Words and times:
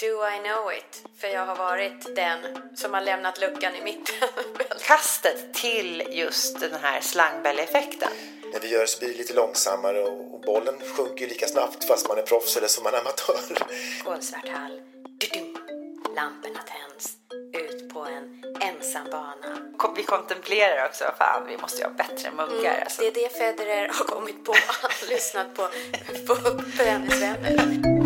Do 0.00 0.06
I 0.06 0.38
know 0.48 0.72
it? 0.72 1.08
För 1.20 1.28
jag 1.28 1.46
har 1.46 1.56
varit 1.56 2.16
den 2.16 2.38
som 2.74 2.94
har 2.94 3.00
lämnat 3.00 3.40
luckan 3.40 3.74
i 3.74 3.82
mitten. 3.82 4.28
Kastet 4.86 5.54
till 5.54 6.02
just 6.10 6.60
den 6.60 6.74
här 6.82 7.00
slangbälleeffekten. 7.00 8.08
När 8.52 8.60
vi 8.60 8.68
gör 8.68 8.86
så 8.86 8.98
blir 8.98 9.08
det 9.08 9.18
lite 9.18 9.34
långsammare 9.34 10.02
och, 10.02 10.40
bollen 10.40 10.74
sjunker 10.96 11.20
ju 11.20 11.26
lika 11.26 11.46
snabbt 11.46 11.84
fast 11.84 12.08
man 12.08 12.18
är 12.18 12.22
proffs 12.22 12.56
eller 12.56 12.68
som 12.68 12.84
man 12.84 12.94
är 12.94 12.98
amatör. 12.98 13.40
Kolsvart 14.04 14.48
hall. 14.48 14.80
Du-du. 15.18 15.54
Lamporna 16.16 16.60
tänds. 16.66 17.16
Ut 17.54 17.92
på 17.92 18.00
en 18.00 18.42
ensam 18.60 19.10
bana. 19.10 19.58
Vi 19.96 20.02
kontemplerar 20.02 20.86
också, 20.86 21.04
fan 21.18 21.46
vi 21.48 21.56
måste 21.56 21.78
ju 21.78 21.84
ha 21.84 21.92
bättre 21.94 22.30
muggar. 22.30 22.80
Alltså. 22.80 23.02
Det 23.02 23.08
är 23.08 23.12
det 23.12 23.38
Federer 23.38 23.88
har 23.88 24.04
kommit 24.04 24.44
på. 24.44 24.54
Han 24.66 24.90
har 24.90 25.08
lyssnat 25.08 25.54
på, 25.54 25.68
på, 26.26 26.34
på 26.76 28.05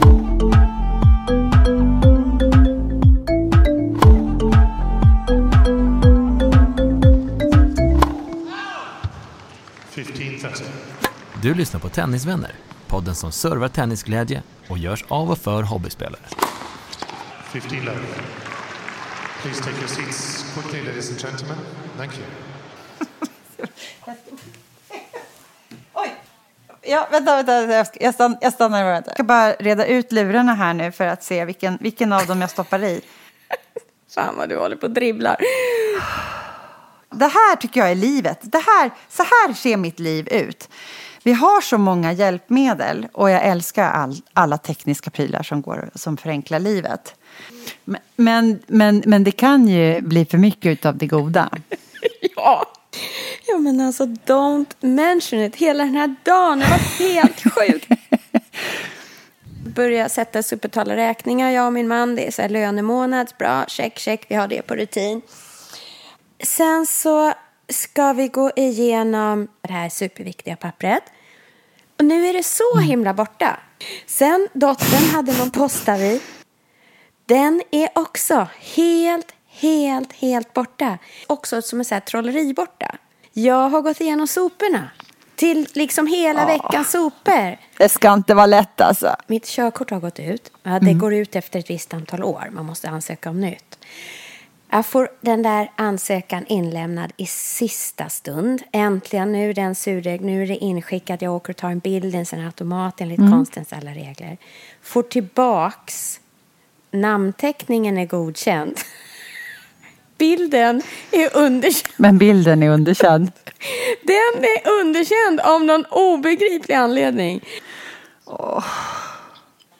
Du 11.43 11.55
lyssnar 11.55 11.81
på 11.81 11.89
Tennisvänner, 11.89 12.53
podden 12.87 13.15
som 13.15 13.33
servar 13.33 13.69
tennisglädje 13.69 14.43
och 14.69 14.79
görs 14.79 15.05
av 15.09 15.31
och 15.31 15.39
för 15.39 15.63
hobbyspelare. 15.63 16.21
15 17.53 17.79
love. 17.79 17.99
Please 19.43 19.63
take 19.63 19.77
your 19.79 19.89
seats 19.89 20.45
quickly, 20.55 20.83
ladies 20.83 21.11
and 21.11 21.21
gentlemen. 21.21 21.57
Thank 21.97 22.13
you. 22.19 22.27
Oj! 25.95 26.15
Ja, 26.83 27.09
vänta, 27.11 27.43
vänta. 27.43 27.87
Jag, 28.01 28.15
stann, 28.15 28.37
jag 28.41 28.53
stannar 28.53 28.83
bara. 28.83 28.95
Jag 28.95 29.15
ska 29.15 29.23
bara 29.23 29.53
reda 29.53 29.87
ut 29.87 30.13
lurarna 30.13 30.55
här 30.55 30.75
nu 30.75 30.93
för 30.93 31.07
att 31.07 31.23
se 31.23 31.45
vilken, 31.45 31.79
vilken 31.81 32.13
av 32.13 32.27
dem 32.27 32.41
jag 32.41 32.51
stoppar 32.51 32.85
i. 32.85 33.01
Fan 34.15 34.37
vad 34.37 34.49
du 34.49 34.57
håller 34.57 34.77
på 34.77 34.87
och 34.87 34.93
dribblar. 34.93 35.37
Det 37.11 37.27
här 37.27 37.57
tycker 37.57 37.81
jag 37.81 37.91
är 37.91 37.95
livet. 37.95 38.39
Det 38.43 38.59
här, 38.59 38.91
så 39.09 39.23
här 39.23 39.55
ser 39.55 39.77
mitt 39.77 40.01
liv 40.01 40.29
ut. 40.31 40.69
Vi 41.23 41.33
har 41.33 41.61
så 41.61 41.79
många 41.79 42.13
hjälpmedel 42.13 43.09
och 43.13 43.31
jag 43.31 43.45
älskar 43.45 43.91
all, 43.91 44.17
alla 44.33 44.59
tekniska 44.59 45.11
prylar 45.11 45.43
som, 45.43 45.63
går, 45.63 45.91
som 45.95 46.17
förenklar 46.17 46.61
livet. 46.61 47.15
Men, 48.17 48.59
men, 48.67 49.03
men, 49.07 49.25
det 49.25 49.31
kan 49.31 49.69
ju 49.69 50.01
bli 50.01 50.25
för 50.25 50.39
mycket 50.39 50.87
av 50.87 50.97
det 50.97 51.07
goda. 51.07 51.51
Ja. 52.37 52.73
Ja 53.47 53.59
men 53.59 53.81
alltså 53.81 54.05
don't 54.05 54.75
mention 54.81 55.41
it. 55.41 55.57
Hela 55.57 55.85
den 55.85 55.95
här 55.95 56.15
dagen 56.23 56.63
har 56.63 56.71
varit 56.71 57.15
helt 57.15 57.41
sjuk. 57.55 57.89
Börja 59.75 60.09
sätta 60.09 60.57
betala 60.57 60.97
räkningar, 60.97 61.51
jag 61.51 61.67
och 61.67 61.73
min 61.73 61.89
man. 61.89 62.15
Det 62.15 62.27
är 62.27 62.31
så 62.31 62.43
här 62.43 62.49
lönemånad. 62.49 63.33
Bra, 63.39 63.65
check, 63.69 63.99
check. 63.99 64.27
Vi 64.29 64.35
har 64.35 64.49
det 64.49 64.63
på 64.63 64.75
rutin. 64.75 65.23
Sen 66.43 66.87
så 66.87 67.33
ska 67.69 68.13
vi 68.13 68.29
gå 68.29 68.51
igenom 68.57 69.49
det 69.63 69.73
här 69.73 69.89
superviktiga 69.89 70.57
pappret. 70.57 71.03
Och 71.99 72.05
nu 72.05 72.27
är 72.27 72.33
det 72.33 72.43
så 72.43 72.79
himla 72.79 73.15
borta. 73.15 73.61
Sen 74.07 74.49
dottern 74.53 75.11
hade 75.15 75.39
någon 75.39 75.51
postavi. 75.51 76.21
Den 77.27 77.63
är 77.71 77.89
också 77.95 78.49
helt, 78.59 79.35
helt, 79.49 80.13
helt 80.13 80.53
borta. 80.53 80.99
Också 81.27 81.63
som 81.63 81.79
en 81.79 81.85
sån 81.85 81.95
här 81.97 82.01
trolleri 82.01 82.55
borta. 82.55 82.97
Jag 83.33 83.69
har 83.69 83.81
gått 83.81 84.01
igenom 84.01 84.27
soporna. 84.27 84.91
Till 85.37 85.69
liksom 85.73 86.07
hela 86.07 86.47
veckans 86.47 86.91
sopor. 86.91 87.57
Det 87.77 87.89
ska 87.89 88.13
inte 88.13 88.35
vara 88.35 88.47
lätt 88.47 88.81
alltså. 88.81 89.17
Mitt 89.27 89.47
körkort 89.47 89.91
har 89.91 90.01
gått 90.01 90.19
ut. 90.19 90.53
Det 90.81 90.93
går 90.93 91.15
ut 91.15 91.37
efter 91.37 91.59
ett 91.59 91.71
visst 91.71 91.95
antal 91.95 92.25
år. 92.25 92.49
Man 92.53 92.65
måste 92.67 92.89
ansöka 92.89 93.31
om 93.31 93.41
nytt. 93.41 93.79
Jag 94.73 94.87
får 94.87 95.09
den 95.21 95.43
där 95.43 95.71
ansökan 95.77 96.47
inlämnad 96.47 97.13
i 97.17 97.27
sista 97.27 98.09
stund. 98.09 98.63
Äntligen, 98.73 99.33
nu 99.33 99.51
är 99.51 99.55
den 99.55 99.75
surdeg, 99.75 100.21
nu 100.21 100.43
är 100.43 100.47
det 100.47 100.57
inskickat. 100.57 101.23
Jag 101.23 101.35
åker 101.35 101.53
och 101.53 101.57
tar 101.57 101.71
en 101.71 101.79
bild 101.79 102.15
i 102.15 102.19
en 102.19 102.27
sån 102.27 102.47
automat 102.47 103.01
enligt 103.01 103.19
konstens 103.19 103.73
alla 103.73 103.91
regler. 103.91 104.39
Får 104.83 105.03
tillbaks, 105.03 106.21
namnteckningen 106.91 107.99
är 107.99 108.07
godkänd. 108.07 108.79
Bilden 110.19 110.83
är 111.11 111.37
underkänd. 111.37 111.95
Men 111.97 112.19
bilden 112.19 112.63
är 112.63 112.71
underkänd. 112.71 113.33
Den 114.03 114.45
är 114.45 114.81
underkänd 114.81 115.41
av 115.41 115.65
någon 115.65 115.85
obegriplig 115.85 116.75
anledning. 116.75 117.45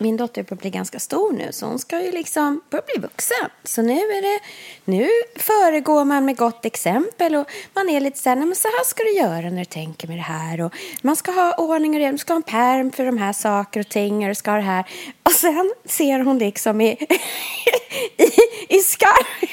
Min 0.03 0.17
dotter 0.17 0.43
börjar 0.43 0.61
bli 0.61 0.71
ganska 0.71 0.99
stor 0.99 1.33
nu 1.33 1.53
så 1.53 1.67
hon 1.67 1.79
ska 1.79 2.01
ju 2.01 2.13
liksom 2.13 2.61
börja 2.71 2.85
bli 2.87 3.03
vuxen. 3.03 3.51
Så 3.65 3.83
nu 3.83 3.93
är 3.93 4.23
det, 4.23 4.41
nu 4.85 5.09
föregår 5.37 6.05
man 6.05 6.25
med 6.25 6.37
gott 6.37 6.65
exempel 6.65 7.35
och 7.35 7.51
man 7.75 7.89
är 7.89 8.01
lite 8.01 8.19
så 8.19 8.29
här, 8.29 8.37
men 8.37 8.55
så 8.55 8.69
här 8.69 8.85
ska 8.85 9.03
du 9.03 9.13
göra 9.13 9.51
när 9.51 9.59
du 9.59 9.65
tänker 9.65 10.09
med 10.09 10.19
det 10.19 10.23
här 10.23 10.61
och 10.61 10.75
man 11.03 11.17
ska 11.17 11.33
ha 11.33 11.55
ordning 11.55 11.95
och 11.95 11.99
reda, 11.99 12.13
man 12.13 12.19
ska 12.19 12.33
ha 12.33 12.37
en 12.37 12.43
perm 12.43 12.93
för 12.93 13.05
de 13.05 13.19
här 13.19 13.33
saker 13.33 13.81
och 13.81 13.89
ting 13.89 14.23
och 14.23 14.29
du 14.29 14.35
ska 14.35 14.51
ha 14.51 14.59
det 14.59 14.65
här. 14.65 14.85
Och 15.23 15.33
sen 15.33 15.73
ser 15.85 16.21
hon 16.21 16.39
liksom 16.39 16.81
i, 16.81 16.91
i, 18.17 18.31
i, 18.69 18.79
skarp, 18.79 19.51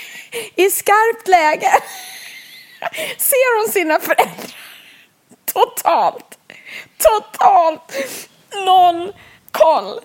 i 0.56 0.70
skarpt 0.70 1.28
läge 1.28 1.72
ser 3.18 3.60
hon 3.60 3.74
sina 3.74 4.00
föräldrar 4.00 4.56
totalt, 5.46 6.38
totalt 6.98 7.94
noll 8.66 9.14
koll. 9.52 10.00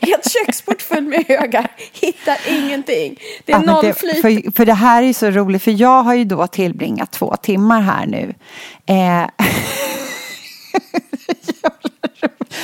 Helt 0.00 0.32
köksbord 0.32 0.82
full 0.82 1.02
med 1.02 1.24
högar, 1.28 1.68
hittar 1.92 2.36
ingenting. 2.48 3.16
Det 3.44 3.52
är 3.52 3.56
Ja, 3.56 3.72
noll 3.72 3.84
det, 3.84 3.94
flyt. 3.94 4.20
för, 4.20 4.52
för 4.56 4.66
det 4.66 4.74
här 4.74 5.02
är 5.02 5.12
så 5.12 5.30
roligt, 5.30 5.62
för 5.62 5.70
jag 5.70 6.02
har 6.02 6.14
ju 6.14 6.24
då 6.24 6.46
tillbringat 6.46 7.10
två 7.12 7.36
timmar 7.36 7.80
här 7.80 8.06
nu. 8.06 8.34
Eh, 8.86 9.26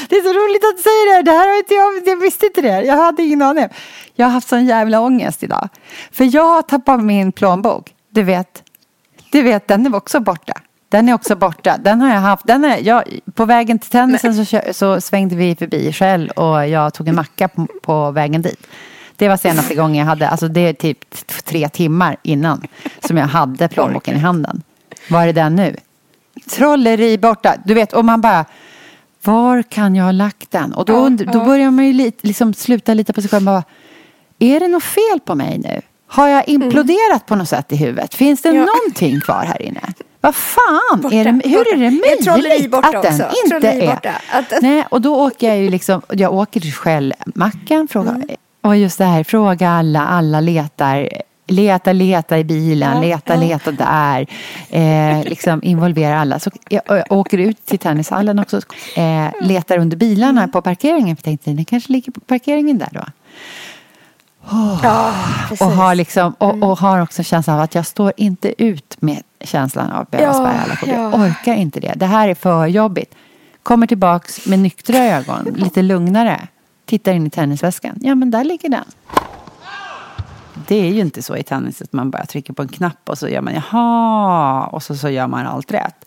det 0.09 0.17
är 0.17 0.23
så 0.23 0.33
roligt 0.33 0.65
att 0.65 0.77
du 0.77 0.83
säger 0.83 1.17
det. 1.17 1.23
Det 1.31 1.37
här 1.39 1.49
har 1.49 1.59
inte 1.59 1.75
jag, 1.75 2.09
jag 2.09 2.17
visste 2.21 2.47
inte 2.47 2.61
det. 2.61 2.83
Jag 2.83 2.97
hade 2.97 3.23
ingen 3.23 3.43
aning. 3.43 3.69
Jag 4.15 4.27
har 4.27 4.31
haft 4.33 4.49
sån 4.49 4.67
jävla 4.67 5.01
ångest 5.01 5.43
idag. 5.43 5.69
För 6.13 6.35
jag 6.35 6.45
har 6.45 6.63
tappat 6.63 7.03
min 7.05 7.33
plånbok. 7.33 7.95
Du 8.11 8.23
vet, 8.23 8.63
du 9.31 9.43
vet, 9.43 9.69
den 9.69 9.87
är 9.87 9.95
också 9.97 10.21
borta. 10.21 10.53
Den 10.89 11.09
är 11.09 11.15
också 11.15 11.37
borta. 11.37 11.77
Den 11.85 12.01
har 12.01 12.09
jag 12.15 12.21
haft. 12.21 12.47
Den 12.47 12.65
är, 12.65 12.79
jag, 12.79 13.03
på 13.35 13.45
vägen 13.45 13.79
till 13.79 13.91
tennisen 13.91 14.47
så, 14.47 14.61
så 14.73 15.01
svängde 15.01 15.37
vi 15.37 15.57
förbi 15.57 15.93
Shell 15.93 16.31
och 16.31 16.69
jag 16.69 16.95
tog 16.95 17.09
en 17.09 17.15
macka 17.15 17.49
på, 17.49 17.67
på 17.83 18.11
vägen 18.11 18.43
dit. 18.43 18.67
Det 19.17 19.29
var 19.29 19.37
senaste 19.37 19.75
gången 19.75 19.97
jag 19.97 20.07
hade, 20.07 20.29
alltså 20.29 20.49
det 20.49 20.61
är 20.61 20.73
typ 20.73 20.99
tre 21.45 21.69
timmar 21.69 22.17
innan 22.23 22.67
som 23.07 23.17
jag 23.17 23.27
hade 23.27 23.69
plånboken 23.69 24.17
i 24.17 24.19
handen. 24.19 24.63
Var 25.11 25.27
är 25.27 25.33
den 25.33 25.57
nu? 25.57 25.77
Trolleri 26.51 27.19
borta. 27.19 27.55
Du 27.65 27.75
vet, 27.75 27.93
och 27.93 28.05
man 28.05 28.21
bara, 28.21 28.45
var 29.25 29.63
kan 29.63 29.95
jag 29.95 30.05
ha 30.05 30.13
lagt 30.13 30.51
den? 30.51 30.73
Och 30.73 30.85
då, 30.85 30.95
und- 30.95 31.33
då 31.33 31.45
börjar 31.45 31.71
man 31.71 31.87
ju 31.87 31.93
lite, 31.93 32.27
liksom 32.27 32.55
sluta 32.55 32.95
lita 32.95 33.13
på 33.13 33.21
sig 33.21 33.31
själv. 33.31 33.45
Bara, 33.45 33.63
är 34.39 34.61
det 34.61 34.69
något 34.69 34.83
fel 34.83 35.21
på 35.25 35.35
mig 35.35 35.59
nu? 35.59 35.81
Har 36.07 36.29
jag 36.29 36.49
imploderat 36.49 37.27
på 37.27 37.37
något 37.37 37.49
sätt 37.49 37.73
i 37.73 37.77
huvudet? 37.77 38.15
Finns 38.15 38.43
det 38.43 38.49
Ja. 38.49 38.55
någonting 38.65 39.21
kvar 39.21 39.45
här 39.45 39.63
inne? 39.63 39.81
Vad 40.21 40.35
fan, 40.35 41.01
Borta, 41.01 41.15
är 41.17 41.25
det, 41.25 41.31
hur 41.31 41.59
borta. 41.59 41.71
är 41.71 41.77
det 41.77 41.87
Är 41.87 42.23
trolleri 42.25 42.49
möjligt 42.49 42.71
borta 42.71 42.87
att 42.89 43.03
den 43.03 43.15
också? 43.27 43.55
inte 43.55 43.69
är? 43.71 43.99
Att 44.33 44.53
Nej, 44.63 44.85
och 44.91 45.01
då 45.01 45.17
åker 45.27 45.49
jag 45.49 45.59
ju 45.59 45.71
liksom, 45.71 46.03
jag 46.09 46.33
åker 46.35 46.61
till 46.61 46.73
Shell-macken, 46.73 47.89
frågar, 47.89 48.15
Mm. 48.15 48.27
och 48.61 48.77
just 48.77 48.99
det 48.99 49.05
här, 49.05 49.25
fråga 49.25 49.71
alla, 49.71 50.07
alla 50.07 50.41
letar, 50.41 51.09
leta, 51.47 51.93
leta 51.93 52.39
i 52.39 52.45
bilen, 52.45 52.95
Ja, 52.97 53.01
leta, 53.03 53.35
ja. 53.35 53.41
leta 53.41 53.71
där, 53.73 54.27
eh, 54.71 55.25
liksom 55.25 55.63
involvera 55.63 56.21
alla. 56.21 56.39
Så 56.39 56.51
jag, 56.69 56.83
jag 56.87 57.13
åker 57.13 57.39
ut 57.39 57.67
till 57.67 57.79
tennishallen 57.79 58.39
också, 58.39 58.61
eh, 58.97 59.27
letar 59.41 59.79
under 59.79 59.97
bilarna 59.97 60.41
Mm. 60.41 60.51
på 60.53 60.63
parkeringen, 60.63 61.17
för 61.17 61.23
tänkte, 61.23 61.51
den 61.51 61.65
kanske 61.65 61.93
ligger 61.93 62.13
på 62.13 62.21
parkeringen 62.21 62.79
där 62.79 62.89
då. 62.93 63.05
Ja, 64.83 65.13
precis. 65.49 65.61
Och 65.61 65.73
har, 65.73 65.95
liksom, 65.95 66.33
och, 66.39 66.63
och 66.63 66.79
har 66.79 67.03
också 67.03 67.23
känslan 67.23 67.57
av 67.57 67.63
att 67.63 67.75
jag 67.75 67.87
står 67.87 68.13
inte 68.17 68.63
ut 68.65 68.97
med 69.01 69.23
känslan 69.41 69.91
av 69.93 70.03
att 70.03 70.11
behöva 70.11 70.33
Ja, 70.33 70.49
alla. 70.49 70.79
Jag 70.87 71.13
ja. 71.13 71.27
orkar 71.27 71.55
inte 71.55 71.81
det. 71.81 71.93
Det 71.97 72.07
här 72.07 72.29
är 72.29 72.35
för 72.35 72.67
jobbigt. 72.67 73.15
Kommer 73.63 73.87
tillbaks 73.87 74.47
med 74.47 74.59
nyktra 74.59 74.99
ögon, 74.99 75.45
lite 75.57 75.83
lugnare. 75.83 76.49
tittar 76.85 77.13
in 77.15 77.27
i 77.27 77.31
tennisväskan. 77.31 77.99
Ja, 78.01 78.15
men 78.15 78.31
där 78.31 78.45
ligger 78.45 78.69
den. 78.69 78.85
Det 80.69 80.77
är 80.77 80.91
ju 80.93 81.01
inte 81.01 81.23
så 81.23 81.37
i 81.37 81.43
tennis 81.43 81.83
att 81.83 81.93
man 81.93 82.11
bara 82.11 82.27
trycker 82.27 82.53
på 82.53 82.63
en 82.63 82.69
knapp 82.69 83.09
och 83.09 83.19
så 83.19 83.29
gör 83.29 83.41
man 83.41 83.55
jaha 83.55 84.67
och 84.67 84.83
så, 84.83 84.97
så 84.97 85.09
gör 85.09 85.27
man 85.27 85.47
allt 85.47 85.73
rätt. 85.73 86.05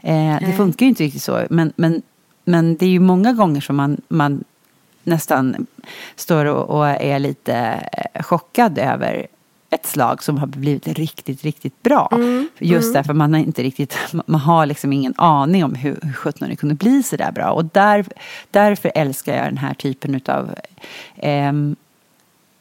Eh, 0.00 0.36
det 0.40 0.52
funkar 0.56 0.86
ju 0.86 0.90
inte 0.90 1.02
riktigt 1.02 1.22
så. 1.22 1.42
Men, 1.50 1.72
men, 1.76 2.02
men 2.44 2.76
det 2.76 2.86
är 2.86 2.90
ju 2.90 3.00
många 3.00 3.32
gånger 3.32 3.60
som 3.60 3.76
man, 3.76 4.00
man 4.08 4.44
nästan 5.04 5.66
står 6.16 6.44
och, 6.44 6.78
och 6.78 6.88
är 6.88 7.18
lite 7.18 7.54
eh, 8.14 8.22
chockad 8.22 8.78
över 8.78 9.26
ett 9.70 9.86
slag 9.86 10.22
som 10.22 10.38
har 10.38 10.46
blivit 10.46 10.88
riktigt, 10.88 11.44
riktigt 11.44 11.82
bra. 11.82 12.08
Mm, 12.12 12.48
Just 12.58 12.94
därför 12.94 13.12
man 13.14 13.32
har 13.34 13.40
inte 13.40 13.62
riktigt, 13.62 13.96
man 14.26 14.40
har 14.40 14.66
liksom 14.66 14.92
ingen 14.92 15.14
aning 15.16 15.64
om 15.64 15.74
hur, 15.74 15.98
hur 16.02 16.12
sjutton 16.12 16.48
det 16.48 16.56
kunde 16.56 16.74
bli 16.74 17.02
så 17.02 17.16
där 17.16 17.32
bra. 17.32 17.50
Och 17.50 17.64
där, 17.64 18.06
därför 18.50 18.92
älskar 18.94 19.36
jag 19.36 19.44
den 19.44 19.58
här 19.58 19.74
typen 19.74 20.20
av 20.26 20.54
eh, 21.16 21.52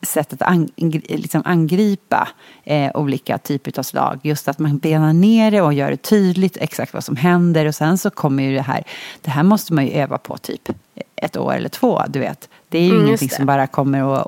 sätt 0.02 0.34
att 0.34 0.42
ang, 0.42 0.70
liksom 1.08 1.42
angripa 1.46 2.28
eh, 2.64 2.92
olika 2.94 3.38
typer 3.38 3.80
av 3.80 3.84
slag. 3.84 4.20
Just 4.24 4.48
att 4.48 4.60
man 4.60 4.78
benar 4.78 5.14
ner 5.14 5.52
det 5.52 5.62
och 5.62 5.74
gör 5.74 5.92
det 5.92 5.98
tydligt 5.98 6.58
exakt 6.58 6.94
vad 6.94 7.04
som 7.04 7.16
händer. 7.16 7.66
Och 7.66 7.76
sen 7.76 7.98
så 7.98 8.10
kommer 8.10 8.44
ju 8.44 8.56
det 8.56 8.62
här, 8.62 8.84
det 9.22 9.32
här 9.32 9.44
måste 9.44 9.74
man 9.74 9.86
ju 9.86 9.92
öva 9.92 10.18
på 10.18 10.38
typ 10.38 10.70
ett 11.16 11.38
år 11.38 11.54
eller 11.54 11.70
två, 11.70 12.02
du 12.10 12.20
vet. 12.20 12.50
Det 12.70 12.78
är 12.78 12.84
ju 12.84 12.92
Mm, 12.92 13.06
ingenting 13.06 13.30
som 13.30 13.46
bara 13.46 13.68
kommer 13.68 14.24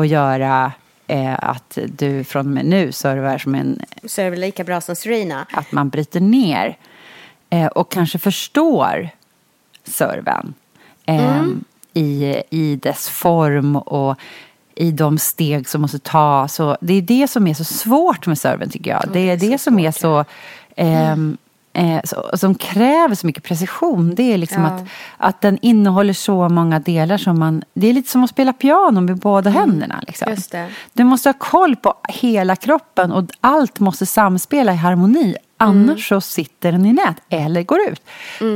att 0.00 0.08
göra 0.08 0.72
eh, 1.10 1.36
att 1.38 1.78
du 1.86 2.24
från 2.24 2.46
och 2.46 2.52
med 2.52 2.64
nu 2.64 2.92
servar 2.92 3.38
som 3.38 3.54
en 3.54 3.80
det 4.16 4.30
väl 4.30 4.40
lika 4.40 4.64
bra 4.64 4.80
som 4.80 4.96
Serena. 4.96 5.46
att 5.52 5.72
man 5.72 5.88
bryter 5.88 6.20
ner 6.20 6.76
eh, 7.50 7.66
och 7.66 7.90
kanske 7.90 8.18
förstår 8.18 9.08
serven 9.84 10.54
eh, 11.06 11.44
i, 11.94 12.42
i 12.50 12.76
dess 12.76 13.08
form 13.08 13.76
och 13.76 14.16
i 14.74 14.90
de 14.90 15.18
steg 15.18 15.68
som 15.68 15.80
måste 15.80 15.98
tas. 15.98 16.60
Det 16.80 16.94
är 16.94 17.02
det 17.02 17.28
som 17.28 17.46
är 17.46 17.54
så 17.54 17.64
svårt 17.64 18.26
med 18.26 18.38
serven 18.38 18.70
tycker 18.70 18.90
jag. 18.90 19.04
Det 19.12 19.30
är 19.30 19.36
det 19.36 19.58
som 19.58 19.78
är 19.78 19.90
så... 19.90 20.24
ehm, 20.76 21.38
eh, 21.72 22.00
så, 22.04 22.30
som 22.34 22.54
kräver 22.54 23.14
så 23.14 23.26
mycket 23.26 23.44
precision. 23.44 24.14
Det 24.14 24.32
är 24.32 24.38
liksom 24.38 24.62
Ja. 24.62 24.68
att, 24.68 24.82
att 25.16 25.40
den 25.40 25.58
innehåller 25.62 26.12
så 26.12 26.48
många 26.48 26.78
delar 26.78 27.18
som 27.18 27.38
man... 27.38 27.62
Det 27.74 27.86
är 27.86 27.92
lite 27.92 28.10
som 28.10 28.24
att 28.24 28.30
spela 28.30 28.52
piano 28.52 29.00
med 29.00 29.16
båda 29.18 29.50
händerna. 29.50 30.02
Liksom. 30.06 30.30
Just 30.30 30.52
det. 30.52 30.68
Du 30.92 31.04
måste 31.04 31.28
ha 31.28 31.34
koll 31.38 31.76
på 31.76 31.94
hela 32.08 32.56
kroppen 32.56 33.12
och 33.12 33.24
allt 33.40 33.80
måste 33.80 34.06
samspela 34.06 34.72
i 34.72 34.76
harmoni. 34.76 35.36
Annars 35.56 36.08
så 36.08 36.20
sitter 36.20 36.72
den 36.72 36.86
i 36.86 36.92
nät 36.92 37.16
eller 37.28 37.62
går 37.62 37.78
ut. 37.88 38.02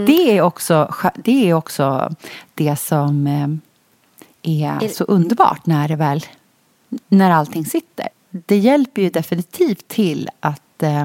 Det, 0.06 0.38
är 0.38 0.42
också, 0.42 0.94
det 1.14 1.50
är 1.50 1.54
också 1.54 2.14
det 2.54 2.76
som 2.76 3.26
eh, 3.26 3.48
är 4.82 4.88
så 4.88 5.04
underbart 5.04 5.66
när 5.66 5.88
det 5.88 5.96
väl 5.96 6.24
när 7.08 7.30
allting 7.30 7.64
sitter. 7.66 8.08
Det 8.30 8.56
hjälper 8.56 9.02
ju 9.02 9.10
definitivt 9.10 9.88
till 9.88 10.28
att, 10.40 10.82
eh, 10.82 11.04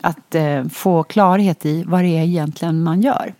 att 0.00 0.34
eh, 0.34 0.64
få 0.68 1.02
klarhet 1.02 1.66
i 1.66 1.84
vad 1.86 2.02
det 2.02 2.18
är 2.18 2.22
egentligen 2.22 2.82
man 2.82 3.00
gör. 3.02 3.34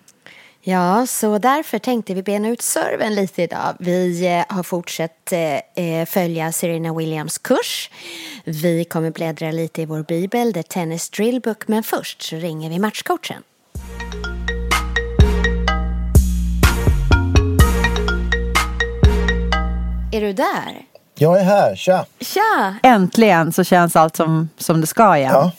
Ja, 0.68 1.06
så 1.06 1.38
därför 1.38 1.78
tänkte 1.78 2.14
vi 2.14 2.22
bena 2.22 2.48
ut 2.48 2.62
serven 2.62 3.14
lite 3.14 3.42
idag. 3.42 3.76
Vi 3.78 4.26
eh, 4.26 4.56
har 4.56 4.62
fortsatt 4.62 5.32
eh, 5.32 5.84
eh, 5.84 6.06
följa 6.06 6.52
Serena 6.52 6.94
Williams 6.94 7.38
kurs. 7.38 7.90
Vi 8.44 8.84
kommer 8.84 9.10
bläddra 9.10 9.50
lite 9.50 9.82
i 9.82 9.86
vår 9.86 10.02
bibel, 10.02 10.52
The 10.52 10.62
Tennis 10.62 11.10
Drillbook, 11.10 11.68
men 11.68 11.82
först 11.82 12.22
så 12.22 12.36
ringer 12.36 12.70
vi 12.70 12.78
matchcoachen. 12.78 13.42
Är 20.12 20.20
du 20.20 20.32
där? 20.32 20.84
Jag 21.14 21.40
är 21.40 21.44
här, 21.44 21.76
tja! 21.76 22.06
Tja! 22.20 22.74
Äntligen 22.82 23.52
så 23.52 23.64
känns 23.64 23.96
allt 23.96 24.16
som, 24.16 24.48
som 24.58 24.80
det 24.80 24.86
ska 24.86 25.16
igen. 25.16 25.32
Ja. 25.32 25.52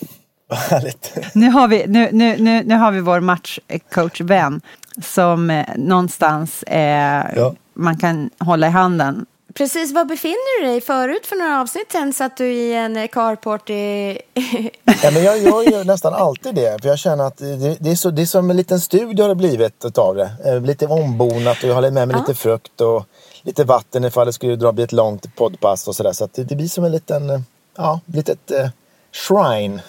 Nu 1.34 1.50
har 1.50 1.68
vi, 1.68 1.88
nu, 1.88 2.10
nu, 2.12 2.38
nu, 2.38 2.64
nu 2.64 2.76
har 2.76 2.92
vi 2.92 3.00
vår 3.00 3.20
matchcoach-vän 3.20 4.62
som 5.04 5.50
eh, 5.50 5.66
någonstans 5.76 6.64
eh, 6.64 7.26
Ja. 7.36 7.54
man 7.74 7.98
kan 7.98 8.30
hålla 8.40 8.68
i 8.68 8.70
handen. 8.70 9.26
Precis, 9.54 9.94
var 9.94 10.06
befinner 10.06 10.62
du 10.62 10.68
dig? 10.68 10.82
Förut 10.82 11.26
för 11.26 11.36
några 11.36 11.62
avsnitt 11.62 11.92
sen 11.92 12.14
satt 12.14 12.38
du 12.38 12.46
i 12.54 12.74
en 12.76 12.98
eh, 12.98 13.08
carport 13.08 13.70
i... 13.70 14.20
Ja, 15.04 15.12
men 15.12 15.24
jag 15.24 15.38
gör 15.40 15.62
ju 15.64 15.84
nästan 15.84 16.14
alltid 16.14 16.56
det. 16.56 16.82
För 16.82 16.90
jag 16.90 17.00
känner 17.00 17.24
att 17.24 17.38
det, 17.38 17.78
det, 17.80 17.92
är, 17.92 17.96
så, 17.96 18.12
det 18.12 18.22
är 18.22 18.26
som 18.26 18.50
en 18.50 18.58
liten 18.58 18.80
studio 18.80 19.24
har 19.24 19.30
det 19.30 19.36
blivit 19.36 19.86
utav 19.86 20.16
det. 20.16 20.32
Eh, 20.46 20.62
Lite 20.62 20.88
ombonat 20.88 21.64
och 21.64 21.70
jag 21.70 21.76
har 21.76 21.82
med 21.92 22.08
mig 22.08 22.18
lite 22.18 22.36
frukt 22.36 22.82
och 22.82 23.06
lite 23.42 23.64
vatten 23.64 24.04
ifall 24.06 24.26
det 24.26 24.34
skulle 24.34 24.56
dra 24.56 24.72
bli 24.72 24.84
ett 24.84 24.92
långt 24.92 25.36
poddpass 25.36 25.88
och 25.88 25.96
sådär. 25.96 26.14
Så 26.14 26.24
att 26.24 26.34
det, 26.34 26.44
det 26.44 26.56
blir 26.56 26.68
som 26.68 26.84
en 26.84 26.92
liten, 26.92 27.30
eh, 27.30 27.40
ja, 27.78 28.00
litet 28.06 28.52
eh, 28.52 28.70
shrine. 29.18 29.82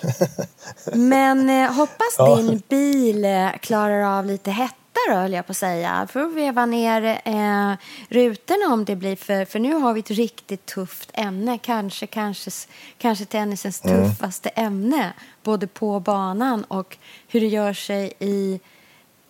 Men 0.92 1.50
eh, 1.50 1.72
hoppas 1.72 2.14
Ja. 2.18 2.36
din 2.36 2.62
bil 2.68 3.24
eh, 3.24 3.50
klarar 3.60 4.18
av 4.18 4.26
lite 4.26 4.50
hetta 4.50 4.74
då, 5.08 5.14
höll 5.14 5.32
jag 5.32 5.46
på 5.46 5.50
att 5.50 5.56
säga. 5.56 5.90
Att 5.90 6.16
veva 6.16 6.66
ner 6.66 7.20
eh, 7.24 7.72
rutorna 8.08 8.74
om 8.74 8.84
det 8.84 8.96
blir 8.96 9.16
för... 9.16 9.44
För 9.44 9.58
nu 9.58 9.74
har 9.74 9.92
vi 9.92 10.00
ett 10.00 10.10
riktigt 10.10 10.66
tufft 10.66 11.10
ämne. 11.14 11.58
Kanske, 11.58 12.06
kanske, 12.06 12.50
kanske 12.98 13.24
tennisens 13.24 13.80
tuffaste 13.80 14.48
ämne. 14.48 15.12
Både 15.42 15.66
på 15.66 16.00
banan 16.00 16.64
och 16.64 16.96
hur 17.28 17.40
det 17.40 17.46
gör 17.46 17.72
sig 17.72 18.12
i 18.18 18.60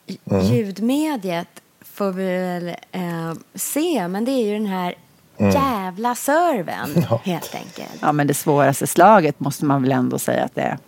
i 0.07 0.19
ljudmediet 0.43 1.49
får 1.81 2.13
vi 2.13 2.25
väl 2.25 2.69
eh, 2.93 3.35
se. 3.55 4.09
Men 4.09 4.25
det 4.25 4.31
är 4.31 4.47
ju 4.47 4.53
den 4.53 4.67
här 4.67 4.95
jävla 5.39 6.15
serven, 6.15 7.07
helt 7.25 7.55
enkelt. 7.55 7.99
Ja, 8.01 8.13
men 8.13 8.27
det 8.27 8.35
svåraste 8.35 8.87
slaget 8.87 9.41
måste 9.41 9.65
man 9.65 9.83
väl 9.83 9.93
ändå 9.93 10.19
säga 10.19 10.45
att 10.45 10.55
det 10.55 10.63
är. 10.63 10.79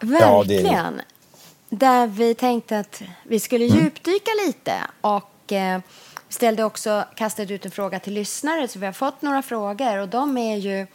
Ja, 0.00 0.44
det 0.46 0.54
är- 0.58 0.62
Verkligen. 0.62 1.00
Där 1.68 2.06
vi 2.06 2.34
tänkte 2.34 2.78
att 2.78 3.02
vi 3.24 3.40
skulle 3.40 3.64
Mm. 3.64 3.78
djupdyka 3.78 4.30
lite 4.46 4.72
och 5.00 5.52
eh, 5.52 5.80
ställde 6.28 6.64
också, 6.64 7.04
kastade 7.16 7.54
ut 7.54 7.64
en 7.64 7.70
fråga 7.70 8.00
till 8.00 8.12
lyssnare 8.12 8.68
så 8.68 8.78
vi 8.78 8.86
har 8.86 8.92
fått 8.92 9.22
några 9.22 9.42
frågor 9.42 9.98
och 9.98 10.08
de 10.08 10.38
är 10.38 10.56
ju 10.56 10.86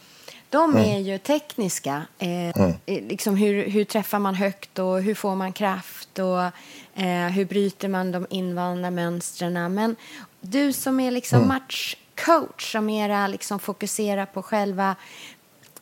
de 0.50 0.70
Mm. 0.76 0.90
är 0.90 0.98
ju 0.98 1.18
tekniska. 1.18 2.02
Eh, 2.18 2.48
eh, 2.48 2.74
liksom 2.86 3.36
hur, 3.36 3.70
hur 3.70 3.84
träffar 3.84 4.18
man 4.18 4.34
högt 4.34 4.78
och 4.78 5.02
hur 5.02 5.14
får 5.14 5.34
man 5.34 5.52
kraft 5.52 6.18
och 6.18 6.42
eh, 7.02 7.26
hur 7.32 7.44
bryter 7.44 7.88
man 7.88 8.12
de 8.12 8.26
invanda 8.30 8.90
mönstren. 8.90 9.74
Men 9.74 9.96
du 10.40 10.72
som 10.72 11.00
är 11.00 11.10
liksom 11.10 11.36
Mm. 11.42 11.48
Matchcoach 12.16 12.72
som 12.72 12.86
mera 12.86 13.26
liksom 13.26 13.58
fokuserar 13.58 14.26
på 14.26 14.42
själva 14.42 14.96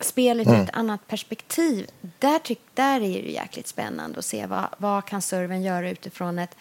spelet 0.00 0.47
Mm. 0.47 0.61
ur 0.61 0.64
ett 0.64 0.75
annat 0.75 1.07
perspektiv. 1.07 1.87
Där, 2.19 2.38
tyck, 2.38 2.61
där 2.75 2.97
är 2.97 3.00
det 3.00 3.07
ju 3.07 3.33
jäkligt 3.33 3.69
spännande 3.69 4.19
att 4.19 4.25
se 4.25 4.47
vad, 4.47 4.67
vad 4.79 5.05
kan 5.05 5.23
serven 5.23 5.62
göra 5.62 5.91
utifrån 5.91 6.38
ett 6.38 6.57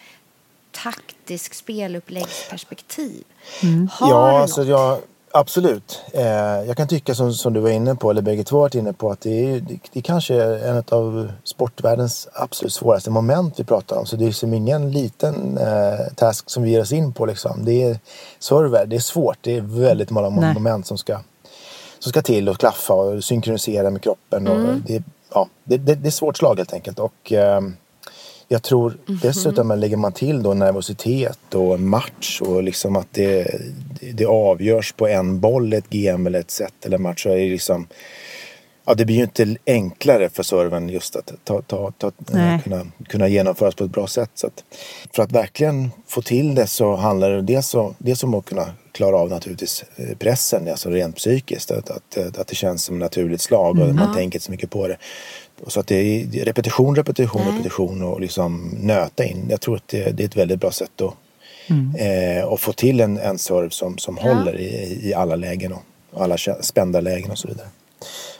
taktiskt 0.72 1.54
speluppläggsperspektiv. 1.54 3.24
Har 3.90 4.10
ja, 4.10 4.30
du 4.30 4.36
alltså 4.36 4.64
jag, 4.64 5.00
absolut. 5.34 6.02
Eh, 6.12 6.24
jag 6.66 6.76
kan 6.76 6.88
tycka 6.88 7.14
som, 7.14 7.32
som 7.32 7.52
du 7.52 7.60
var 7.60 7.70
inne 7.70 7.94
på, 7.94 8.10
eller 8.10 8.22
bägge 8.22 8.44
två 8.44 8.58
varit 8.58 8.74
inne 8.74 8.92
på, 8.92 9.10
att 9.10 9.20
det 9.20 9.30
är, 9.30 9.60
det, 9.60 9.78
det 9.92 10.02
kanske 10.02 10.34
är 10.34 10.68
en 10.68 10.84
av 10.88 11.32
sportvärldens 11.44 12.28
absolut 12.34 12.72
svåraste 12.72 13.10
moment 13.10 13.60
vi 13.60 13.64
pratar 13.64 13.96
om. 13.96 14.06
Så 14.06 14.16
det 14.16 14.26
är 14.26 14.32
som 14.32 14.54
ingen 14.54 14.90
liten 14.90 15.58
eh, 15.58 16.14
task 16.14 16.50
som 16.50 16.62
vi 16.62 16.70
ger 16.70 16.80
oss 16.80 16.92
in 16.92 17.12
på. 17.12 17.26
Liksom. 17.26 17.64
Det 17.64 17.82
är 17.82 17.98
server, 18.38 18.86
det 18.86 18.96
är 18.96 19.00
svårt. 19.00 19.38
Det 19.40 19.56
är 19.56 19.60
väldigt 19.60 20.10
många 20.10 20.30
Nej. 20.30 20.54
moment 20.54 20.86
som 20.86 20.98
ska, 20.98 21.18
som 21.98 22.10
ska 22.10 22.22
till 22.22 22.48
och 22.48 22.58
klaffa 22.58 22.94
och 22.94 23.24
synkronisera 23.24 23.90
med 23.90 24.02
kroppen. 24.02 24.46
Mm. 24.46 24.68
Och 24.68 24.74
det, 24.86 25.02
ja, 25.34 25.48
det, 25.64 25.76
det, 25.76 25.94
det 25.94 26.08
är 26.08 26.10
svårt 26.10 26.36
slag 26.36 26.56
helt 26.56 26.72
enkelt. 26.72 26.98
Och, 26.98 27.32
ehm, 27.32 27.76
jag 28.54 28.62
tror 28.62 28.96
Mhm. 29.06 29.18
dessutom 29.22 29.78
lägger 29.78 29.96
man 29.96 30.12
till 30.12 30.42
då 30.42 30.54
nervositet 30.54 31.54
och 31.54 31.80
match 31.80 32.40
och 32.40 32.62
liksom 32.62 32.96
att 32.96 33.08
det, 33.12 33.60
det 34.12 34.24
avgörs 34.26 34.92
på 34.92 35.08
en 35.08 35.40
boll, 35.40 35.72
ett 35.72 35.90
GM 35.90 36.26
eller 36.26 36.40
ett 36.40 36.50
set 36.50 36.86
eller 36.86 36.98
match. 36.98 37.22
Så 37.22 37.28
är 37.28 37.36
det 37.36 37.48
liksom, 37.50 37.86
ja, 38.86 38.94
det 38.94 39.04
blir 39.04 39.16
ju 39.16 39.22
inte 39.22 39.56
enklare 39.66 40.28
för 40.28 40.42
serven 40.42 40.88
just 40.88 41.16
att 41.16 41.32
ta, 41.44 41.62
ta, 41.62 41.90
ta, 41.90 42.12
Nej. 42.32 42.60
kunna, 42.64 42.86
kunna 43.08 43.28
genomföras 43.28 43.74
på 43.74 43.84
ett 43.84 43.90
bra 43.90 44.06
sätt. 44.06 44.30
Så 44.34 44.46
att, 44.46 44.64
för 45.16 45.22
att 45.22 45.32
verkligen 45.32 45.90
få 46.06 46.22
till 46.22 46.54
det 46.54 46.66
så 46.66 46.96
handlar 46.96 47.30
det 47.30 47.42
dels 47.42 47.74
om, 47.74 47.94
dels 47.98 48.24
om 48.24 48.34
att 48.34 48.44
kunna 48.44 48.66
klara 48.92 49.16
av 49.16 49.30
naturligtvis 49.30 49.84
eh, 49.96 50.16
pressen, 50.18 50.68
alltså 50.68 50.90
rent 50.90 51.16
psykiskt. 51.16 51.70
Att, 51.70 51.90
att, 51.90 52.38
att 52.38 52.46
det 52.46 52.54
känns 52.54 52.84
som 52.84 52.94
ett 52.96 53.00
naturligt 53.00 53.40
slag 53.40 53.78
och 53.78 53.94
man 53.94 54.14
tänker 54.14 54.36
inte 54.36 54.40
så 54.46 54.50
mycket 54.50 54.70
på 54.70 54.88
det. 54.88 54.96
Och 55.64 55.72
så 55.72 55.80
att 55.80 55.86
det 55.86 55.94
är 55.96 56.44
repetition, 56.44 56.96
repetition, 56.96 57.42
Nej. 57.44 57.52
repetition 57.52 58.02
och 58.02 58.20
liksom 58.20 58.70
nöta 58.80 59.24
in. 59.24 59.46
Jag 59.50 59.60
tror 59.60 59.76
att 59.76 59.88
det, 59.88 60.10
det 60.16 60.22
är 60.22 60.26
ett 60.26 60.36
väldigt 60.36 60.60
bra 60.60 60.70
sätt 60.70 61.00
att, 61.00 61.14
eh, 61.98 62.48
att 62.52 62.60
få 62.60 62.72
till 62.72 63.00
en, 63.00 63.18
en 63.18 63.38
serve 63.38 63.70
som, 63.70 63.98
som 63.98 64.18
håller 64.18 64.60
i, 64.60 65.00
i 65.08 65.14
alla 65.14 65.36
lägen 65.36 65.72
och 65.72 65.82
alla 66.22 66.36
spända 66.60 67.00
lägen 67.00 67.30
och 67.30 67.38
så 67.38 67.48
vidare. 67.48 67.66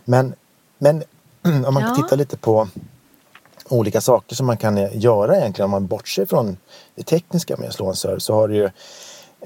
Men, 0.04 0.34
men 0.78 1.02
om 1.66 1.74
man 1.74 1.82
Ja. 1.82 1.94
tittar 2.02 2.16
lite 2.16 2.36
på 2.36 2.68
olika 3.68 4.00
saker 4.00 4.34
som 4.36 4.46
man 4.46 4.56
kan 4.56 4.88
göra 4.92 5.36
egentligen 5.36 5.64
om 5.64 5.70
man 5.70 5.86
bortser 5.86 6.26
från 6.26 6.56
det 6.94 7.02
tekniska 7.02 7.56
med 7.56 7.68
att 7.68 7.74
slå 7.74 7.88
en 7.88 7.96
serve 7.96 8.20
så 8.20 8.34
har 8.34 8.48
du 8.48 8.54
ju 8.56 8.70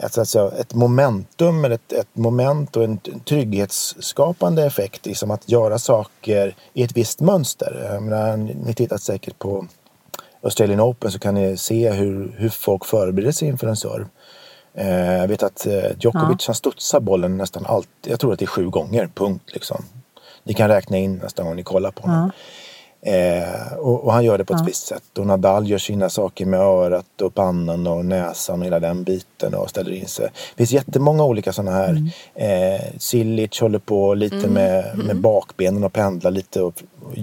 ett, 0.03 0.19
alltså, 0.19 0.53
ett 0.59 0.75
momentum, 0.75 1.65
eller 1.65 1.75
ett, 1.75 1.93
ett 1.93 2.17
moment 2.17 2.77
och 2.77 2.85
en 2.85 2.99
trygghetsskapande 3.25 4.65
effekt. 4.65 5.07
Liksom 5.07 5.31
att 5.31 5.49
göra 5.51 5.79
saker 5.79 6.55
i 6.73 6.83
ett 6.83 6.97
visst 6.97 7.21
mönster. 7.21 7.91
Jag 7.93 8.03
menar, 8.03 8.37
ni 8.37 8.75
tittat 8.75 9.03
säkert 9.03 9.39
på 9.39 9.67
Australian 10.43 10.81
Open 10.81 11.11
så 11.11 11.19
kan 11.19 11.35
ni 11.35 11.57
se 11.57 11.91
hur, 11.91 12.35
hur 12.37 12.49
folk 12.49 12.85
förbereder 12.85 13.33
sig 13.33 13.49
inför 13.49 13.67
en 13.67 13.77
serve. 13.77 14.07
Eh, 14.75 15.17
jag 15.17 15.29
vet 15.29 15.43
att 15.43 15.67
eh, 15.67 15.73
Djokovic 16.01 16.37
ja. 16.41 16.45
han 16.47 16.55
studsar 16.55 17.01
bollen 17.01 17.37
nästan 17.37 17.67
alltid, 17.67 18.13
jag 18.13 18.21
tror 18.21 18.33
att 18.33 18.39
det 18.39 18.45
är 18.45 18.47
sju 18.47 18.69
gånger, 18.69 19.09
punkt 19.15 19.45
liksom. 19.47 19.85
Ni 20.43 20.55
kan 20.55 20.69
räkna 20.69 20.97
in 20.97 21.17
nästa 21.17 21.43
gång 21.43 21.57
ni 21.57 21.63
kollar 21.63 21.91
på 21.91 22.03
honom. 22.03 22.31
Ja. 22.35 22.43
Eh, 23.03 23.73
och, 23.79 24.05
och, 24.05 24.13
han 24.13 24.25
gör 24.25 24.39
det 24.39 24.45
på 24.45 24.55
ett 24.55 24.61
ja. 24.61 24.67
visst 24.67 24.87
sätt. 24.87 25.19
Och 25.19 25.27
Nadal 25.27 25.69
gör 25.69 25.79
sina 25.79 26.11
saker 26.11 26.47
med 26.47 26.61
örat 26.61 27.21
och 27.23 27.35
pannan 27.35 27.87
och 27.87 28.05
näsan 28.05 28.61
och 28.61 28.67
hela 28.67 28.81
den 28.81 29.05
biten 29.05 29.55
och 29.55 29.71
ställer 29.71 29.93
in 29.93 30.07
sig. 30.07 30.25
Det 30.25 30.57
finns 30.57 30.71
jättemånga 30.71 31.25
olika 31.25 31.53
sådana 31.53 31.77
här. 31.77 31.89
Mm. 31.89 32.75
Eh, 32.75 32.81
Silic 32.99 33.61
håller 33.61 33.79
på 33.79 34.15
lite 34.15 34.37
mm. 34.37 34.53
med, 34.53 34.85
med 34.97 35.05
mm. 35.05 35.23
bakbenen 35.23 35.85
och 35.85 35.93
pendlar 35.93 36.31
lite 36.31 36.63
och, 36.63 36.83
och, 37.03 37.11
och, 37.11 37.19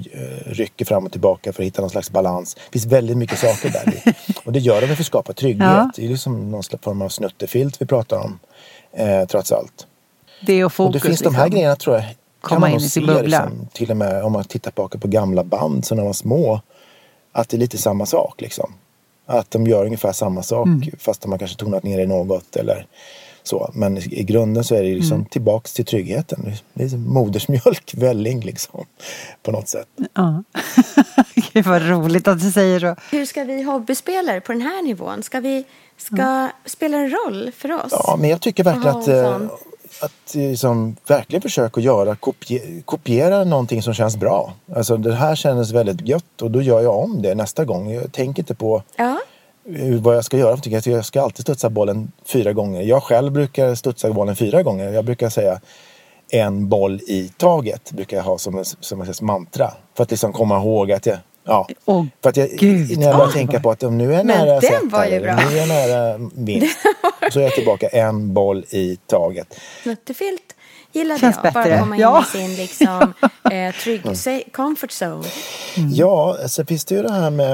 rycker 0.46 0.86
fram 0.86 1.06
och 1.06 1.12
tillbaka 1.12 1.54
för 1.54 1.64
att 1.64 1.68
hitta 1.68 1.82
någon 1.82 1.90
slags 1.90 2.12
balans. 2.12 2.56
Det 2.56 2.72
finns 2.72 2.86
väldigt 2.86 3.18
mycket 3.18 3.40
saker 3.40 3.70
där. 3.70 4.16
och 4.46 4.52
det 4.52 4.60
gör 4.60 4.82
de 4.82 4.88
för 4.88 4.94
att 4.94 5.06
skapa 5.06 5.34
trygghet. 5.34 5.68
Ja. 5.68 5.92
Det 5.96 6.06
är 6.06 6.10
liksom 6.10 6.52
någon 6.52 6.64
slags 6.64 6.84
form 6.84 7.02
av 7.02 7.10
snuttefilt 7.10 7.82
vi 7.82 7.86
pratar 7.86 8.18
om. 8.18 8.40
Eh, 8.94 9.26
trots 9.26 9.52
allt. 9.52 9.88
Det 10.46 10.66
och 10.66 10.74
fokus. 10.74 10.88
Och 10.88 10.94
det 10.94 11.00
finns 11.00 11.20
liksom. 11.20 11.34
de 11.34 11.40
här 11.40 11.50
grejerna 11.50 11.76
tror 11.76 11.96
jag 11.96 12.06
komma 12.46 12.70
in 12.70 12.78
i 12.78 12.90
sin 12.90 13.06
bubbla. 13.06 13.46
Liksom, 13.46 13.68
till 13.74 13.92
och 13.92 13.98
med 13.98 14.24
om 14.24 14.32
man 14.32 14.44
tittar 14.44 14.72
tillbaka 14.72 14.98
på 14.98 15.08
gamla 15.08 15.44
band 15.44 15.86
så 15.86 15.96
när 15.96 16.02
man 16.02 16.06
var 16.06 16.14
små. 16.14 16.62
Att 17.32 17.50
det 17.50 17.58
är 17.58 17.60
lite 17.60 17.78
samma 17.78 18.06
sak 18.06 18.42
liksom. 18.42 18.74
Att 19.26 19.52
de 19.52 19.68
gör 19.68 19.86
ungefär 19.86 20.12
samma 20.12 20.44
sak 20.44 20.68
mm. 20.68 20.92
fast 21.00 21.26
man 21.26 21.40
kanske 21.40 21.58
tonat 21.58 21.84
ner 21.84 21.98
det 21.98 22.06
något 22.06 22.56
eller 22.56 22.88
så. 23.44 23.72
Men 23.74 23.98
i 23.98 24.24
grunden 24.24 24.64
så 24.64 24.76
är 24.76 24.84
det 24.84 24.96
liksom 24.96 25.16
mm. 25.16 25.26
tillbaks 25.26 25.74
till 25.74 25.86
tryggheten. 25.86 26.52
Det 26.74 26.84
är 26.84 26.88
som 26.88 27.14
modersmjölk, 27.14 27.94
välling 27.98 28.42
liksom. 28.42 28.86
På 29.44 29.52
något 29.52 29.68
sätt. 29.68 29.88
Ja. 30.14 30.44
Gud 31.54 31.66
vad 31.66 31.90
roligt 31.90 32.28
att 32.28 32.42
du 32.42 32.52
säger 32.52 32.80
så. 32.80 32.96
Hur 33.12 33.26
ska 33.26 33.44
vi 33.44 33.62
hobbyspelare 33.62 34.42
på 34.42 34.52
den 34.52 34.62
här 34.62 34.84
nivån? 34.84 35.24
Ska 35.24 35.40
vi 35.40 35.66
Ska 35.98 36.22
mm. 36.22 36.50
spela 36.66 36.98
en 36.98 37.10
roll 37.10 37.52
för 37.58 37.72
oss? 37.72 37.92
Ja, 37.92 38.18
men 38.20 38.30
jag 38.30 38.42
tycker 38.42 38.64
verkligen 38.64 38.98
att 38.98 39.08
eh, 39.08 39.40
att 40.02 40.36
liksom, 40.36 40.96
verkligen 41.08 41.42
försöka 41.42 41.82
göra, 41.82 42.16
kopie, 42.16 42.82
kopiera 42.86 43.44
någonting 43.44 43.82
som 43.82 43.94
känns 43.94 44.18
bra. 44.18 44.54
Alltså 44.76 44.98
det 44.98 45.16
här 45.16 45.36
kändes 45.36 45.72
väldigt 45.72 46.08
gött 46.08 46.42
och 46.42 46.52
då 46.52 46.62
gör 46.62 46.82
jag 46.82 47.00
om 47.00 47.22
det 47.22 47.36
nästa 47.36 47.66
gång. 47.66 47.92
Jag 47.92 48.12
tänker 48.12 48.42
inte 48.42 48.56
på 48.56 48.84
ja. 48.96 49.20
vad 50.02 50.16
jag 50.16 50.26
ska 50.26 50.38
göra. 50.38 50.58
Jag 50.86 51.06
ska 51.06 51.22
alltid 51.22 51.42
studsa 51.42 51.70
bollen 51.70 52.12
fyra 52.26 52.54
gånger. 52.54 52.82
Jag 52.82 53.04
själv 53.04 53.32
brukar 53.32 53.76
studsa 53.76 54.12
bollen 54.12 54.36
fyra 54.36 54.64
gånger. 54.64 54.92
Jag 54.94 55.06
brukar 55.06 55.30
säga 55.30 55.60
en 56.30 56.70
boll 56.70 57.02
i 57.08 57.32
taget 57.38 57.92
brukar 57.92 58.18
jag 58.18 58.24
ha 58.24 58.38
som 58.38 58.64
som 58.80 59.02
en 59.02 59.14
mantra. 59.22 59.72
För 59.94 60.04
att 60.04 60.12
liksom 60.12 60.34
komma 60.34 60.58
ihåg 60.58 60.92
att 60.92 61.06
jag 61.06 61.18
Ja, 61.48 61.68
oh, 61.86 62.06
för 62.24 62.30
att 62.30 62.38
jag, 62.38 62.50
Gud. 62.50 63.00
när 63.00 63.08
jag 63.08 63.18
börjar 63.18 63.32
tänka 63.32 63.60
på 63.60 63.72
att 63.72 63.84
om 63.84 63.98
nu 63.98 64.14
är 64.14 64.18
jag 64.18 64.26
nära 64.26 64.62
set 64.62 64.84
nu 64.84 64.98
är 64.98 65.58
jag 65.58 65.68
nära 65.68 66.30
vinst, 66.36 66.78
så 67.32 67.40
är 67.40 67.44
jag 67.44 67.54
tillbaka 67.54 67.88
en 67.88 68.34
boll 68.34 68.66
i 68.70 68.98
taget. 69.08 69.60
Snuttefilt 69.84 70.56
gillade 70.92 71.20
Känns 71.20 71.36
jag. 71.36 71.54
Bättre. 71.54 71.70
Bara 71.70 71.80
komma 71.80 71.96
in 71.96 72.02
ja. 72.02 72.24
i 72.24 72.38
sin 72.38 72.56
liksom, 72.56 73.14
eh, 73.52 73.76
trygg, 73.76 74.06
mm. 74.06 74.44
comfort 74.54 74.92
zone. 75.02 75.26
Mm. 75.78 75.94
Ja, 75.94 76.38
så 76.48 76.66
finns 76.66 76.86
det 76.86 76.96
ju 76.96 77.02
det 77.02 77.14
här 77.14 77.30
med, 77.30 77.54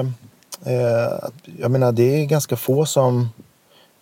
eh, 0.66 1.30
jag 1.60 1.72
menar 1.72 1.92
det 1.92 2.22
är 2.22 2.26
ganska 2.26 2.56
få 2.56 2.86
som 2.86 3.30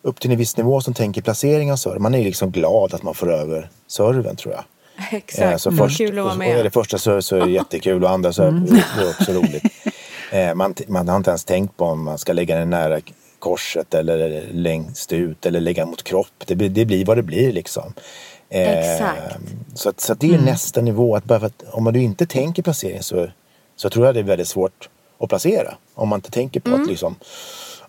upp 0.01 0.19
till 0.19 0.31
en 0.31 0.37
viss 0.37 0.57
nivå 0.57 0.81
som 0.81 0.93
tänker 0.93 1.21
placering 1.21 1.71
av 1.71 1.75
server. 1.75 1.99
Man 1.99 2.15
är 2.15 2.23
liksom 2.23 2.51
glad 2.51 2.93
att 2.93 3.03
man 3.03 3.13
får 3.13 3.31
över 3.31 3.69
serven 3.87 4.35
tror 4.35 4.53
jag. 4.53 4.63
Exakt, 5.11 5.51
eh, 5.51 5.57
så 5.57 5.71
först, 5.71 5.97
kul 5.97 6.19
att 6.19 6.25
vara 6.25 6.35
med. 6.35 6.51
Och, 6.51 6.57
och 6.57 6.63
det 6.63 6.71
första 6.71 6.97
så, 6.97 7.21
så 7.21 7.35
är 7.35 7.45
det 7.45 7.51
jättekul 7.51 8.03
och 8.03 8.09
andra 8.09 8.33
så 8.33 8.43
mm. 8.43 8.63
är 8.63 9.01
det 9.01 9.09
också 9.09 9.31
roligt. 9.31 9.63
Eh, 10.31 10.55
man, 10.55 10.75
man 10.87 11.07
har 11.07 11.17
inte 11.17 11.29
ens 11.29 11.45
tänkt 11.45 11.77
på 11.77 11.85
om 11.85 12.03
man 12.03 12.17
ska 12.17 12.33
lägga 12.33 12.55
den 12.55 12.69
nära 12.69 12.99
korset 13.39 13.93
eller 13.93 14.47
längst 14.51 15.13
ut 15.13 15.45
eller 15.45 15.59
lägga 15.59 15.85
mot 15.85 16.03
kropp. 16.03 16.43
Det, 16.45 16.55
det 16.55 16.85
blir 16.85 17.05
vad 17.05 17.17
det 17.17 17.23
blir 17.23 17.51
liksom. 17.51 17.93
Eh, 18.49 18.77
Exakt. 18.77 19.37
Så, 19.73 19.93
så 19.97 20.13
det 20.13 20.27
är 20.27 20.33
mm. 20.33 20.45
nästa 20.45 20.81
nivå. 20.81 21.15
Att 21.15 21.23
bara 21.23 21.45
att, 21.45 21.63
om 21.71 21.93
du 21.93 22.01
inte 22.01 22.25
tänker 22.25 22.63
placering 22.63 23.03
så, 23.03 23.27
så 23.75 23.89
tror 23.89 24.05
jag 24.05 24.15
det 24.15 24.19
är 24.19 24.23
väldigt 24.23 24.47
svårt 24.47 24.89
att 25.19 25.29
placera. 25.29 25.73
Om 25.95 26.09
man 26.09 26.17
inte 26.17 26.31
tänker 26.31 26.59
på 26.59 26.69
mm. 26.69 26.81
att 26.81 26.87
liksom, 26.87 27.15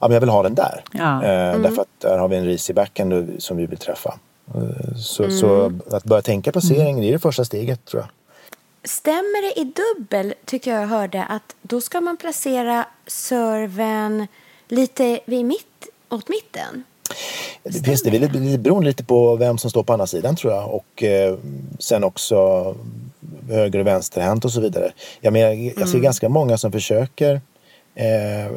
ja, 0.01 0.09
men 0.09 0.13
jag 0.13 0.21
vill 0.21 0.29
ha 0.29 0.43
den 0.43 0.55
där. 0.55 0.85
Ja. 0.93 1.25
Eh, 1.25 1.49
mm. 1.49 1.63
Därför 1.63 1.83
att 1.83 1.89
där 1.99 2.19
har 2.19 2.29
vi 2.29 2.37
en 2.37 2.45
ris 2.45 2.71
i 2.71 2.75
backen 2.75 3.37
som 3.39 3.57
vi 3.57 3.67
vill 3.67 3.79
träffa. 3.79 4.19
Eh, 4.55 4.97
så, 4.97 5.23
mm. 5.23 5.39
så, 5.39 5.73
att 5.91 6.05
börja 6.05 6.23
tänka 6.23 6.53
placering, 6.53 6.91
mm. 6.91 7.01
det 7.01 7.09
är 7.09 7.13
det 7.13 7.19
första 7.19 7.45
steget 7.45 7.85
tror 7.85 8.03
jag. 8.03 8.11
Stämmer 8.85 9.43
det 9.43 9.61
i 9.61 9.65
dubbel, 9.65 10.35
tycker 10.45 10.75
jag 10.75 10.87
hörde, 10.87 11.25
att 11.25 11.57
då 11.63 11.81
ska 11.81 12.01
man 12.01 12.17
placera 12.17 12.87
serven 13.07 14.27
lite 14.69 15.21
vid 15.25 15.45
mitt, 15.45 15.89
åt 16.09 16.29
mitten? 16.29 16.85
Det 17.63 17.85
finns 17.85 18.03
det, 18.03 18.19
det 18.19 18.59
beror 18.59 18.83
lite 18.83 19.05
på 19.05 19.37
vem 19.37 19.59
som 19.59 19.71
står 19.71 19.83
på 19.83 19.93
andra 19.93 20.07
sidan 20.07 20.37
tror 20.37 20.53
jag 20.53 20.75
och 20.75 21.03
eh, 21.03 21.39
sen 21.79 22.05
också 22.05 22.75
höger 23.49 23.79
och 23.79 23.87
vänsterhänt 23.87 24.45
och 24.45 24.53
så 24.53 24.61
vidare. 24.61 24.93
Jag, 25.21 25.33
menar, 25.33 25.51
jag 25.51 25.89
ser 25.89 25.95
mm. 25.95 26.03
ganska 26.03 26.29
många 26.29 26.59
som 26.59 26.73
försöker 26.73 27.41
eh, 27.95 28.53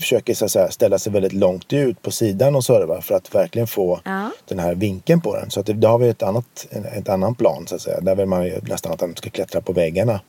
försöker 0.00 0.34
så 0.34 0.48
säga, 0.48 0.70
ställa 0.70 0.98
sig 0.98 1.12
väldigt 1.12 1.32
långt 1.32 1.72
ut 1.72 2.02
på 2.02 2.10
sidan 2.10 2.56
och 2.56 2.64
serva 2.64 3.00
för 3.02 3.14
att 3.14 3.34
verkligen 3.34 3.66
få 3.66 4.00
ja. 4.04 4.30
den 4.48 4.58
här 4.58 4.74
vinkeln 4.74 5.20
på 5.20 5.36
den. 5.36 5.50
Så 5.50 5.60
att 5.60 5.66
det, 5.66 5.72
då 5.72 5.88
har 5.88 5.98
vi 5.98 6.08
ett 6.08 6.22
annat, 6.22 6.66
ett 6.94 7.08
annan 7.08 7.34
plan 7.34 7.66
så 7.66 7.74
att 7.74 7.82
säga. 7.82 8.00
Där 8.00 8.14
vill 8.14 8.26
man 8.26 8.44
ju 8.46 8.60
nästan 8.62 8.92
att 8.92 8.98
den 8.98 9.16
ska 9.16 9.30
klättra 9.30 9.60
på 9.60 9.72
väggarna. 9.72 10.20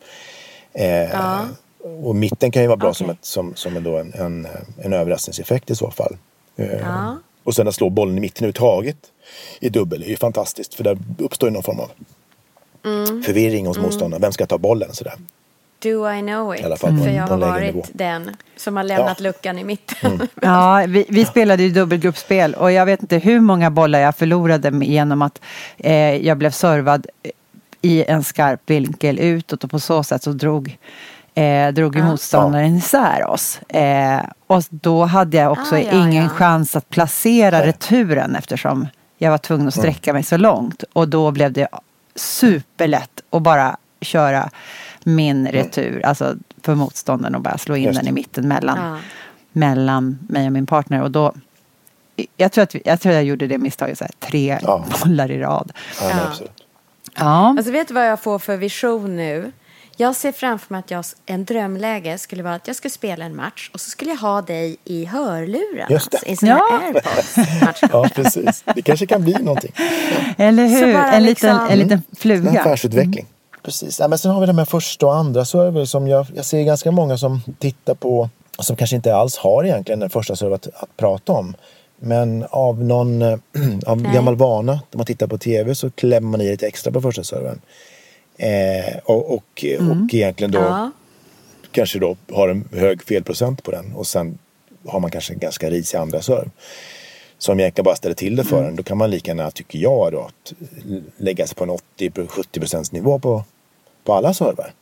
Eh, 0.74 0.88
ja. 0.88 1.46
Och 2.04 2.16
mitten 2.16 2.52
kan 2.52 2.62
ju 2.62 2.68
vara 2.68 2.78
bra 2.78 2.90
okay. 2.90 2.98
som, 2.98 3.10
ett, 3.10 3.26
som, 3.26 3.56
som 3.56 3.78
en, 3.78 3.86
en, 3.88 4.14
en, 4.14 4.48
en 4.78 4.94
överraskningseffekt 4.94 5.70
i 5.70 5.76
så 5.76 5.92
fall. 5.92 6.18
Eh, 6.56 6.80
ja. 6.80 7.18
Och 7.44 7.56
sen 7.56 7.68
att 7.68 7.76
slå 7.76 7.90
bollen 7.90 8.18
i 8.18 8.22
mitten 8.22 8.38
överhuvudtaget 8.38 8.98
i 9.60 9.70
dubbel 9.70 10.04
är 10.04 10.08
ju 10.08 10.18
fantastiskt 10.18 10.74
för 10.74 10.84
där 10.84 10.98
uppstår 11.18 11.50
ju 11.50 11.54
någon 11.54 11.64
form 11.64 11.80
av 11.80 11.92
mm. 12.86 13.24
förvirring 13.24 13.68
hos 13.68 13.78
mm. 13.78 13.86
motståndaren. 13.86 14.22
Vem 14.22 14.32
ska 14.32 14.46
ta 14.46 14.58
bollen? 14.58 14.94
Sådär. 14.94 15.14
Do 15.82 16.12
I 16.12 16.22
know 16.22 16.56
it? 16.56 16.62
På, 16.82 16.88
För 16.88 17.10
jag 17.10 17.28
har 17.28 17.38
varit 17.38 17.76
nivå. 17.76 17.86
den 17.94 18.36
som 18.58 18.78
har 18.78 18.84
lämnat 18.84 19.20
ja. 19.20 19.24
luckan 19.24 19.60
i 19.60 19.64
mitten. 19.64 20.12
Mm. 20.12 20.28
ja, 20.42 20.84
vi, 20.88 21.06
vi, 21.10 21.26
spelade 21.26 21.64
ju 21.64 21.70
dubbelgruppspel 21.70 22.54
och 22.54 22.72
jag 22.72 22.86
vet 22.86 23.02
inte 23.02 23.18
hur 23.18 23.40
många 23.40 23.72
bollar 23.72 24.00
jag 24.00 24.16
förlorade 24.16 24.86
genom 24.86 25.22
att 25.22 25.42
eh, 25.78 26.16
jag 26.16 26.38
blev 26.38 26.52
servad 26.52 27.08
i 27.82 28.04
en 28.04 28.24
skarp 28.24 28.62
vinkel 28.66 29.20
utåt 29.20 29.64
och 29.64 29.72
på 29.72 29.80
så 29.80 30.04
sätt 30.04 30.24
så 30.24 30.32
drog 30.32 30.78
eh, 31.36 31.68
drog 31.68 31.96
ju 31.96 32.04
motståndaren 32.04 32.76
isär 32.76 33.28
oss. 33.28 33.60
Eh, 33.62 34.20
och 34.48 34.64
då 34.70 35.06
hade 35.06 35.38
jag 35.38 35.52
också 35.52 35.76
ah, 35.76 35.80
ja, 35.80 35.92
ingen 35.92 36.24
ja. 36.24 36.30
chans 36.30 36.76
att 36.76 36.90
placera 36.90 37.66
returen 37.66 38.36
eftersom 38.36 38.88
jag 39.18 39.32
var 39.32 39.38
tvungen 39.38 39.68
att 39.68 39.74
sträcka 39.74 40.14
mig 40.14 40.24
så 40.24 40.38
långt. 40.38 40.84
Och 40.94 41.08
då 41.08 41.32
blev 41.32 41.52
det 41.52 41.68
superlätt 42.16 43.22
att 43.30 43.42
bara 43.42 43.78
köra 44.02 44.50
min 45.06 45.48
retur, 45.48 46.06
alltså 46.06 46.36
för 46.62 46.76
motståndaren 46.76 47.36
och 47.36 47.42
bara 47.42 47.58
slå 47.58 47.76
in 47.76 47.94
den 47.94 48.08
i 48.08 48.12
mitten 48.12 48.48
mellan, 48.48 48.78
ja. 48.78 48.98
mellan 49.52 50.20
mig 50.30 50.46
och 50.46 50.54
min 50.54 50.66
partner. 50.66 51.02
Och 51.02 51.12
då, 51.12 51.34
jag, 52.38 52.52
tror 52.52 52.64
att, 52.64 52.76
jag 52.86 53.02
tror 53.02 53.14
jag 53.14 53.24
gjorde 53.24 53.48
det 53.48 53.58
misstaget 53.58 53.98
så 53.98 54.04
här, 54.04 54.14
tre 54.20 54.60
ja. 54.62 54.86
bollar 55.04 55.32
i 55.32 55.40
rad. 55.40 55.72
Ja, 56.02 56.10
ja. 56.10 56.46
ja. 57.16 57.56
Alltså 57.58 57.72
vet 57.72 57.88
du 57.88 57.94
vad 57.94 58.08
jag 58.08 58.22
får 58.22 58.40
för 58.40 58.58
vision 58.58 59.16
nu? 59.16 59.52
Jag 59.98 60.16
ser 60.16 60.32
framför 60.32 60.74
mig 60.74 60.80
att 60.80 60.92
jag, 60.92 61.06
en 61.26 61.46
drömläge 61.46 62.18
skulle 62.18 62.44
vara 62.44 62.56
att 62.56 62.68
jag 62.68 62.76
skulle 62.76 62.92
spela 62.92 63.26
en 63.26 63.36
match 63.36 63.70
och 63.74 63.82
så 63.82 63.90
skulle 63.90 64.12
jag 64.12 64.18
ha 64.18 64.42
dig 64.42 64.78
i 64.84 65.06
hörlurar. 65.06 65.88
Just 65.90 66.12
det. 66.12 66.18
Alltså, 66.30 66.46
I 66.46 66.50
ja. 66.50 66.80
airpods. 66.82 67.36
ja, 67.92 68.10
precis. 68.16 68.64
Det 68.76 68.82
kanske 68.82 69.06
kan 69.06 69.24
bli 69.24 69.34
någonting. 69.34 69.72
Eller 70.38 70.68
hur? 70.68 70.96
En, 70.96 71.24
liksom... 71.24 71.50
liten, 71.50 71.70
en 71.70 71.80
liten 71.80 72.04
fluga. 72.18 72.50
En 72.50 72.58
affärsutveckling. 72.58 73.26
Mm. 73.26 73.41
Precis. 73.64 74.00
Ja, 74.00 74.08
men 74.08 74.18
sen 74.18 74.32
har 74.32 74.42
vi 74.42 74.48
det 74.48 74.54
med 74.54 74.68
första 74.68 75.06
och 75.06 75.16
andra 75.16 75.46
server 75.46 75.86
som 75.86 76.08
jag, 76.08 76.28
jag 76.36 76.46
ser 76.46 76.64
ganska 76.64 76.92
många 76.92 77.18
som 77.18 77.42
tittar 77.60 77.94
på 77.94 78.30
som 78.60 78.76
kanske 78.76 78.96
inte 78.96 79.16
alls 79.16 79.38
har 79.38 79.64
egentligen 79.64 80.00
den 80.00 80.10
första 80.10 80.36
server 80.36 80.56
att, 80.56 80.68
att 80.68 80.98
prata 80.98 81.34
om. 81.34 81.56
Men 82.00 82.46
av 82.50 82.84
någon 82.84 83.22
av 83.86 84.02
gammal 84.14 84.36
vana, 84.36 84.80
när 84.92 84.98
man 84.98 85.06
tittar 85.06 85.28
på 85.28 85.38
tv 85.38 85.76
så 85.76 85.90
klämmer 85.90 86.30
man 86.30 86.42
i 86.42 86.52
lite 86.52 86.68
extra 86.68 86.92
på 86.92 87.02
första 87.02 87.24
servern. 87.24 87.62
Eh, 88.38 88.98
och, 89.04 89.34
och, 89.34 89.66
mm. 89.66 89.92
och 89.92 90.14
egentligen 90.14 90.52
då 90.52 90.60
ja. 90.60 90.92
kanske 91.72 92.00
då 92.00 92.16
har 92.34 92.50
en 92.50 92.70
hög 92.72 93.04
felprocent 93.04 93.64
på 93.64 93.72
den 93.72 93.94
och 93.96 94.08
sen 94.08 94.38
har 94.88 95.00
man 95.00 95.12
kanske 95.12 95.34
en 95.34 95.40
ganska 95.40 95.70
risig 95.70 95.98
andra 95.98 96.22
serv. 96.22 96.50
Som 97.42 97.60
egentligen 97.60 97.84
bara 97.84 97.96
ställer 97.96 98.16
till 98.16 98.36
det 98.36 98.44
för 98.44 98.58
mm. 98.58 98.70
en. 98.70 98.76
Då 98.76 98.84
kan 98.84 98.98
man 98.98 99.10
lika 99.10 99.32
gärna, 99.32 99.52
tycker 99.52 99.80
jag, 99.80 100.12
då, 100.12 100.22
att 100.22 100.54
lägga 101.18 101.48
sig 101.48 101.56
på 101.56 101.64
en 101.64 101.70
80-70% 101.98 102.94
nivå 102.94 103.20
på, 103.20 103.44
på 104.04 104.14
alla 104.14 104.34
server. 104.34 104.74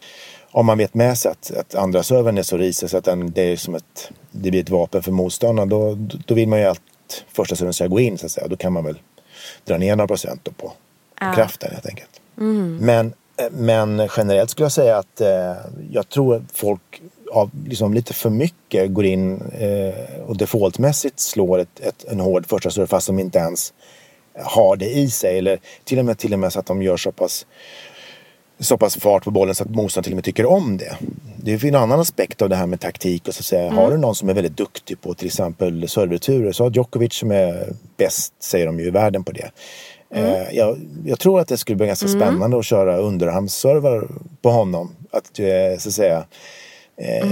Om 0.51 0.65
man 0.65 0.77
vet 0.77 0.93
med 0.93 1.17
sig 1.17 1.31
att, 1.31 1.51
att 1.51 1.75
andra 1.75 2.03
servern 2.03 2.37
är 2.37 2.43
så 2.43 2.57
risig 2.57 2.89
så 2.89 2.97
att 2.97 3.03
den, 3.03 3.31
det, 3.31 3.41
är 3.41 3.57
som 3.57 3.75
ett, 3.75 4.11
det 4.31 4.51
blir 4.51 4.61
ett 4.61 4.69
vapen 4.69 5.03
för 5.03 5.11
motståndaren 5.11 5.69
då, 5.69 5.97
då 6.25 6.35
vill 6.35 6.47
man 6.47 6.59
ju 6.59 6.65
att 6.65 6.81
första 7.27 7.55
serven 7.55 7.73
ska 7.73 7.87
gå 7.87 7.99
in 7.99 8.17
så 8.17 8.25
att 8.25 8.31
säga. 8.31 8.47
Då 8.47 8.55
kan 8.55 8.73
man 8.73 8.83
väl 8.83 8.99
dra 9.65 9.77
ner 9.77 9.95
några 9.95 10.07
procent 10.07 10.43
på, 10.43 10.51
på 10.51 10.71
kraften 11.35 11.71
helt 11.71 11.85
enkelt. 11.85 12.21
Men, 12.81 13.13
eh, 13.37 13.51
men 13.51 14.09
generellt 14.17 14.49
skulle 14.49 14.65
jag 14.65 14.71
säga 14.71 14.97
att 14.97 15.21
eh, 15.21 15.53
jag 15.91 16.09
tror 16.09 16.45
folk 16.53 17.01
av 17.31 17.49
liksom 17.67 17.93
lite 17.93 18.13
för 18.13 18.29
mycket 18.29 18.93
går 18.93 19.05
in 19.05 19.41
eh, 19.41 20.21
och 20.27 20.37
defaultmässigt 20.37 21.19
slår 21.19 21.59
ett, 21.59 21.79
ett, 21.79 22.05
en 22.11 22.19
hård 22.19 22.45
första 22.45 22.69
serve 22.69 22.87
fast 22.87 23.07
de 23.07 23.19
inte 23.19 23.39
ens 23.39 23.73
har 24.43 24.75
det 24.75 24.89
i 24.89 25.09
sig. 25.09 25.37
Eller 25.37 25.59
till 25.83 25.99
och 25.99 26.05
med, 26.05 26.17
till 26.17 26.33
och 26.33 26.39
med 26.39 26.53
så 26.53 26.59
att 26.59 26.65
de 26.65 26.81
gör 26.81 26.97
så 26.97 27.11
pass 27.11 27.45
så 28.59 28.77
pass 28.77 28.95
fart 28.95 29.23
på 29.23 29.31
bollen 29.31 29.55
så 29.55 29.63
att 29.63 29.69
motståndaren 29.69 30.03
till 30.03 30.13
och 30.13 30.15
med 30.15 30.23
tycker 30.23 30.45
om 30.45 30.77
det. 30.77 30.97
Det 31.35 31.57
finns 31.57 31.73
en 31.73 31.81
annan 31.81 31.99
aspekt 31.99 32.41
av 32.41 32.49
det 32.49 32.55
här 32.55 32.67
med 32.67 32.79
taktik. 32.79 33.27
Och 33.27 33.33
så 33.33 33.39
att 33.39 33.45
säga. 33.45 33.71
Har 33.71 33.91
du 33.91 33.97
någon 33.97 34.15
som 34.15 34.29
är 34.29 34.33
väldigt 34.33 34.57
duktig 34.57 35.01
på 35.01 35.13
till 35.13 35.27
exempel 35.27 35.89
servereturer 35.89 36.51
så 36.51 36.63
har 36.63 36.71
Djokovic 36.71 37.13
som 37.13 37.31
är 37.31 37.73
bäst, 37.97 38.33
säger 38.39 38.65
de 38.65 38.79
ju, 38.79 38.85
i 38.85 38.89
världen 38.89 39.23
på 39.23 39.31
det. 39.31 39.51
Eh, 40.13 40.55
jag, 40.55 40.77
jag 41.05 41.19
tror 41.19 41.39
att 41.39 41.47
det 41.47 41.57
skulle 41.57 41.75
bli 41.75 41.87
ganska 41.87 42.07
spännande 42.07 42.59
att 42.59 42.65
köra 42.65 42.97
underhandsservar 42.97 44.07
på 44.41 44.49
honom. 44.49 44.95
Att, 45.11 45.39
eh, 45.39 45.77
så 45.77 45.89
att 45.89 45.95
säga, 45.95 46.25
eh, 46.99 47.27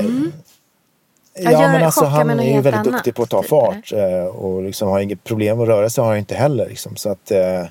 Ja, 1.39 1.59
men 1.59 1.83
alltså 1.83 2.05
han 2.05 2.29
är 2.29 2.55
ju 2.55 2.62
väldigt 2.62 2.83
duktig 2.83 3.15
på 3.15 3.24
att 3.24 3.29
ta 3.29 3.41
typ, 3.41 3.50
fart 3.50 3.93
eh, 3.93 4.25
och 4.25 4.63
liksom 4.63 4.89
har 4.89 5.00
inget 5.00 5.24
problem 5.24 5.62
att 5.62 5.67
röra 5.67 5.89
sig 5.89 6.01
har 6.01 6.09
han 6.09 6.17
inte 6.17 6.36
heller. 6.36 6.69
Liksom. 6.69 6.95
Så 6.95 7.09
att 7.09 7.31
eh, 7.31 7.65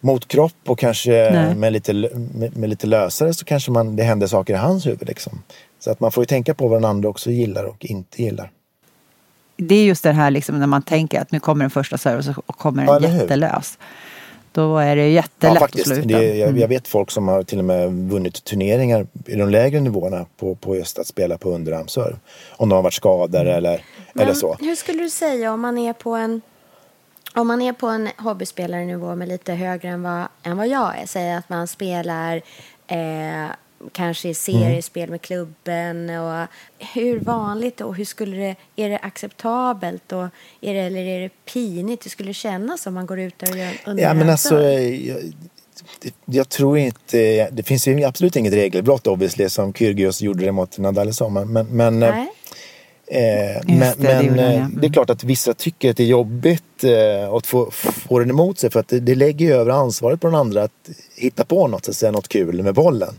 mot 0.00 0.28
kropp 0.28 0.52
och 0.66 0.78
kanske 0.78 1.30
Nej. 1.32 1.54
med 1.54 1.72
lite, 1.72 1.92
med, 2.34 2.56
med 2.56 2.70
lite 2.70 2.86
lösare 2.86 3.34
så 3.34 3.44
kanske 3.44 3.70
man, 3.70 3.96
det 3.96 4.02
händer 4.02 4.26
saker 4.26 4.54
i 4.54 4.56
hans 4.56 4.86
huvud. 4.86 5.08
Liksom. 5.08 5.42
Så 5.78 5.90
att 5.90 6.00
man 6.00 6.12
får 6.12 6.22
ju 6.22 6.26
tänka 6.26 6.54
på 6.54 6.68
vad 6.68 6.80
den 6.80 6.90
andra 6.90 7.08
också 7.08 7.30
gillar 7.30 7.64
och 7.64 7.84
inte 7.84 8.22
gillar. 8.22 8.50
Det 9.56 9.74
är 9.74 9.84
just 9.84 10.02
det 10.02 10.12
här 10.12 10.30
liksom, 10.30 10.58
när 10.58 10.66
man 10.66 10.82
tänker 10.82 11.20
att 11.20 11.32
nu 11.32 11.40
kommer 11.40 11.64
den 11.64 11.70
första 11.70 11.98
serven 11.98 12.34
och 12.46 12.58
kommer 12.58 12.84
Ja, 12.84 12.98
den 12.98 13.04
eller 13.30 13.48
hur? 13.48 13.62
Då 14.52 14.78
är 14.78 14.96
det 14.96 15.08
jättelätt 15.08 15.32
Ja, 15.40 15.50
att 15.52 15.58
faktiskt. 15.58 15.86
slå 15.86 15.94
ut 15.96 16.08
Det, 16.08 16.14
den. 16.14 16.38
jag, 16.38 16.48
Mm. 16.48 16.60
jag 16.60 16.68
vet 16.68 16.88
folk 16.88 17.10
som 17.10 17.28
har 17.28 17.42
till 17.42 17.58
och 17.58 17.64
med 17.64 17.92
vunnit 17.92 18.44
turneringar 18.44 19.06
i 19.26 19.34
de 19.34 19.48
lägre 19.50 19.80
nivåerna 19.80 20.26
på, 20.36 20.54
på 20.54 20.76
just 20.76 20.98
att 20.98 21.06
spela 21.06 21.38
på 21.38 21.50
underarmsserv. 21.50 22.16
Om 22.50 22.68
de 22.68 22.74
har 22.74 22.82
varit 22.82 22.94
skadade 22.94 23.40
Mm. 23.52 23.56
eller, 23.56 23.84
eller 24.20 24.34
så. 24.34 24.56
Hur 24.60 24.74
skulle 24.74 25.02
du 25.02 25.10
säga 25.10 25.52
om 25.52 25.60
man 25.60 25.78
är 25.78 25.92
på 25.92 26.10
en 26.14 26.40
om 27.34 27.46
man 27.46 27.62
är 27.62 27.72
på 27.72 27.86
en 27.86 28.08
hobbyspelarnivå 28.18 29.14
med 29.14 29.28
lite 29.28 29.52
högre 29.52 29.88
än 29.88 30.02
vad, 30.02 30.24
än 30.42 30.56
vad 30.56 30.68
jag 30.68 30.98
är, 30.98 31.06
säg 31.06 31.32
att 31.32 31.48
man 31.48 31.66
spelar 31.68 32.36
eh, 32.86 33.46
kanske 33.92 34.28
i 34.28 34.34
seriespel 34.34 35.10
med 35.10 35.20
klubben 35.22 36.10
och 36.10 36.46
hur 36.94 37.20
vanligt 37.20 37.80
och 37.80 37.94
hur 37.96 38.04
skulle 38.04 38.36
det, 38.36 38.56
är 38.84 38.88
det 38.88 38.98
acceptabelt 38.98 40.12
och 40.12 40.26
är 40.60 40.74
det, 40.74 40.80
eller 40.80 41.00
är 41.04 41.20
det 41.20 41.30
pinigt? 41.52 42.04
Hur 42.04 42.10
skulle 42.10 42.28
det 42.30 42.34
kännas 42.34 42.86
om 42.86 42.94
man 42.94 43.06
går 43.06 43.20
ut 43.20 43.38
där 43.38 43.50
och 43.52 43.58
gör 43.58 43.70
en 43.84 43.98
Ja 43.98 44.14
men 44.14 44.30
alltså, 44.30 44.62
eh, 44.62 45.08
jag, 45.08 45.18
det- 46.00 46.14
jag 46.24 46.48
tror 46.48 46.78
inte, 46.78 47.48
det 47.50 47.62
finns 47.62 47.88
ju 47.88 48.04
absolut 48.04 48.36
inget 48.36 48.52
regelbrott 48.52 49.06
obviously 49.06 49.48
som 49.48 49.74
Kyrgios 49.74 50.22
gjorde 50.22 50.44
det 50.44 50.52
mot 50.52 50.78
Nadal 50.78 51.08
i 51.08 51.12
sommar. 51.12 51.44
Men, 51.44 51.66
men, 51.66 52.02
eh, 52.02 52.10
Nej. 52.10 52.28
eh, 53.06 53.62
men, 53.66 53.78
det, 53.78 53.94
det 53.98 54.30
men 54.30 54.38
eh, 54.38 54.54
ja. 54.54 54.68
det 54.80 54.86
är 54.86 54.92
klart 54.92 55.10
att 55.10 55.24
vissa 55.24 55.54
tycker 55.54 55.90
att 55.90 55.96
det 55.96 56.02
är 56.02 56.06
jobbigt 56.06 56.84
eh, 56.84 57.32
att 57.34 57.46
få, 57.46 57.70
få 57.70 58.18
den 58.18 58.30
emot 58.30 58.58
sig 58.58 58.70
för 58.70 58.80
att 58.80 58.88
det, 58.88 59.00
det 59.00 59.14
lägger 59.14 59.46
ju 59.46 59.52
över 59.52 59.70
ansvaret 59.70 60.20
på 60.20 60.26
den 60.26 60.36
andra 60.36 60.62
att 60.62 60.90
hitta 61.16 61.44
på 61.44 61.66
något, 61.68 61.84
så 61.84 61.90
att 61.90 61.96
säga, 61.96 62.12
något 62.12 62.28
kul 62.28 62.62
med 62.62 62.74
bollen. 62.74 63.14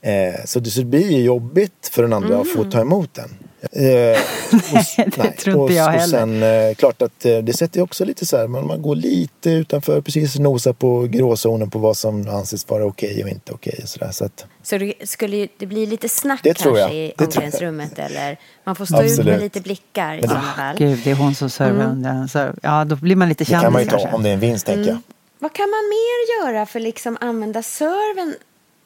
Eh, 0.00 0.44
så, 0.44 0.60
det, 0.60 0.70
så 0.70 0.80
det 0.80 0.86
blir 0.86 1.10
ju 1.10 1.22
jobbigt 1.22 1.88
för 1.92 2.02
den 2.02 2.12
andra 2.12 2.40
att 2.40 2.48
få 2.48 2.64
ta 2.64 2.80
emot 2.80 3.14
den. 3.14 3.30
Eh, 3.72 4.18
och, 4.52 5.06
det 5.16 5.30
tror 5.30 5.54
inte 5.54 5.54
och, 5.54 5.72
jag 5.72 5.86
och 5.86 5.92
heller. 5.92 6.18
sen 6.18 6.42
eh, 6.42 6.74
klart 6.74 7.02
att 7.02 7.24
eh, 7.24 7.38
det 7.38 7.52
sätter 7.52 7.76
ju 7.78 7.82
också 7.84 8.04
lite 8.04 8.26
så 8.26 8.36
här, 8.36 8.46
man, 8.46 8.66
man 8.66 8.82
går 8.82 8.96
lite 8.96 9.50
utanför, 9.50 10.00
precis 10.00 10.38
nosar 10.38 10.72
på 10.72 11.00
gråzonen 11.02 11.70
på 11.70 11.78
vad 11.78 11.96
som 11.96 12.28
anses 12.28 12.68
vara 12.68 12.84
okej 12.84 13.22
och 13.22 13.28
inte 13.28 13.52
okej. 13.52 13.80
och 13.82 13.88
så 13.88 13.98
där. 13.98 14.10
Så 14.10 14.24
att, 14.24 14.46
Så 14.62 14.78
det 14.78 14.94
skulle 15.08 15.36
ju, 15.36 15.48
det 15.58 15.66
blir 15.66 15.86
lite 15.86 16.08
snack 16.08 16.40
Det 16.42 16.54
tror 16.54 16.76
kanske 16.76 16.96
i 16.96 17.12
omklädningsrummet 17.18 17.98
eller 17.98 18.38
man 18.64 18.76
får 18.76 18.84
stå 18.84 18.96
ut 19.02 19.04
Absolut. 19.10 19.26
med 19.26 19.40
lite 19.40 19.60
blickar 19.60 20.16
i 20.18 20.22
sådana 20.22 20.52
fall. 20.56 20.76
Gud, 20.78 20.98
det 21.04 21.10
är 21.10 21.14
hon 21.14 21.34
som 21.34 21.50
servar 21.50 21.70
Mm. 21.84 21.90
under. 21.90 22.26
Så, 22.26 22.50
ja, 22.62 22.84
då 22.84 22.96
blir 22.96 23.16
man 23.16 23.28
lite 23.28 23.44
det 23.44 23.50
kan 23.50 23.72
man 23.72 23.82
kändis 23.82 23.86
ju 23.86 23.90
ta 23.90 23.98
kanske. 23.98 24.16
om 24.16 24.22
det 24.22 24.28
är 24.28 24.34
en 24.34 24.40
vinst 24.40 24.66
tänker 24.66 24.90
jag. 24.90 24.98
Vad 25.38 25.52
kan 25.52 25.70
man 25.70 25.84
mer 25.88 26.46
göra 26.52 26.66
för 26.66 26.80
liksom 26.80 27.16
använda 27.20 27.62
serven 27.62 28.34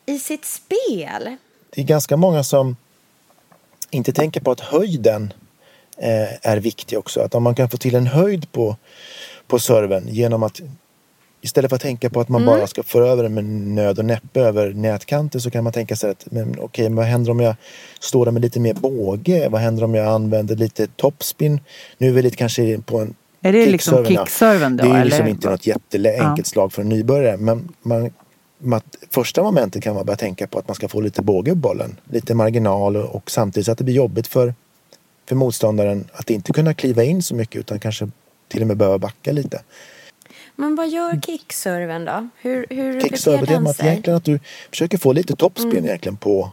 i 0.07 0.19
sitt 0.19 0.45
spel? 0.45 1.37
det 1.75 1.81
är 1.81 1.85
ganska 1.85 2.17
många 2.17 2.45
som 2.45 2.77
inte 3.91 4.13
tänker 4.13 4.41
på 4.41 4.51
att 4.51 4.61
höjden 4.61 5.33
eh, 5.99 6.49
är 6.51 6.57
viktig 6.57 6.99
också. 6.99 7.21
Att 7.21 7.35
om 7.35 7.43
man 7.43 7.55
kan 7.55 7.69
få 7.69 7.77
till 7.77 7.95
en 7.95 8.07
höjd 8.07 8.53
på, 8.53 8.77
på 9.47 9.59
serven 9.59 10.09
genom 10.09 10.43
att 10.43 10.61
istället 11.41 11.69
för 11.69 11.77
att 11.77 11.83
tänka 11.83 12.11
på 12.11 12.21
att 12.21 12.29
man 12.29 12.45
bara 12.45 12.67
ska 12.67 12.83
föra 12.83 13.09
över 13.09 13.23
den 13.23 13.35
med 13.35 13.45
nöd 13.45 13.99
och 13.99 14.05
näppe 14.05 14.41
över 14.41 14.73
nätkanten 14.73 15.41
så 15.41 15.51
kan 15.51 15.65
man 15.65 15.73
tänka 15.73 15.97
sig 15.97 16.11
att 16.11 16.27
men, 16.31 16.57
okej, 16.61 16.85
men 16.85 16.97
vad 16.97 17.07
händer 17.07 17.31
om 17.31 17.41
jag 17.41 17.55
står 18.01 18.25
där 18.25 18.33
med 18.33 18.43
lite 18.43 18.61
mer 18.61 18.75
båge? 18.75 19.49
Vad 19.49 19.61
händer 19.61 19.85
om 19.85 19.95
jag 19.95 20.07
använder 20.07 20.57
lite 20.57 20.87
topspin? 20.87 21.61
Nu 21.99 22.09
är 22.09 22.13
vi 22.13 22.23
lite 22.23 22.37
kanske 22.37 22.79
på 22.79 22.99
en 22.99 23.15
Är 23.41 23.53
det 23.53 23.67
liksom 23.67 24.05
kickserven, 24.05 24.77
då, 24.77 24.85
Det 24.85 24.91
är 24.91 24.95
ju 24.95 25.01
eller 25.01 25.05
liksom 25.05 25.29
inte 25.29 25.51
något 25.51 25.67
jätteenkelt 25.67 26.39
Ja. 26.39 26.45
slag 26.45 26.73
för 26.73 26.83
en 26.83 26.89
nybörjare. 26.89 27.37
Men 27.37 27.69
man, 27.83 28.11
första 29.11 29.43
momentet 29.43 29.83
kan 29.83 29.95
man 29.95 30.07
börja 30.07 30.17
tänka 30.17 30.47
på 30.47 30.59
att 30.59 30.69
man 30.69 30.75
ska 30.75 30.89
få 30.89 31.01
lite 31.01 31.23
båge 31.23 31.51
i 31.51 31.55
bollen. 31.55 31.97
Lite 32.11 32.35
marginal 32.35 32.97
och, 32.97 33.15
och 33.15 33.31
samtidigt 33.31 33.67
så 33.67 33.73
att 33.73 33.79
det 33.79 33.85
blir 33.85 33.95
jobbigt 33.95 34.27
för, 34.27 34.55
för 35.29 35.37
motståndaren 35.37 36.05
att 36.13 36.31
inte 36.31 36.53
kunna 36.53 36.75
kliva 36.75 37.03
in 37.05 37.23
så 37.23 37.35
mycket 37.35 37.57
utan 37.61 37.81
kanske 37.81 38.11
till 38.49 38.61
och 38.61 38.67
med 38.67 38.77
behöva 38.77 38.99
backa 38.99 39.33
lite. 39.33 39.63
Men 40.57 40.75
vad 40.75 40.89
gör 40.89 41.21
kickserven 41.27 42.05
då? 42.05 42.29
Hur, 42.41 42.67
hur 42.71 43.01
Kickserve 43.01 43.39
beter 43.39 43.55
den 43.55 43.67
att 43.67 43.77
sig? 43.77 43.87
egentligen 43.89 44.17
att 44.17 44.25
du 44.25 44.41
försöker 44.71 44.99
få 44.99 45.13
lite 45.13 45.37
toppspin 45.37 45.71
Mm. 45.71 45.85
egentligen 45.85 46.17
på, 46.17 46.51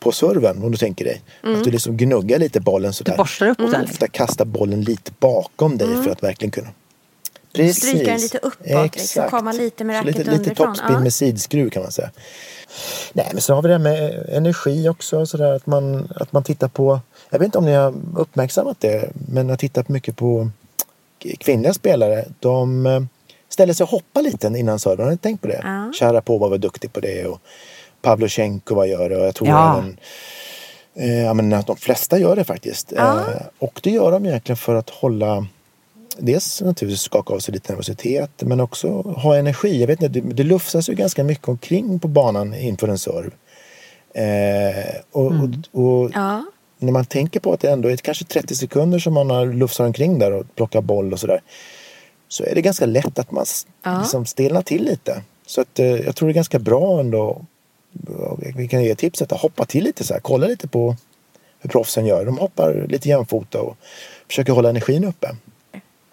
på 0.00 0.12
serven 0.12 0.62
om 0.62 0.70
du 0.72 0.78
tänker 0.78 1.04
dig. 1.04 1.22
Att 1.42 1.64
du 1.64 1.70
liksom 1.70 1.96
gnuggar 1.96 2.38
lite 2.38 2.60
bollen 2.60 2.92
sådär. 2.92 3.12
Du 3.12 3.16
borstar 3.16 3.46
upp 3.48 3.58
den. 3.58 3.66
liksom. 3.66 3.84
Ofta 3.84 4.08
kasta 4.08 4.44
bollen 4.44 4.82
lite 4.82 5.12
bakom 5.18 5.78
dig 5.78 6.02
för 6.04 6.10
att 6.10 6.22
verkligen 6.22 6.50
kunna 6.50 6.68
Precis. 7.54 7.76
Stryka 7.88 8.10
den 8.10 8.20
lite 8.20 8.38
uppåt, 8.38 8.96
liksom, 8.96 9.28
komma 9.30 9.52
lite 9.52 9.84
med 9.84 10.06
lite, 10.06 10.18
racket 10.18 10.26
lite 10.26 10.38
underifrån. 10.38 10.66
toppspin 10.66 10.92
Ja. 10.94 11.00
med 11.00 11.14
sidskruv 11.14 11.70
kan 11.70 11.82
man 11.82 11.92
säga. 11.92 12.10
Nej, 13.12 13.28
men 13.32 13.40
så 13.42 13.54
har 13.54 13.62
vi 13.62 13.68
det 13.68 13.74
här 13.74 13.78
med 13.78 14.28
energi 14.28 14.88
också. 14.88 15.26
Så 15.26 15.36
där, 15.36 15.52
att, 15.52 15.66
man, 15.66 16.12
att 16.16 16.32
man 16.32 16.44
tittar 16.44 16.68
på, 16.68 17.00
jag 17.30 17.38
vet 17.38 17.46
inte 17.46 17.58
om 17.58 17.64
ni 17.64 17.72
har 17.72 17.94
uppmärksammat 18.16 18.76
det, 18.80 19.10
men 19.28 19.46
jag 19.46 19.52
har 19.52 19.56
tittat 19.56 19.88
mycket 19.88 20.16
på 20.16 20.50
kvinnliga 21.38 21.74
spelare. 21.74 22.24
De 22.40 22.86
eh, 22.86 23.02
ställer 23.48 23.74
sig 23.74 23.84
och 23.84 23.90
hoppar 23.90 24.22
lite 24.22 24.46
innan 24.46 24.78
serven. 24.78 25.04
Har 25.04 25.10
ni 25.10 25.16
tänkt 25.18 25.40
på 25.40 25.48
det? 25.48 25.60
Ja. 25.62 25.92
Sharapova 25.98 26.48
var 26.48 26.58
duktig 26.58 26.92
på 26.92 27.00
det 27.00 27.26
och 27.26 27.40
Pavlyuchenkova 28.02 28.86
gör 28.86 29.10
det 29.10 29.16
och 29.16 29.26
jag 29.26 29.34
tror 29.34 29.48
Ja. 29.48 29.82
även 30.94 31.26
eh, 31.26 31.34
men 31.34 31.52
att 31.52 31.66
de 31.66 31.76
flesta 31.76 32.18
gör 32.18 32.36
det 32.36 32.44
faktiskt. 32.44 32.92
Ja. 32.96 33.18
Eh, 33.20 33.26
och 33.58 33.80
det 33.82 33.90
gör 33.90 34.12
de 34.12 34.26
egentligen 34.26 34.56
för 34.56 34.74
att 34.74 34.90
hålla 34.90 35.46
Dels 36.18 36.60
naturligtvis 36.62 37.00
skaka 37.00 37.34
av 37.34 37.38
sig 37.38 37.54
lite 37.54 37.72
nervositet 37.72 38.30
men 38.42 38.60
också 38.60 38.88
ha 39.02 39.36
energi. 39.36 39.80
Jag 39.80 39.86
vet 39.86 40.02
inte, 40.02 40.20
det, 40.20 40.34
det 40.34 40.42
lufsas 40.42 40.88
ju 40.88 40.94
ganska 40.94 41.24
mycket 41.24 41.48
omkring 41.48 41.98
på 42.00 42.08
banan 42.08 42.54
inför 42.54 42.88
en 42.88 42.98
serve. 42.98 43.30
Eh, 44.14 44.94
och, 45.12 45.26
och, 45.72 45.82
och 45.84 46.10
Ja. 46.14 46.44
när 46.78 46.92
man 46.92 47.04
tänker 47.04 47.40
på 47.40 47.52
att 47.52 47.60
det 47.60 47.70
ändå 47.70 47.88
är 47.88 47.96
kanske 47.96 48.24
30 48.24 48.54
sekunder 48.54 48.98
som 48.98 49.14
man 49.14 49.30
har 49.30 49.46
lufsar 49.46 49.84
omkring 49.84 50.18
där 50.18 50.32
och 50.32 50.54
plockar 50.54 50.80
boll 50.80 51.12
och 51.12 51.20
sådär. 51.20 51.40
Så 52.28 52.44
är 52.44 52.54
det 52.54 52.62
ganska 52.62 52.86
lätt 52.86 53.18
att 53.18 53.30
man 53.30 53.44
Ja. 53.84 53.98
liksom 53.98 54.26
stelnar 54.26 54.62
till 54.62 54.84
lite. 54.84 55.22
Så 55.46 55.60
att, 55.60 55.78
eh, 55.78 55.86
jag 55.86 56.16
tror 56.16 56.28
det 56.28 56.32
är 56.32 56.34
ganska 56.34 56.58
bra 56.58 57.00
ändå. 57.00 57.44
Vi 58.56 58.68
kan 58.68 58.84
ge 58.84 58.94
tipset 58.94 59.32
att 59.32 59.40
hoppa 59.40 59.64
till 59.64 59.84
lite 59.84 60.04
så 60.04 60.14
här. 60.14 60.20
Kolla 60.20 60.46
lite 60.46 60.68
på 60.68 60.96
hur 61.60 61.70
proffsen 61.70 62.06
gör. 62.06 62.24
De 62.24 62.38
hoppar 62.38 62.86
lite 62.88 63.08
jämfota 63.08 63.60
och 63.60 63.76
försöker 64.28 64.52
hålla 64.52 64.68
energin 64.70 65.04
uppe. 65.04 65.36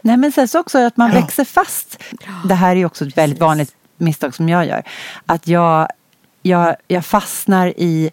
Nej, 0.02 0.18
men 0.18 0.32
sen 0.32 0.48
så 0.48 0.60
också 0.60 0.78
att 0.80 0.98
man 0.98 1.12
växer 1.12 1.44
fast. 1.44 2.04
Det 2.46 2.54
här 2.56 2.76
är 2.76 2.86
också 2.86 3.06
ett 3.08 3.18
väldigt 3.18 3.40
vanligt 3.40 3.76
misstag 3.98 4.36
som 4.36 4.50
jag 4.50 4.66
gör. 4.68 4.84
Att 5.26 5.48
jag, 5.48 5.88
jag, 6.42 6.76
jag 6.88 7.06
fastnar 7.06 7.68
i 7.78 8.12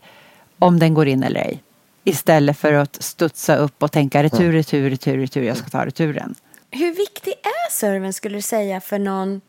om 0.59 0.79
den 0.79 0.95
går 0.95 1.09
in 1.09 1.23
eller 1.23 1.41
ej. 1.41 1.63
Istället 2.05 2.59
för 2.59 2.73
att 2.73 3.03
studsa 3.03 3.57
upp 3.57 3.83
och 3.83 3.93
tänka 3.93 4.23
retur, 4.23 4.53
retur, 4.53 4.91
retur, 4.91 5.19
retur, 5.19 5.43
jag 5.43 5.57
ska 5.57 5.69
ta 5.69 5.87
returen. 5.87 6.35
Hur 6.71 6.95
viktig 6.95 7.33
är 7.33 7.71
serven 7.73 8.13
skulle 8.13 8.37
du 8.39 8.43
säga 8.43 8.81
för 8.81 8.99
någon 8.99 9.41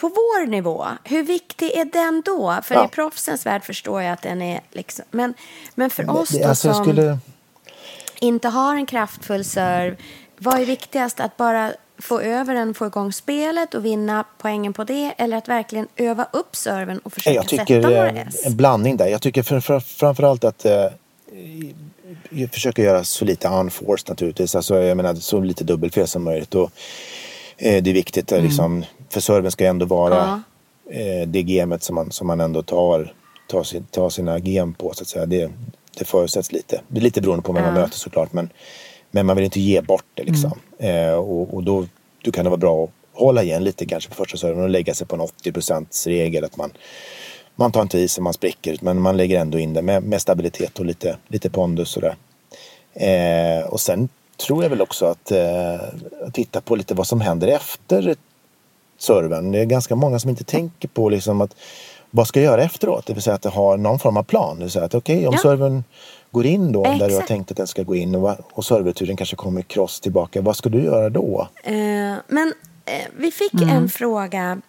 på 0.00 0.08
vår 0.08 0.46
nivå? 0.46 0.86
Hur 1.04 1.22
viktig 1.22 1.70
är 1.70 1.84
den 1.84 2.22
då? 2.24 2.58
För 2.62 2.74
Ja. 2.74 2.84
i 2.84 2.88
proffsens 2.88 3.46
värld 3.46 3.64
förstår 3.64 4.02
jag 4.02 4.12
att 4.12 4.22
den 4.22 4.42
är 4.42 4.60
liksom... 4.72 5.04
Men, 5.10 5.34
men 5.74 5.90
för 5.90 6.10
oss 6.10 6.28
Det- 6.28 6.42
då 6.42 6.48
alltså, 6.48 6.74
som 6.74 6.84
skulle... 6.84 7.18
inte 8.20 8.48
har 8.48 8.76
en 8.76 8.86
kraftfull 8.86 9.44
serve. 9.44 9.96
Vad 10.44 10.60
är 10.60 10.66
viktigast? 10.66 11.20
Att 11.20 11.36
bara 11.36 11.72
få 11.98 12.20
över 12.20 12.54
den, 12.54 12.74
få 12.74 12.86
igång 12.86 13.12
spelet 13.12 13.74
och 13.74 13.84
vinna 13.84 14.24
poängen 14.38 14.72
på 14.72 14.84
det? 14.84 15.14
Eller 15.16 15.36
att 15.36 15.48
verkligen 15.48 15.88
öva 15.96 16.26
upp 16.32 16.56
serven 16.56 16.98
och 16.98 17.12
försöka 17.12 17.34
Jag 17.34 17.48
tycker 17.48 17.82
sätta 17.82 17.88
några 17.88 18.10
eh, 18.10 18.28
S? 18.28 18.42
en 18.46 18.56
blandning 18.56 18.96
där. 18.96 19.06
Jag 19.06 19.22
tycker 19.22 19.42
för, 19.42 19.60
för, 19.60 19.80
framförallt 19.80 20.44
att 20.44 20.64
eh, 20.64 20.86
jag 22.30 22.50
försöker 22.50 22.82
göra 22.82 23.04
så 23.04 23.24
lite 23.24 23.48
unforced 23.48 24.08
naturligtvis. 24.08 24.54
Alltså, 24.54 24.82
jag 24.82 24.96
menar 24.96 25.14
så 25.14 25.40
lite 25.40 25.64
dubbelfel 25.64 26.08
som 26.08 26.24
möjligt. 26.24 26.54
Och 26.54 26.70
Eh, 27.56 27.82
det 27.82 27.90
är 27.90 27.94
viktigt, 27.94 28.32
mm. 28.32 28.44
liksom, 28.44 28.84
för 29.08 29.20
serven 29.20 29.50
ska 29.50 29.66
ändå 29.66 29.86
vara 29.86 30.42
ja. 30.86 30.94
eh, 30.94 31.28
det 31.28 31.42
gamet 31.42 31.82
som 31.82 31.94
man, 31.94 32.12
som 32.12 32.26
man 32.26 32.40
ändå 32.40 32.62
tar, 32.62 33.14
tar, 33.48 33.62
sin, 33.62 33.84
tar 33.84 34.10
sina 34.10 34.38
gem 34.38 34.74
på 34.74 34.94
så 34.94 35.02
att 35.02 35.08
säga. 35.08 35.26
Det, 35.26 35.50
det 35.98 36.04
förutsätts 36.04 36.52
lite. 36.52 36.80
Det 36.88 36.98
är 36.98 37.02
lite 37.02 37.20
beroende 37.20 37.42
på 37.42 37.52
vem 37.52 37.64
ja. 37.64 37.70
man 37.70 37.80
möter 37.80 37.98
såklart 37.98 38.32
men, 38.32 38.50
men 39.14 39.26
man 39.26 39.36
vill 39.36 39.44
inte 39.44 39.60
ge 39.60 39.80
bort 39.80 40.04
det 40.14 40.22
liksom. 40.22 40.58
Mm. 40.78 41.08
Eh, 41.08 41.14
och, 41.14 41.54
och 41.54 41.62
då, 41.62 41.86
då 42.22 42.30
kan 42.32 42.44
det 42.44 42.50
vara 42.50 42.58
bra 42.58 42.84
att 42.84 42.90
hålla 43.12 43.42
igen 43.42 43.64
lite 43.64 43.86
kanske 43.86 44.10
på 44.10 44.16
första 44.16 44.36
serven 44.36 44.62
och 44.62 44.70
lägga 44.70 44.94
sig 44.94 45.06
på 45.06 45.16
en 45.16 45.22
80% 45.22 46.08
regel 46.08 46.44
att 46.44 46.56
man 46.56 46.72
man 47.56 47.72
tar 47.72 47.82
inte 47.82 47.98
i 47.98 48.08
sig, 48.08 48.22
man 48.22 48.32
spricker, 48.32 48.76
men 48.80 49.00
man 49.00 49.16
lägger 49.16 49.40
ändå 49.40 49.58
in 49.58 49.74
det 49.74 49.82
med, 49.82 50.02
med 50.02 50.22
stabilitet 50.22 50.78
och 50.78 50.84
lite, 50.84 51.16
lite 51.28 51.50
pondus 51.50 51.88
sådär. 51.88 52.16
Eh, 52.92 53.66
och 53.66 53.80
sen 53.80 54.08
tror 54.46 54.62
jag 54.62 54.70
väl 54.70 54.80
också 54.80 55.06
att 55.06 55.30
eh, 55.30 55.80
titta 56.32 56.60
på 56.60 56.76
lite 56.76 56.94
vad 56.94 57.06
som 57.06 57.20
händer 57.20 57.48
efter 57.48 58.16
serven. 58.98 59.52
Det 59.52 59.58
är 59.58 59.64
ganska 59.64 59.96
många 59.96 60.18
som 60.18 60.30
inte 60.30 60.44
tänker 60.44 60.88
på 60.88 61.08
liksom 61.08 61.40
att 61.40 61.56
vad 62.14 62.28
ska 62.28 62.40
jag 62.40 62.44
göra 62.44 62.62
efteråt? 62.62 63.06
Det 63.06 63.12
vill 63.12 63.22
säga 63.22 63.34
att 63.34 63.44
har 63.44 63.76
någon 63.76 63.98
form 63.98 64.16
av 64.16 64.22
plan. 64.22 64.56
Det 64.56 64.64
vill 64.64 64.70
säga 64.70 64.84
att 64.84 64.94
okej, 64.94 65.16
okay, 65.16 65.26
om 65.26 65.34
ja. 65.34 65.40
serven 65.40 65.84
går 66.30 66.46
in 66.46 66.72
då, 66.72 66.80
Exakt. 66.80 67.00
där 67.00 67.08
du 67.08 67.14
har 67.14 67.22
tänkt 67.22 67.50
att 67.50 67.56
den 67.56 67.66
ska 67.66 67.82
gå 67.82 67.94
in 67.94 68.14
och, 68.14 68.36
och 68.52 68.64
serverturen 68.64 69.16
kanske 69.16 69.36
kommer 69.36 69.62
cross 69.62 70.00
tillbaka. 70.00 70.40
Vad 70.42 70.56
ska 70.56 70.68
du 70.68 70.84
göra 70.84 71.10
då? 71.10 71.48
Uh, 71.68 72.16
men 72.28 72.46
uh, 72.48 73.06
vi 73.16 73.30
fick 73.30 73.54
mm. 73.54 73.68
en 73.68 73.88
fråga 73.88 74.60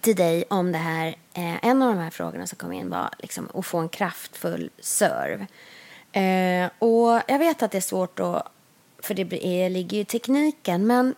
till 0.00 0.16
dig 0.16 0.44
om 0.50 0.72
det 0.72 0.78
här. 0.78 1.08
Uh, 1.38 1.66
en 1.66 1.82
av 1.82 1.94
de 1.94 2.00
här 2.00 2.10
frågorna 2.10 2.46
som 2.46 2.58
kom 2.58 2.72
in 2.72 2.90
var 2.90 3.08
liksom 3.18 3.48
att 3.54 3.66
få 3.66 3.78
en 3.78 3.88
kraftfull 3.88 4.70
serve. 4.80 5.46
och 6.78 7.20
jag 7.28 7.38
vet 7.38 7.62
att 7.62 7.70
det 7.70 7.78
är 7.78 7.82
svårt 7.82 8.20
att, 8.20 8.42
för 9.02 9.14
det 9.14 9.46
är, 9.46 9.70
ligger 9.70 9.96
ju 9.96 10.02
i 10.02 10.04
tekniken, 10.04 10.86
men 10.86 11.14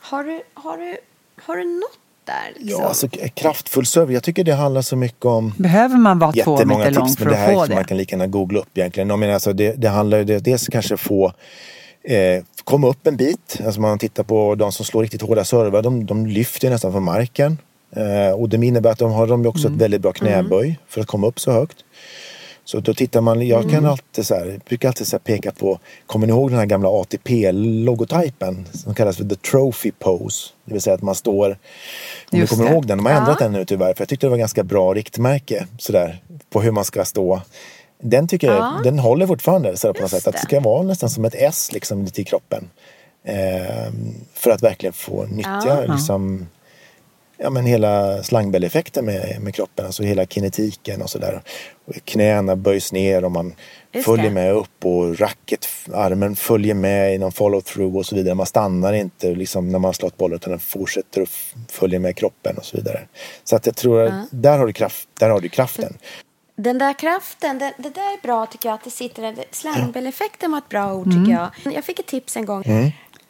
har 0.00 0.24
du, 0.24 0.42
har 0.54 0.76
du, 0.78 0.96
har 1.42 1.56
du 1.56 1.64
något 1.64 2.03
där? 2.26 2.52
Liksom? 2.56 2.82
Ja, 2.82 2.88
alltså 2.88 3.08
kraftfull 3.34 3.86
serve. 3.86 4.12
Jag 4.12 4.22
tycker 4.22 4.44
det 4.44 4.54
handlar 4.54 4.82
så 4.82 4.96
mycket 4.96 5.24
om 5.24 5.52
Behöver 5.58 5.96
man 5.96 6.18
vara 6.18 6.32
två 6.32 6.64
meter 6.64 6.90
lång 6.90 7.08
för 7.08 7.30
att 7.30 7.54
få 7.54 7.66
det? 7.66 7.74
Man 7.74 7.84
kan 7.84 7.96
lika 7.96 8.16
gärna 8.16 8.26
googla 8.26 8.60
upp 8.60 8.78
egentligen. 8.78 9.08
Jag 9.08 9.18
menar, 9.18 9.34
alltså, 9.34 9.52
det, 9.52 9.72
det 9.72 9.88
handlar 9.88 10.18
ju 10.18 10.24
dels 10.24 10.68
kanske 10.68 10.96
få 10.96 11.32
eh, 12.04 12.44
komma 12.64 12.88
upp 12.88 13.06
en 13.06 13.16
bit. 13.16 13.60
Alltså 13.64 13.80
man 13.80 13.98
tittar 13.98 14.22
på 14.22 14.54
de 14.54 14.72
som 14.72 14.84
slår 14.84 15.02
riktigt 15.02 15.22
hårda 15.22 15.44
servar. 15.44 15.82
De, 15.82 16.06
de 16.06 16.26
lyfter 16.26 16.70
nästan 16.70 16.92
från 16.92 17.02
marken. 17.02 17.58
Eh, 17.96 18.40
och 18.40 18.48
det 18.48 18.66
innebär 18.66 18.90
att 18.90 18.98
de 18.98 19.12
har 19.12 19.26
de 19.26 19.46
också 19.46 19.66
mm. 19.66 19.76
ett 19.76 19.82
väldigt 19.82 20.00
bra 20.00 20.12
knäböj 20.12 20.66
mm. 20.66 20.76
för 20.88 21.00
att 21.00 21.06
komma 21.06 21.26
upp 21.26 21.40
så 21.40 21.52
högt. 21.52 21.76
Så 22.64 22.80
då 22.80 22.94
tittar 22.94 23.20
man, 23.20 23.46
jag 23.46 23.62
kan 23.62 23.78
mm. 23.78 23.90
alltid 23.90 24.26
så 24.26 24.34
här, 24.34 24.60
brukar 24.68 24.88
alltid 24.88 25.06
så 25.06 25.18
peka 25.18 25.52
på, 25.52 25.78
kommer 26.06 26.26
ni 26.26 26.32
ihåg 26.32 26.50
den 26.50 26.58
här 26.58 26.66
gamla 26.66 26.88
ATP-logotypen 26.88 28.64
som 28.72 28.94
kallas 28.94 29.16
för 29.16 29.24
the 29.24 29.36
trophy 29.36 29.90
pose? 29.98 30.50
Det 30.64 30.72
vill 30.72 30.82
säga 30.82 30.94
att 30.94 31.02
man 31.02 31.14
står, 31.14 31.58
om 32.30 32.38
Just 32.38 32.52
ni 32.52 32.56
kommer 32.56 32.70
det. 32.70 32.74
ihåg 32.74 32.86
den, 32.86 32.98
de 32.98 33.06
har 33.06 33.12
ja. 33.12 33.18
ändrat 33.18 33.38
den 33.38 33.52
nu 33.52 33.64
tyvärr 33.64 33.94
för 33.94 34.00
jag 34.00 34.08
tyckte 34.08 34.26
det 34.26 34.30
var 34.30 34.36
ganska 34.36 34.64
bra 34.64 34.94
riktmärke 34.94 35.66
sådär 35.78 36.22
på 36.50 36.62
hur 36.62 36.70
man 36.70 36.84
ska 36.84 37.04
stå. 37.04 37.40
Den 38.02 38.28
tycker 38.28 38.46
ja. 38.46 38.54
jag, 38.54 38.84
den 38.84 38.98
håller 38.98 39.26
fortfarande 39.26 39.76
så 39.76 39.94
på 39.94 40.02
något 40.02 40.10
sätt, 40.10 40.26
att 40.26 40.34
det 40.34 40.40
ska 40.40 40.60
vara 40.60 40.82
nästan 40.82 41.10
som 41.10 41.24
ett 41.24 41.34
S 41.34 41.70
liksom 41.72 42.04
lite 42.04 42.20
i 42.20 42.24
kroppen. 42.24 42.70
Eh, 43.24 43.92
för 44.34 44.50
att 44.50 44.62
verkligen 44.62 44.92
få 44.92 45.24
nyttja 45.24 45.84
ja. 45.86 45.94
liksom 45.94 46.46
ja, 47.36 47.50
men 47.50 47.66
hela 47.66 48.22
slangbälleffekten 48.22 49.04
med, 49.04 49.40
med 49.40 49.54
kroppen, 49.54 49.86
alltså 49.86 50.02
hela 50.02 50.26
kinetiken 50.26 51.02
och 51.02 51.10
sådär. 51.10 51.42
Knäna 52.04 52.56
böjs 52.56 52.92
ner 52.92 53.24
och 53.24 53.32
man 53.32 53.54
Just 53.92 54.06
följer 54.06 54.24
det. 54.24 54.30
med 54.30 54.52
upp 54.52 54.84
och 54.84 55.20
racket, 55.20 55.66
armen 55.92 56.36
följer 56.36 56.74
med 56.74 57.14
i 57.14 57.18
någon 57.18 57.32
follow-through 57.32 57.96
och 57.96 58.06
så 58.06 58.16
vidare. 58.16 58.34
Man 58.34 58.46
stannar 58.46 58.92
inte 58.92 59.34
liksom 59.34 59.68
när 59.68 59.78
man 59.78 59.88
har 59.88 59.92
slått 59.92 60.16
bollen 60.16 60.36
utan 60.36 60.50
den 60.50 60.60
fortsätter 60.60 61.22
att 61.22 61.54
följa 61.68 61.98
med 61.98 62.16
kroppen 62.16 62.58
och 62.58 62.64
så 62.64 62.76
vidare. 62.76 63.00
Så 63.44 63.56
att 63.56 63.66
jag 63.66 63.76
tror 63.76 64.02
att 64.02 64.10
ja. 64.10 64.26
där, 64.30 64.58
har 64.58 64.66
du 64.66 64.72
kraft, 64.72 65.08
där 65.18 65.30
har 65.30 65.40
du 65.40 65.48
kraften. 65.48 65.98
Den 66.56 66.78
där 66.78 66.98
kraften, 66.98 67.58
det, 67.58 67.72
det, 67.76 67.94
där 67.94 68.18
är 68.18 68.22
bra 68.22 68.46
tycker 68.46 68.68
jag 68.68 68.74
att 68.74 68.84
det 68.84 68.90
sitter. 68.90 69.34
Slangbälleffekten 69.50 70.50
var 70.50 70.58
ett 70.58 70.68
bra 70.68 70.94
ord 70.94 71.04
tycker 71.04 71.16
mm. 71.16 71.30
jag. 71.30 71.74
Jag 71.74 71.84
fick 71.84 72.00
ett 72.00 72.06
tips 72.06 72.36
en 72.36 72.46
gång. 72.46 72.62
Mm. 72.66 72.84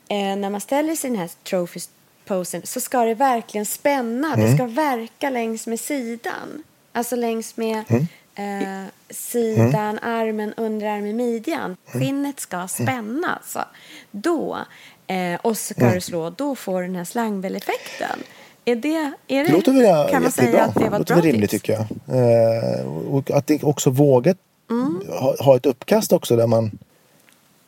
Eh, 0.08 0.36
när 0.36 0.50
man 0.50 0.60
ställer 0.60 0.94
sig 0.94 1.10
i 1.10 1.12
den 1.12 1.20
här 1.20 1.30
trophy 1.44 1.80
posen 2.24 2.62
så 2.64 2.80
ska 2.80 3.04
det 3.04 3.14
verkligen 3.14 3.66
spänna. 3.66 4.34
Mm. 4.34 4.46
Det 4.46 4.54
ska 4.56 4.66
verka 4.66 5.30
längs 5.30 5.66
med 5.66 5.80
sidan. 5.80 6.62
Alltså 6.92 7.16
längs 7.16 7.56
med 7.56 7.84
mm. 7.88 8.06
eh, 8.34 8.88
sidan, 9.10 9.98
mm. 9.98 9.98
armen, 10.02 10.54
underarmen, 10.56 11.16
midjan. 11.16 11.64
Mm. 11.64 11.76
Skinnet 11.87 12.40
ska 12.40 12.56
mm. 12.56 12.68
spänna. 12.68 13.34
Alltså. 13.34 13.64
Då, 14.10 14.58
eh, 15.06 15.40
och 15.42 15.58
så 15.58 15.74
ska 15.74 15.94
du 15.94 16.00
slå, 16.00 16.30
då 16.30 16.54
får 16.54 16.80
du 16.80 16.87
den 16.87 16.96
här 16.96 17.04
slangbälleffekten. 17.04 18.18
Är 18.64 18.76
det, 18.76 19.12
är 19.28 19.44
det, 19.44 19.52
låter 19.52 19.72
väl 19.72 20.10
kan 20.10 20.22
man 20.22 20.32
säga 20.32 20.64
att 20.64 20.74
det 20.74 20.88
var 20.88 21.00
ett 21.00 21.06
bra 21.06 21.20
rimligt 21.20 21.50
tycker 21.50 21.72
jag. 21.72 21.87
Eh, 22.18 22.87
och 22.87 23.30
att 23.30 23.46
det 23.46 23.62
också 23.62 23.90
vågat 23.90 24.37
mm. 24.70 25.02
ha, 25.08 25.37
ha, 25.44 25.56
ett 25.56 25.66
uppkast 25.66 26.12
också 26.12 26.37
där 26.37 26.46
man 26.46 26.78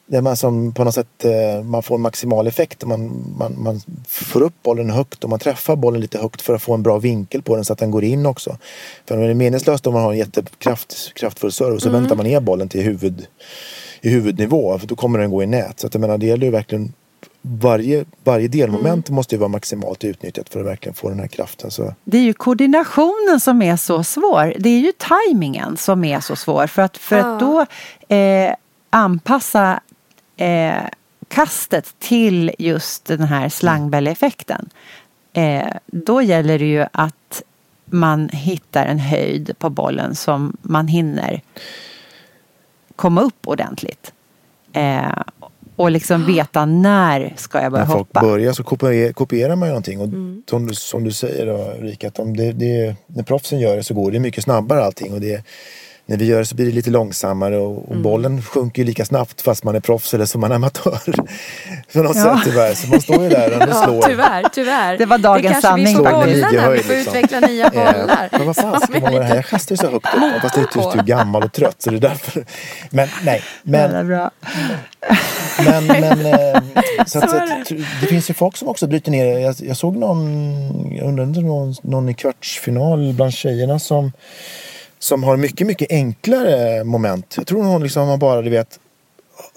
där 0.06 0.22
man 0.22 0.36
som 0.36 0.72
på 0.72 0.84
något 0.84 0.94
sätt 0.94 1.24
eh, 1.24 1.64
man 1.64 1.82
får 1.82 1.98
maximal 1.98 2.46
effekt. 2.46 2.84
Man, 2.84 3.34
man, 3.38 3.62
man 3.62 3.80
får 4.08 4.42
upp 4.42 4.62
bollen 4.62 4.90
högt 4.90 5.24
och 5.24 5.30
man 5.30 5.38
träffar 5.38 5.76
bollen 5.76 6.00
lite 6.00 6.18
högt 6.18 6.42
för 6.42 6.54
att 6.54 6.62
få 6.62 6.74
en 6.74 6.82
bra 6.82 6.98
vinkel 6.98 7.42
på 7.42 7.56
den 7.56 7.64
så 7.64 7.72
att 7.72 7.78
den 7.78 7.90
går 7.90 8.04
in 8.04 8.26
också. 8.26 8.56
För 9.06 9.16
det 9.16 9.26
är 9.26 9.34
meningslöst 9.34 9.86
om 9.86 9.94
man 9.94 10.02
har 10.02 10.12
en 10.12 10.18
jättekraftfull 10.18 11.52
serve 11.52 11.72
och 11.72 11.82
så 11.82 11.88
mm. 11.88 12.00
väntar 12.00 12.16
man 12.16 12.26
ner 12.26 12.40
bollen 12.40 12.68
till 12.68 12.82
huvud, 12.82 13.26
i 14.00 14.10
huvudnivå 14.10 14.78
för 14.78 14.86
då 14.86 14.96
kommer 14.96 15.18
den 15.18 15.30
gå 15.30 15.42
i 15.42 15.46
nät. 15.46 15.80
Så 15.80 15.86
att 15.86 15.94
jag 15.94 16.00
menar, 16.00 16.18
det 16.18 16.26
gäller 16.26 16.46
ju 16.46 16.50
verkligen 16.50 16.92
varje, 17.42 18.04
varje 18.24 18.48
delmoment 18.48 19.08
mm. 19.08 19.14
måste 19.16 19.34
ju 19.34 19.38
vara 19.38 19.48
maximalt 19.48 20.04
utnyttjat 20.04 20.48
för 20.48 20.60
att 20.60 20.66
verkligen 20.66 20.94
få 20.94 21.08
den 21.08 21.20
här 21.20 21.26
kraften. 21.26 21.70
Så. 21.70 21.94
Det 22.04 22.18
är 22.18 22.22
ju 22.22 22.32
koordinationen 22.32 23.40
som 23.40 23.62
är 23.62 23.76
så 23.76 24.04
svår. 24.04 24.54
Det 24.58 24.68
är 24.68 24.78
ju 24.78 24.92
tajmingen 24.92 25.76
som 25.76 26.04
är 26.04 26.20
så 26.20 26.36
svår. 26.36 26.66
För 26.66 26.82
att, 26.82 26.96
för 26.96 27.16
att 27.16 27.40
då 27.40 27.66
eh, 28.16 28.54
anpassa 28.90 29.80
eh, 30.36 30.84
kastet 31.28 31.94
till 31.98 32.52
just 32.58 33.04
den 33.04 33.22
här 33.22 33.48
slangbälleeffekten. 33.48 34.68
Eh, 35.32 35.72
då 35.86 36.22
gäller 36.22 36.58
det 36.58 36.66
ju 36.66 36.86
att 36.92 37.42
man 37.84 38.28
hittar 38.28 38.86
en 38.86 38.98
höjd 38.98 39.58
på 39.58 39.70
bollen 39.70 40.14
som 40.14 40.56
man 40.62 40.88
hinner 40.88 41.42
komma 42.96 43.20
upp 43.20 43.48
ordentligt. 43.48 44.12
Eh, 44.72 45.22
och 45.76 45.90
liksom 45.90 46.24
veta 46.24 46.64
när 46.64 47.34
ska 47.36 47.62
jag 47.62 47.72
börja 47.72 47.84
när 47.84 47.94
hoppa. 47.94 48.20
När 48.20 48.28
folk 48.28 48.32
börjar 48.32 48.52
så 48.52 48.62
kopierar, 48.62 49.12
kopierar 49.12 49.56
man 49.56 49.68
ju 49.68 49.70
någonting. 49.70 50.00
Och 50.00 50.06
mm. 50.06 50.42
som, 50.50 50.66
du, 50.66 50.74
som 50.74 51.04
du 51.04 51.12
säger 51.12 51.46
då, 51.46 51.74
Rika, 51.80 52.08
att 52.08 52.18
om 52.18 52.36
det, 52.36 52.52
det, 52.52 52.96
när 53.06 53.22
proffsen 53.22 53.60
gör 53.60 53.76
det 53.76 53.82
så 53.82 53.94
går 53.94 54.10
det 54.10 54.18
mycket 54.18 54.44
snabbare 54.44 54.84
allting. 54.84 55.12
Och 55.12 55.20
det, 55.20 55.44
när 56.08 56.16
vi 56.16 56.24
gör 56.24 56.38
det 56.38 56.46
så 56.46 56.54
blir 56.54 56.66
det 56.66 56.72
lite 56.72 56.90
långsammare 56.90 57.56
och, 57.56 57.84
och 57.84 57.90
mm. 57.90 58.02
bollen 58.02 58.42
sjunker 58.42 58.82
ju 58.82 58.86
lika 58.86 59.04
snabbt 59.04 59.42
fast 59.42 59.64
man 59.64 59.74
är 59.74 59.80
proffs 59.80 60.14
eller 60.14 60.26
som 60.26 60.40
man 60.40 60.50
är 60.50 60.56
amatör. 60.56 61.00
På 61.92 62.02
något 62.02 62.16
ja. 62.16 62.22
sätt 62.22 62.44
tyvärr. 62.44 62.74
Så 62.74 62.88
man 62.88 63.00
står 63.00 63.22
ju 63.22 63.28
där 63.28 63.56
och 63.56 63.62
ja, 63.68 63.84
slår. 63.84 64.02
Tyvärr, 64.02 64.48
tyvärr. 64.52 64.98
Det 64.98 65.06
var 65.06 65.18
dagens 65.18 65.56
det 65.56 65.62
sanning. 65.62 65.96
Det 65.96 66.10
kanske 66.10 66.26
vi 66.26 66.42
får 66.42 66.50
bolla 66.50 66.62
när 66.62 66.70
vi 66.70 66.82
får 66.82 66.94
utveckla 66.94 67.40
nya 67.40 67.70
bollar. 67.70 68.28
men 68.32 68.46
vad 68.46 68.56
fan 68.56 68.80
ska 68.80 69.00
man 69.00 69.12
vara 69.12 69.24
här? 69.24 69.36
Jag 69.36 69.46
kastar 69.46 69.72
ju 69.72 69.76
så 69.76 69.90
högt 69.90 70.14
upp. 70.14 70.42
Fast 70.42 70.54
det 70.54 70.60
är 70.60 70.64
tyst, 70.64 70.92
du 70.92 70.98
är 70.98 71.02
gammal 71.02 71.42
och 71.42 71.52
trött 71.52 71.82
så 71.82 71.90
det 71.90 71.96
är 71.96 72.00
därför. 72.00 72.44
Men 72.90 73.08
nej. 73.24 73.42
Men, 73.62 73.92
det, 73.92 74.04
bra. 74.04 74.30
men, 75.64 75.86
men 75.86 76.26
eh, 76.26 76.62
så 77.06 77.18
att, 77.18 77.30
så 77.30 77.36
att, 77.36 77.68
det 78.00 78.06
finns 78.06 78.30
ju 78.30 78.34
folk 78.34 78.56
som 78.56 78.68
också 78.68 78.86
bryter 78.86 79.10
ner. 79.10 79.38
Jag, 79.38 79.54
jag 79.58 79.76
såg 79.76 79.96
någon, 79.96 80.96
jag 80.96 81.08
undrar 81.08 81.42
någon, 81.42 81.74
någon 81.82 82.08
i 82.08 82.14
kvartsfinal 82.14 83.12
bland 83.12 83.32
tjejerna 83.32 83.78
som 83.78 84.12
som 85.06 85.24
har 85.24 85.36
mycket, 85.36 85.66
mycket 85.66 85.90
enklare 85.90 86.84
moment. 86.84 87.34
Jag 87.36 87.46
tror 87.46 87.62
hon 87.62 87.82
liksom 87.82 88.08
har 88.08 88.16
bara, 88.16 88.42
du 88.42 88.50
vet, 88.50 88.80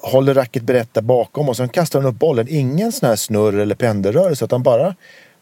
håller 0.02 0.34
racket 0.34 0.64
brett 0.64 0.94
där 0.94 1.02
bakom 1.02 1.50
och 1.50 1.58
sen 1.58 1.70
kastar 1.70 2.02
hon 2.02 2.12
upp 2.12 2.20
bollen. 2.20 2.48
Ingen 2.50 2.92
sån 2.92 3.10
här 3.10 3.16
snurr 3.16 3.60
eller 3.60 3.76
pendelrörelse 3.76 4.46
utan 4.46 4.64
bara 4.64 4.96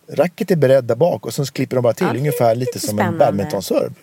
racket 0.09 0.51
är 0.51 0.55
beredd 0.55 0.83
där 0.83 0.95
bak 0.95 1.25
och 1.25 1.33
sen 1.33 1.45
klipper 1.45 1.75
de 1.75 1.81
bara 1.81 1.93
till. 1.93 2.07
Ja, 2.07 2.19
ungefär 2.19 2.55
lite 2.55 2.79
som 2.79 2.97
spännande. 2.97 3.13
en 3.13 3.17
badmintonserve. 3.17 3.93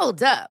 Hold 0.00 0.22
up. 0.22 0.59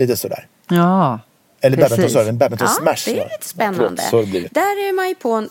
Lite 0.00 0.16
sådär. 0.16 0.46
Ja, 0.68 1.20
Eller 1.60 1.76
badminton, 1.76 2.38
badminton 2.38 2.68
Ja, 2.70 2.74
smash. 2.94 3.12
det 3.14 3.20
är 3.20 3.24
lite 3.24 3.48
spännande. 3.48 4.02
Så 4.02 4.26
blir 4.26 4.40
det. 4.40 4.48
Där 4.50 4.88
är 4.88 4.92
man 4.92 5.08
ju 5.08 5.14
på, 5.14 5.46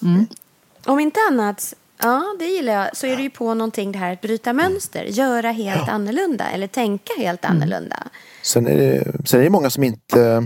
om 0.85 0.99
inte 0.99 1.19
annat, 1.31 1.73
ja 2.01 2.35
det 2.39 2.45
gillar 2.45 2.73
jag, 2.73 2.97
så 2.97 3.07
är 3.07 3.15
det 3.15 3.21
ju 3.21 3.29
på 3.29 3.53
någonting 3.53 3.91
det 3.91 3.97
här 3.99 4.13
att 4.13 4.21
bryta 4.21 4.53
mönster, 4.53 5.03
göra 5.03 5.51
helt 5.51 5.89
annorlunda 5.89 6.45
eller 6.49 6.67
tänka 6.67 7.13
helt 7.17 7.45
annorlunda. 7.45 8.03
Sen 8.41 8.67
är 8.67 8.77
det, 8.77 9.03
sen 9.27 9.39
är 9.39 9.43
det 9.43 9.49
många 9.49 9.69
som 9.69 9.83
inte 9.83 10.43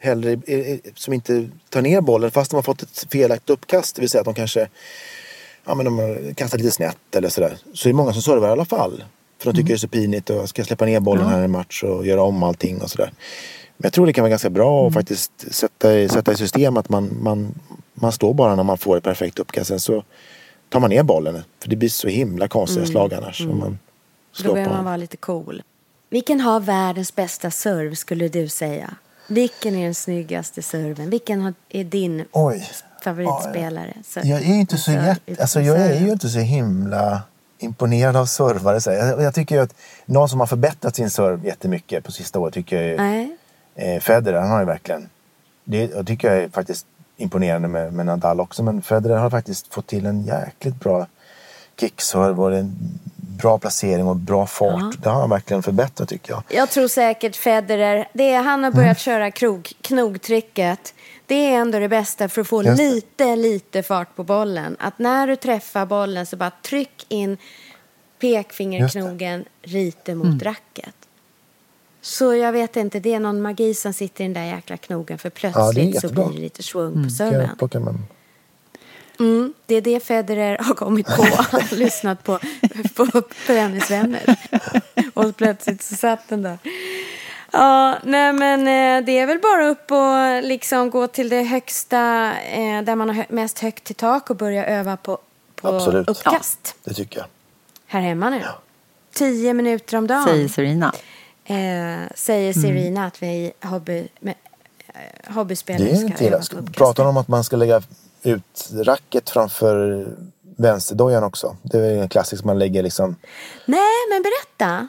heller 0.00 0.30
är- 0.46 0.50
är- 0.68 0.80
som 0.94 1.14
inte 1.14 1.48
tar 1.70 1.82
ner 1.82 2.00
bollen 2.00 2.30
fast 2.30 2.50
de 2.50 2.54
har 2.56 2.62
fått 2.62 2.82
ett 2.82 3.06
felaktigt 3.12 3.50
uppkast. 3.50 3.94
Det 3.96 4.00
vill 4.02 4.10
säga 4.10 4.20
att 4.20 4.24
de 4.24 4.34
kanske 4.34 4.68
ja, 5.66 5.74
men 5.74 5.84
de 5.84 5.98
har 5.98 6.34
kastat 6.34 6.60
lite 6.60 6.72
snett 6.72 7.14
eller 7.16 7.28
sådär. 7.28 7.58
Så 7.74 7.88
är 7.88 7.92
det 7.92 7.96
många 7.96 8.12
som 8.12 8.22
servar 8.22 8.48
i 8.48 8.52
alla 8.52 8.64
fall. 8.64 9.04
För 9.38 9.52
de 9.52 9.56
tycker 9.56 9.68
det 9.68 9.74
är 9.74 9.78
så 9.78 9.88
pinigt 9.88 10.30
och 10.30 10.48
ska 10.48 10.60
jag 10.60 10.66
släppa 10.66 10.84
ner 10.84 11.00
bollen 11.00 11.26
här 11.28 11.40
i 11.40 11.44
en 11.44 11.50
match 11.50 11.82
och 11.82 12.06
göra 12.06 12.22
om 12.22 12.42
allting 12.42 12.82
och 12.82 12.90
sådär. 12.90 13.12
Men 13.76 13.86
jag 13.86 13.92
tror 13.92 14.06
det 14.06 14.12
kan 14.12 14.22
vara 14.22 14.30
ganska 14.30 14.50
bra 14.50 14.86
att 14.88 14.94
faktiskt 14.94 15.54
sätta, 15.54 15.98
i- 15.98 16.08
sätta 16.08 16.32
i 16.32 16.36
system 16.36 16.76
att 16.76 16.88
man, 16.88 17.18
man, 17.22 17.54
man 17.94 18.12
står 18.12 18.34
bara 18.34 18.54
när 18.56 18.62
man 18.62 18.78
får 18.78 18.96
ett 18.96 19.04
perfekt 19.04 19.38
uppkast. 19.38 19.68
Sen 19.68 19.80
så 19.80 20.02
tar 20.68 20.80
man 20.80 20.90
ner 20.90 21.02
bollen. 21.02 21.42
För 21.62 21.68
det 21.70 21.76
blir 21.76 21.88
så 21.88 22.08
himla 22.08 22.48
konstiga 22.48 22.86
slag 22.86 23.14
annars. 23.14 23.40
Om 23.40 23.58
man 23.58 23.78
Då 24.36 24.42
slår 24.42 24.54
behöver 24.54 24.70
på. 24.70 24.76
man 24.76 24.84
vara 24.84 24.96
lite 24.96 25.16
cool. 25.16 25.62
Vilken 26.10 26.40
har 26.40 26.60
världens 26.60 27.14
bästa 27.14 27.50
serve 27.50 27.96
skulle 27.96 28.28
du 28.28 28.48
säga? 28.48 28.94
Vilken 29.28 29.74
är 29.76 29.84
den 29.84 29.94
snyggaste 29.94 30.62
serven? 30.62 31.10
Vilken 31.10 31.54
är 31.68 31.84
din 31.84 32.24
Oj. 32.32 32.68
favoritspelare? 33.04 33.94
Så- 34.06 34.20
Jag 34.24 34.40
är 34.42 34.54
inte 34.54 34.76
så 34.76 34.82
så- 34.82 34.92
jätte, 34.92 35.36
alltså 35.42 35.60
jag 35.60 35.76
är 35.80 36.00
ju 36.00 36.12
inte 36.12 36.28
så 36.28 36.38
himla 36.38 37.22
imponerad 37.58 38.16
av 38.16 38.26
servare. 38.26 38.80
Så 38.80 38.90
jag, 38.90 39.22
jag 39.22 39.34
tycker 39.34 39.60
att 39.60 39.74
någon 40.06 40.28
som 40.28 40.40
har 40.40 40.46
förbättrat 40.46 40.96
sin 40.96 41.10
serve 41.10 41.46
jättemycket 41.46 42.04
på 42.04 42.12
sista 42.12 42.38
året 42.38 42.54
tycker 42.54 42.82
jag 42.82 43.06
är 43.06 43.28
eh, 43.74 44.00
Federer. 44.00 44.40
Han 44.40 44.50
har 44.50 44.60
ju 44.60 44.66
verkligen, 44.66 45.08
det 45.64 45.90
jag 45.94 46.06
tycker 46.06 46.34
jag 46.34 46.42
är 46.44 46.48
faktiskt 46.48 46.86
imponerande 47.16 47.68
med, 47.68 47.92
med 47.92 48.06
Nadal 48.06 48.40
också. 48.40 48.62
Men 48.62 48.82
Federer 48.82 49.16
har 49.16 49.30
faktiskt 49.30 49.74
fått 49.74 49.86
till 49.86 50.06
en 50.06 50.22
jäkligt 50.22 50.80
bra 50.80 51.06
kickserve 51.80 52.42
och 52.42 52.56
en 52.56 52.76
bra 53.16 53.58
placering 53.58 54.06
och 54.06 54.16
bra 54.16 54.46
fart. 54.46 55.02
Det 55.02 55.08
har 55.08 55.20
han 55.20 55.30
verkligen 55.30 55.62
förbättrat 55.62 56.08
tycker 56.08 56.32
jag. 56.32 56.42
Jag 56.48 56.70
tror 56.70 56.88
säkert 56.88 57.36
Federer, 57.36 58.08
det 58.12 58.30
är, 58.32 58.42
han 58.42 58.64
har 58.64 58.70
börjat 58.70 58.86
Mm. 58.86 58.94
köra 58.94 59.30
krog, 59.30 59.72
knogtricket. 59.82 60.94
Det 61.28 61.34
är 61.34 61.58
ändå 61.60 61.78
det 61.78 61.88
bästa 61.88 62.28
för 62.28 62.40
att 62.40 62.48
få 62.48 62.62
lite, 62.62 63.36
lite 63.36 63.82
fart 63.82 64.16
på 64.16 64.24
bollen. 64.24 64.76
Att 64.78 64.98
när 64.98 65.26
du 65.26 65.36
träffar 65.36 65.86
bollen 65.86 66.26
så 66.26 66.36
bara 66.36 66.52
tryck 66.62 67.06
in 67.08 67.36
pekfingerknogen 68.20 69.44
lite 69.62 70.14
mot 70.14 70.26
Mm. 70.26 70.38
racket. 70.40 70.94
Så 72.00 72.34
jag 72.34 72.52
vet 72.52 72.76
inte, 72.76 73.00
det 73.00 73.14
är 73.14 73.20
någon 73.20 73.42
magi 73.42 73.74
som 73.74 73.92
sitter 73.92 74.24
i 74.24 74.26
den 74.26 74.34
där 74.34 74.44
jäkla 74.44 74.76
knogen. 74.76 75.18
För 75.18 75.28
Ja, 75.28 75.32
plötsligt 75.34 75.74
så 76.00 76.06
jättebra. 76.06 76.26
blir 76.26 76.36
det 76.36 76.42
lite 76.42 76.62
svung 76.62 76.92
på 76.92 77.00
Kan 77.00 77.10
serven. 77.10 77.56
Mm, 79.20 79.54
det 79.66 79.74
är 79.74 79.80
det 79.80 80.00
Federer 80.00 80.58
har 80.58 80.74
kommit 80.74 81.06
på. 81.06 81.22
Han 81.36 81.60
har 81.62 81.76
lyssnat 81.76 82.24
på, 82.24 82.38
på 82.94 83.22
tennisvänner. 83.46 84.36
Och 85.14 85.36
plötsligt 85.36 85.82
så 85.82 85.94
satt 85.94 86.28
den 86.28 86.42
där. 86.42 86.58
Ja, 87.50 87.98
nej 88.02 88.32
men 88.32 88.60
eh, 88.60 89.06
det 89.06 89.18
är 89.18 89.26
väl 89.26 89.38
bara 89.38 89.68
upp 89.68 89.90
och 89.92 90.42
liksom 90.48 90.90
gå 90.90 91.06
till 91.06 91.28
det 91.28 91.42
högsta, 91.42 92.32
eh, 92.40 92.82
där 92.82 92.96
man 92.96 93.08
har 93.08 93.26
mest 93.28 93.58
högt 93.58 93.84
till 93.84 93.94
tak 93.94 94.30
och 94.30 94.36
börja 94.36 94.66
öva 94.66 94.96
på, 94.96 95.18
på 95.54 95.68
Absolut. 95.68 96.08
uppkast. 96.08 96.74
Det 96.84 96.94
tycker 96.94 97.18
jag. 97.18 97.26
Här 97.86 98.00
hemma 98.00 98.30
nu. 98.30 98.42
Tio 99.12 99.54
minuter 99.54 99.96
om 99.96 100.06
dagen. 100.06 100.24
säger 100.24 100.48
Serena. 100.48 100.94
Eh, 101.44 102.08
säger 102.14 102.52
Serena 102.52 103.06
att 103.06 103.22
vi 103.22 103.52
hobby, 103.62 104.08
med, 104.20 104.34
eh, 104.86 105.34
hobbyspelare 105.34 105.84
Det 105.84 105.90
är 105.90 105.96
ska 105.96 106.06
inte 106.06 106.26
öva 106.26 106.66
på. 106.66 106.72
Pratar 106.72 107.04
om 107.04 107.16
att 107.16 107.28
man 107.28 107.44
ska 107.44 107.56
lägga 107.56 107.82
ut 108.22 108.68
racket 108.72 109.30
framför 109.30 110.06
vänsterdojan 110.56 111.24
också? 111.24 111.56
Det 111.62 111.78
är 111.78 112.02
en 112.02 112.08
klassisk 112.08 112.44
man 112.44 112.58
lägger 112.58 112.82
liksom 112.82 113.16
Nej, 113.66 113.80
men 114.10 114.22
berätta. 114.22 114.88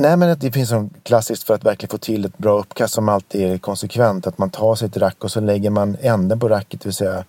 Nej 0.00 0.16
men 0.16 0.38
det 0.38 0.52
finns 0.52 0.68
som 0.68 0.90
klassiskt 1.02 1.42
för 1.42 1.54
att 1.54 1.64
verkligen 1.64 1.90
få 1.90 1.98
till 1.98 2.24
ett 2.24 2.38
bra 2.38 2.58
uppkast 2.58 2.94
som 2.94 3.08
alltid 3.08 3.52
är 3.52 3.58
konsekvent. 3.58 4.26
Att 4.26 4.38
man 4.38 4.50
tar 4.50 4.74
sitt 4.74 4.96
rack 4.96 5.24
och 5.24 5.30
så 5.30 5.40
lägger 5.40 5.70
man 5.70 5.96
änden 6.00 6.40
på 6.40 6.48
racket, 6.48 6.80
det 6.80 6.86
vill 6.86 6.94
säga 6.94 7.24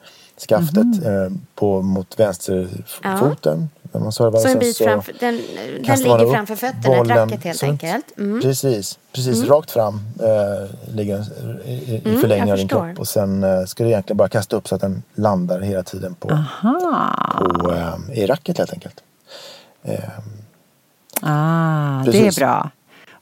skaftet, 0.48 1.06
eh, 1.06 1.38
på, 1.56 1.82
mot 1.82 2.20
vänsterfoten. 2.20 3.70
När 3.92 4.02
man 4.02 4.12
servar. 4.12 4.40
Så 4.40 4.48
en 4.48 4.60
bit 4.60 4.78
framför, 4.78 5.14
den, 5.20 5.42
den 5.86 6.00
ligger 6.00 6.34
framför 6.34 6.56
fötterna, 6.56 6.98
bollen. 6.98 7.18
racket 7.18 7.44
helt 7.44 7.64
enkelt. 7.64 8.06
Mm. 8.18 8.42
Precis, 8.42 9.00
precis 9.12 9.44
rakt 9.44 9.72
fram 9.72 10.00
eh, 10.20 10.96
ligger 10.96 11.26
i, 11.66 11.72
i 11.72 12.02
Mm, 12.06 12.22
förlängning 12.22 12.48
jag 12.48 12.54
av 12.54 12.58
din 12.58 12.68
kropp. 12.68 13.00
Och 13.00 13.08
sen 13.08 13.44
eh, 13.44 13.66
ska 13.66 13.84
du 13.84 13.90
egentligen 13.90 14.18
bara 14.18 14.30
kasta 14.30 14.56
upp 14.56 14.68
så 14.68 14.76
att 14.76 14.82
den 14.82 15.04
landar 15.16 15.60
hela 15.60 15.84
tiden 15.84 16.16
på, 16.16 16.28
på 17.38 17.72
eh, 17.72 18.20
i 18.20 18.26
racket 18.26 18.58
helt 18.58 18.74
enkelt. 18.74 19.04
Ah, 21.22 22.04
det 22.06 22.12
Precis. 22.12 22.38
är 22.38 22.42
bra. 22.42 22.70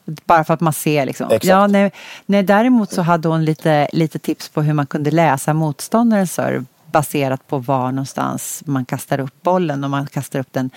Bara 0.04 0.44
för 0.44 0.54
att 0.54 0.60
man 0.60 0.72
ser 0.72 1.06
liksom. 1.06 1.26
Exakt. 1.26 1.44
Ja, 1.44 1.66
nej, 1.66 1.92
nej, 2.26 2.42
däremot 2.42 2.92
så 2.92 3.02
hade 3.02 3.28
hon 3.28 3.44
lite, 3.44 3.88
lite 3.92 4.18
tips 4.18 4.48
på 4.48 4.62
hur 4.62 4.72
man 4.72 4.86
kunde 4.86 5.10
läsa 5.10 5.54
motståndarens 5.54 6.32
serve 6.32 6.64
baserat 6.92 7.46
på 7.46 7.58
var 7.58 7.92
någonstans 7.92 8.62
man 8.66 8.84
kastar 8.84 9.20
upp 9.20 9.42
bollen. 9.42 9.84
Om 9.84 9.90
man 9.90 10.06
kastar 10.06 10.38
upp 10.38 10.52
den 10.52 10.70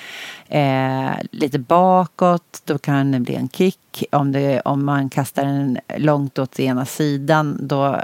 eh, 0.48 1.12
lite 1.32 1.60
bakåt, 1.60 2.62
då 2.66 2.78
kan 2.78 3.12
det 3.12 3.20
bli 3.20 3.36
en 3.36 3.50
kick. 3.50 4.04
Om, 4.12 4.32
det, 4.32 4.62
om 4.62 4.86
man 4.86 5.10
kastar 5.10 5.46
den 5.46 5.80
långt 5.98 6.40
åt 6.40 6.60
ena 6.60 6.86
sidan, 6.86 7.58
då 7.62 8.02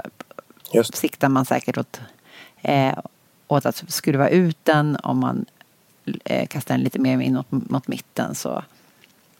Just. 0.72 0.96
siktar 0.96 1.28
man 1.28 1.44
säkert 1.44 1.78
åt, 1.78 2.00
eh, 2.62 2.98
åt 3.48 3.66
att 3.66 3.84
skruva 3.88 4.28
ut 4.28 4.58
den. 4.62 4.96
Om 5.02 5.18
man 5.18 5.44
eh, 6.24 6.46
kastar 6.46 6.74
den 6.74 6.84
lite 6.84 6.98
mer 6.98 7.20
inåt 7.20 7.46
mot 7.50 7.88
mitten 7.88 8.34
så 8.34 8.62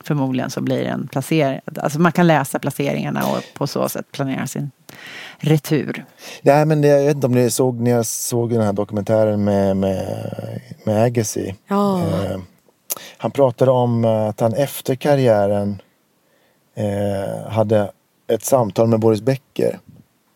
förmodligen 0.03 0.49
så 0.49 0.61
blir 0.61 0.83
den 0.83 1.07
placerad. 1.07 1.79
Alltså 1.79 1.99
man 1.99 2.11
kan 2.11 2.27
läsa 2.27 2.59
placeringarna 2.59 3.25
och 3.25 3.43
på 3.53 3.67
så 3.67 3.89
sätt 3.89 4.11
planera 4.11 4.47
sin 4.47 4.71
retur. 5.37 6.05
Nej 6.41 6.65
men 6.65 6.81
det, 6.81 6.87
jag 6.87 7.05
vet 7.05 7.15
inte 7.15 7.27
om 7.27 7.33
ni 7.33 7.51
såg 7.51 7.79
när 7.79 7.91
jag 7.91 8.05
såg 8.05 8.49
den 8.49 8.61
här 8.61 8.73
dokumentären 8.73 9.43
med, 9.43 9.77
med, 9.77 10.05
med 10.83 11.03
Agassi. 11.03 11.55
Ja. 11.67 12.01
Eh, 12.01 12.39
han 13.17 13.31
pratade 13.31 13.71
om 13.71 14.05
att 14.05 14.39
han 14.39 14.53
efter 14.53 14.95
karriären 14.95 15.81
eh, 16.75 17.51
hade 17.51 17.91
ett 18.27 18.45
samtal 18.45 18.87
med 18.87 18.99
Boris 18.99 19.21
Becker, 19.21 19.79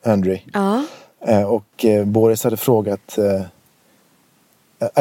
Andrew. 0.06 0.44
Ja. 0.54 0.84
Eh, 1.28 1.44
och 1.44 1.86
eh, 1.86 2.06
Boris 2.06 2.44
hade 2.44 2.58
frågat 2.58 3.18
eh, 3.18 3.42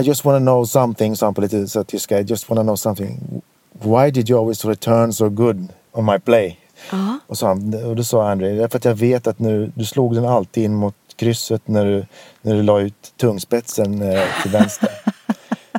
I 0.02 0.06
just 0.06 0.24
want 0.24 0.40
to 0.40 0.44
know 0.44 0.64
something, 0.64 1.16
sa 1.16 1.26
han 1.26 1.34
på 1.34 1.40
lite 1.40 1.84
tyska. 1.84 2.20
I 2.20 2.22
just 2.22 2.48
want 2.50 2.58
to 2.58 2.62
know 2.62 2.76
something. 2.76 3.42
Why 3.84 4.10
did 4.10 4.30
you 4.30 4.40
always 4.40 4.64
return 4.64 5.12
so 5.12 5.28
good 5.28 5.68
on 5.92 6.04
my 6.04 6.18
play? 6.18 6.58
Ja. 6.90 7.18
Och, 7.26 7.38
så 7.38 7.46
han, 7.46 7.84
och 7.84 7.96
då 7.96 8.04
sa 8.04 8.30
André, 8.30 8.52
därför 8.52 8.78
att 8.78 8.84
jag 8.84 8.94
vet 8.94 9.26
att 9.26 9.38
nu, 9.38 9.72
du 9.74 9.84
slog 9.84 10.14
den 10.14 10.24
alltid 10.24 10.64
in 10.64 10.74
mot 10.74 10.94
krysset 11.16 11.68
när 11.68 11.84
du, 11.84 12.06
när 12.42 12.54
du 12.54 12.62
la 12.62 12.80
ut 12.80 13.12
tungspetsen 13.16 14.02
eh, 14.02 14.24
till 14.42 14.50
vänster. 14.50 14.90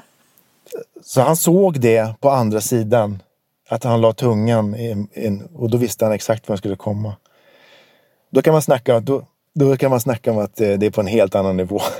så 1.03 1.21
han 1.21 1.35
såg 1.35 1.79
det 1.79 2.19
på 2.19 2.29
andra 2.29 2.61
sidan. 2.61 3.21
Att 3.69 3.83
han 3.83 4.01
la 4.01 4.13
tungan 4.13 4.75
in, 4.75 5.07
in, 5.13 5.47
och 5.55 5.69
då 5.69 5.77
visste 5.77 6.05
han 6.05 6.13
exakt 6.13 6.47
var 6.47 6.53
den 6.53 6.57
skulle 6.57 6.75
komma. 6.75 7.13
Då 8.29 8.41
kan 8.41 8.53
man 8.53 8.61
snacka, 8.61 8.99
då, 8.99 9.25
då 9.55 9.77
kan 9.77 9.89
man 9.89 9.99
snacka 9.99 10.31
om 10.31 10.37
att 10.37 10.61
eh, 10.61 10.69
det 10.73 10.85
är 10.85 10.89
på 10.89 11.01
en 11.01 11.07
helt 11.07 11.35
annan 11.35 11.57
nivå. 11.57 11.81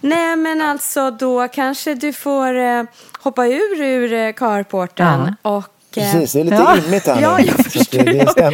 Nej, 0.00 0.36
men 0.36 0.62
alltså 0.62 1.10
då 1.10 1.48
kanske 1.48 1.94
du 1.94 2.12
får 2.12 2.54
eh, 2.58 2.82
hoppa 3.20 3.46
ur 3.46 3.80
ur 3.82 4.12
eh, 4.12 4.32
carporten 4.32 5.34
och... 5.42 5.56
eh, 5.58 5.64
Precis, 6.12 6.32
det 6.32 6.40
är 6.40 6.44
lite 6.44 6.56
Ja. 6.56 6.76
immigt 6.86 7.06
här 7.06 7.16
nu. 7.16 7.22
Ja, 7.22 7.40
jag 7.40 7.56
det, 7.90 8.02
det. 8.36 8.50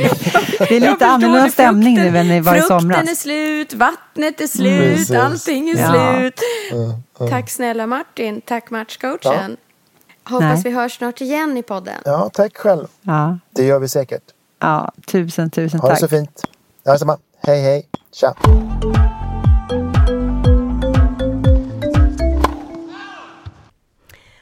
Det 0.68 0.76
är 0.76 0.80
lite 0.92 1.06
annorlunda 1.06 1.44
det. 1.44 1.50
stämning 1.50 1.94
nu 1.94 2.00
Frukten- 2.02 2.16
än 2.20 2.28
det 2.28 2.40
var 2.40 2.54
i 2.54 2.58
Frukten 2.60 2.80
somras. 2.80 3.10
är 3.10 3.14
slut, 3.14 3.74
vattnet 3.74 4.40
är 4.40 4.46
slut, 4.46 4.96
Precis. 4.96 5.16
allting 5.16 5.70
är 5.70 5.76
Ja. 5.78 6.18
slut. 6.20 6.40
Tack 7.30 7.50
snälla 7.50 7.86
Martin, 7.86 8.40
tack 8.40 8.70
matchcoachen. 8.70 9.56
Hoppas 10.24 10.42
Nej. 10.54 10.62
vi 10.64 10.70
hörs 10.70 10.96
snart 10.96 11.20
igen 11.20 11.56
i 11.56 11.62
podden. 11.62 11.94
Ja, 12.04 12.30
tack 12.32 12.56
själv. 12.56 12.86
Ja, 13.02 13.38
Det 13.50 13.64
gör 13.64 13.78
vi 13.78 13.88
säkert. 13.88 14.22
Ja, 14.58 14.92
tusen, 15.06 15.50
tusen 15.50 15.80
Ha 15.80 15.88
det 15.88 15.92
tack. 15.94 16.00
så 16.00 16.08
fint. 16.08 16.42
Ja, 16.82 16.92
detsamma. 16.92 17.18
Hej, 17.40 17.62
hej. 17.62 17.88
Tja! 18.12 18.34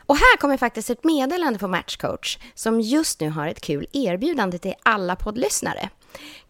Och 0.07 0.16
här 0.16 0.37
kommer 0.37 0.57
faktiskt 0.57 0.90
ett 0.90 1.05
meddelande 1.05 1.59
på 1.59 1.68
Matchcoach 1.68 2.38
som 2.55 2.81
just 2.81 3.20
nu 3.20 3.31
har 3.31 3.48
ett 3.48 3.61
kul 3.61 3.87
erbjudande 3.92 4.59
till 4.59 4.74
alla 4.83 5.16
poddlyssnare. 5.16 5.88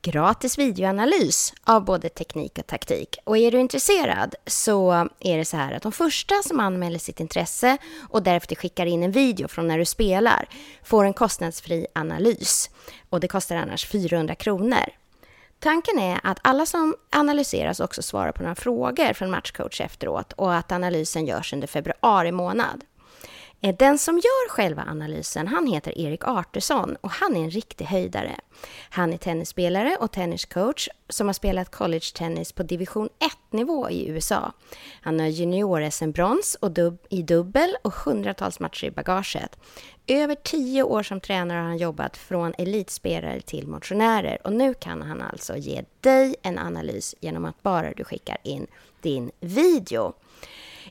Gratis 0.03 0.59
videoanalys 0.59 1.55
av 1.64 1.85
både 1.85 2.09
teknik 2.09 2.59
och 2.59 2.66
taktik. 2.66 3.18
Och 3.24 3.38
är 3.38 3.50
du 3.50 3.61
intresserad 3.61 4.35
så 4.46 5.09
är 5.20 5.38
det 5.38 5.44
så 5.44 5.57
här 5.57 5.72
att 5.72 5.83
de 5.83 5.92
första 5.92 6.35
som 6.42 6.61
anmäler 6.61 6.98
sitt 6.98 7.20
intresse 7.20 7.79
och 8.09 8.22
därefter 8.22 8.57
skickar 8.57 8.87
in 8.87 9.03
en 9.03 9.12
video 9.12 9.48
från 9.48 9.68
när 9.68 9.79
du 9.79 9.85
spelar 9.85 10.48
får 10.85 11.05
en 11.05 11.14
kostnadsfri 11.14 11.87
analys. 11.94 12.70
Och 13.11 13.20
det 13.20 13.29
kostar 13.29 13.57
annars 13.57 13.87
400 13.87 14.35
kronor. 14.35 14.90
Tanken 15.59 15.98
är 15.98 16.20
att 16.22 16.38
alla 16.42 16.66
som 16.66 16.94
analyseras 17.11 17.81
också 17.81 18.03
svarar 18.03 18.33
på 18.33 18.42
några 18.42 18.55
frågor 18.55 19.12
från 19.12 19.31
Matchcoach 19.31 19.81
efteråt 19.81 20.33
och 20.33 20.55
att 20.55 20.72
analysen 20.72 21.27
görs 21.27 21.53
under 21.53 21.66
februari 21.66 22.33
månad. 22.33 22.85
Den 23.72 23.98
som 23.98 24.16
gör 24.16 24.48
själva 24.48 24.83
analysen, 24.83 25.48
han 25.48 25.66
heter 25.66 25.98
Erik 25.98 26.24
Artursson 26.24 26.96
och 27.00 27.11
han 27.11 27.37
är 27.37 27.40
en 27.40 27.50
riktig 27.50 27.85
höjdare. 27.85 28.40
Han 28.90 29.12
är 29.12 29.16
tennisspelare 29.16 29.96
och 30.00 30.12
tenniscoach 30.12 30.88
som 31.09 31.27
har 31.27 31.35
spelat 31.35 31.70
college-tennis 31.70 32.53
på 32.53 32.62
division 32.62 33.09
1-nivå 33.50 33.90
i 33.90 34.09
USA. 34.09 34.53
Han 35.00 35.20
har 35.20 35.27
junior-SM-brons 35.27 36.57
dub 36.70 36.98
i 37.09 37.22
dubbel 37.22 37.77
och 37.83 37.92
hundratals 37.92 38.61
matcher 38.61 38.87
i 38.87 38.90
bagaget. 38.90 39.57
Över 40.07 40.35
tio 40.35 40.83
år 40.83 41.03
som 41.03 41.20
tränare 41.20 41.59
har 41.59 41.64
han 41.64 41.79
jobbat 41.79 42.16
från 42.16 42.55
elitspelare 42.59 43.40
till 43.40 43.66
motionärer 43.66 44.46
och 44.46 44.53
nu 44.53 44.74
kan 44.74 45.03
han 45.03 45.22
alltså 45.22 45.57
ge 45.57 45.85
dig 46.00 46.37
en 46.42 46.59
analys 46.59 47.14
genom 47.20 47.44
att 47.44 47.62
bara 47.62 47.92
du 47.92 48.05
skickar 48.05 48.37
in 48.42 48.66
din 49.00 49.31
video. 49.40 50.14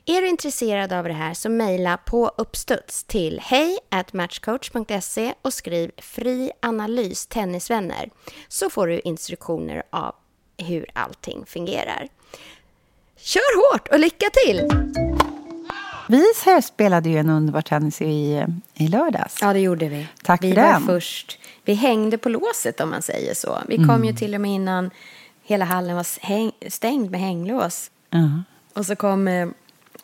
Är 0.06 0.20
du 0.22 0.28
intresserad 0.28 0.92
av 0.92 1.04
det 1.04 1.12
här 1.12 1.34
så 1.34 1.48
mejla 1.48 1.96
på 1.96 2.32
uppstuds 2.38 3.04
till 3.04 3.40
hej 3.42 3.78
matchcoach.se 4.12 5.34
och 5.42 5.52
skriv 5.54 5.90
fri 5.98 6.50
analys 6.62 7.26
tennisvänner 7.26 8.10
så 8.48 8.70
får 8.70 8.86
du 8.86 9.00
instruktioner 9.00 9.82
av 9.90 10.14
hur 10.58 10.86
allting 10.92 11.44
fungerar. 11.46 12.08
Kör 13.16 13.72
hårt 13.72 13.88
och 13.88 13.98
lycka 13.98 14.26
till! 14.46 14.68
Vi 16.08 16.24
spelade 16.62 17.08
ju 17.10 17.18
en 17.18 17.30
underbar 17.30 17.60
tennis 17.62 18.02
i, 18.02 18.44
i 18.74 18.88
lördags. 18.88 19.38
Ja, 19.40 19.52
det 19.52 19.60
gjorde 19.60 19.88
vi. 19.88 20.06
Tack 20.22 20.44
vi 20.44 20.54
för 20.54 20.62
var 20.62 20.72
den. 20.72 20.82
först. 20.86 21.38
Vi 21.64 21.74
hängde 21.74 22.18
på 22.18 22.28
låset 22.28 22.80
om 22.80 22.90
man 22.90 23.02
säger 23.02 23.34
så. 23.34 23.58
Vi 23.68 23.76
kom 23.76 23.90
Mm. 23.90 24.04
ju 24.04 24.12
till 24.12 24.34
och 24.34 24.40
med 24.40 24.50
innan 24.50 24.90
hela 25.42 25.64
hallen 25.64 25.96
var 25.96 26.70
stängd 26.70 27.10
med 27.10 27.20
hänglås. 27.20 27.90
Ja. 28.10 28.42
Och 28.74 28.86
så 28.86 28.96
kom 28.96 29.28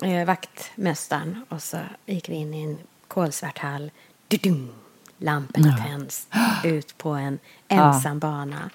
eh, 0.02 0.24
vaktmästaren 0.26 1.44
och 1.48 1.62
så 1.62 1.78
gick 2.06 2.28
vi 2.28 2.34
in 2.34 2.54
i 2.54 2.62
en 2.62 2.78
kolsvart 3.08 3.58
hall. 3.58 3.90
Du-dum, 4.28 4.72
lamporna 5.18 5.74
Ja. 5.78 5.84
tänds 5.84 6.26
ut 6.64 6.98
på 6.98 7.10
en 7.10 7.38
ensam 7.68 8.18
bana 8.18 8.70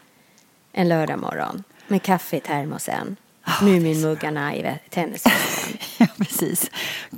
en 0.71 0.89
lördag 0.89 1.19
morgon 1.19 1.63
med 1.87 2.03
kaffe 2.03 2.37
i 2.37 2.39
termosen. 2.39 3.15
Muminmuggarna 3.61 4.55
i 4.55 4.77
tennisväskan. 4.89 5.77
ja, 5.97 6.07
precis. 6.17 6.71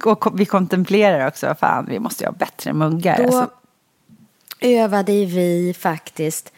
Och 0.05 0.39
vi 0.39 0.45
kontemplerar 0.45 1.27
också, 1.27 1.55
fan, 1.59 1.85
vi 1.89 1.99
måste 1.99 2.23
ju 2.23 2.27
ha 2.27 2.33
bättre 2.35 2.73
muggar. 2.73 3.17
Då 3.17 3.23
Alltså, 3.23 3.49
övade 4.59 5.11
vi 5.25 5.75
faktiskt 5.79 6.53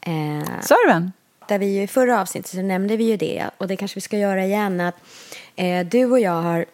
eh, 0.00 0.60
serven. 0.60 1.12
där 1.48 1.58
vi 1.58 1.66
ju 1.66 1.82
i 1.82 1.86
förra 1.86 2.20
avsnittet 2.20 2.50
så 2.50 2.62
nämnde 2.62 2.96
vi 2.96 3.04
ju 3.04 3.16
det 3.16 3.50
och 3.58 3.68
det 3.68 3.76
kanske 3.76 3.94
vi 3.94 4.00
ska 4.00 4.18
göra 4.18 4.44
igen 4.44 4.80
att 4.80 4.94
eh, 5.56 5.86
du 5.86 6.04
och 6.04 6.20
jag 6.20 6.42
har 6.42 6.64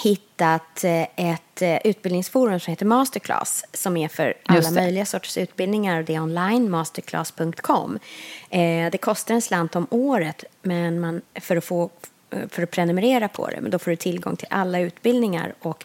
hittat 0.00 0.84
eh, 0.84 1.02
ett 1.02 1.62
eh, 1.62 1.78
utbildningsforum 1.84 2.60
som 2.60 2.70
heter 2.70 2.86
Masterclass 2.86 3.64
som 3.72 3.96
är 3.96 4.08
för 4.08 4.34
alla 4.46 4.70
möjliga 4.70 5.06
sorters 5.06 5.38
utbildningar 5.38 5.98
och 5.98 6.04
det 6.04 6.14
är 6.14 6.22
online, 6.22 6.70
masterclass.com. 6.70 7.98
Eh, 8.50 8.90
det 8.90 8.98
kostar 9.00 9.34
en 9.34 9.42
slant 9.42 9.76
om 9.76 9.86
året 9.90 10.44
men 10.62 11.00
man, 11.00 11.22
för, 11.34 11.56
att 11.56 11.64
få, 11.64 11.90
för 12.48 12.62
att 12.62 12.70
prenumerera 12.70 13.28
på 13.28 13.48
det 13.48 13.60
men 13.60 13.70
då 13.70 13.78
får 13.78 13.90
du 13.90 13.96
tillgång 13.96 14.36
till 14.36 14.48
alla 14.50 14.80
utbildningar 14.80 15.54
och 15.60 15.84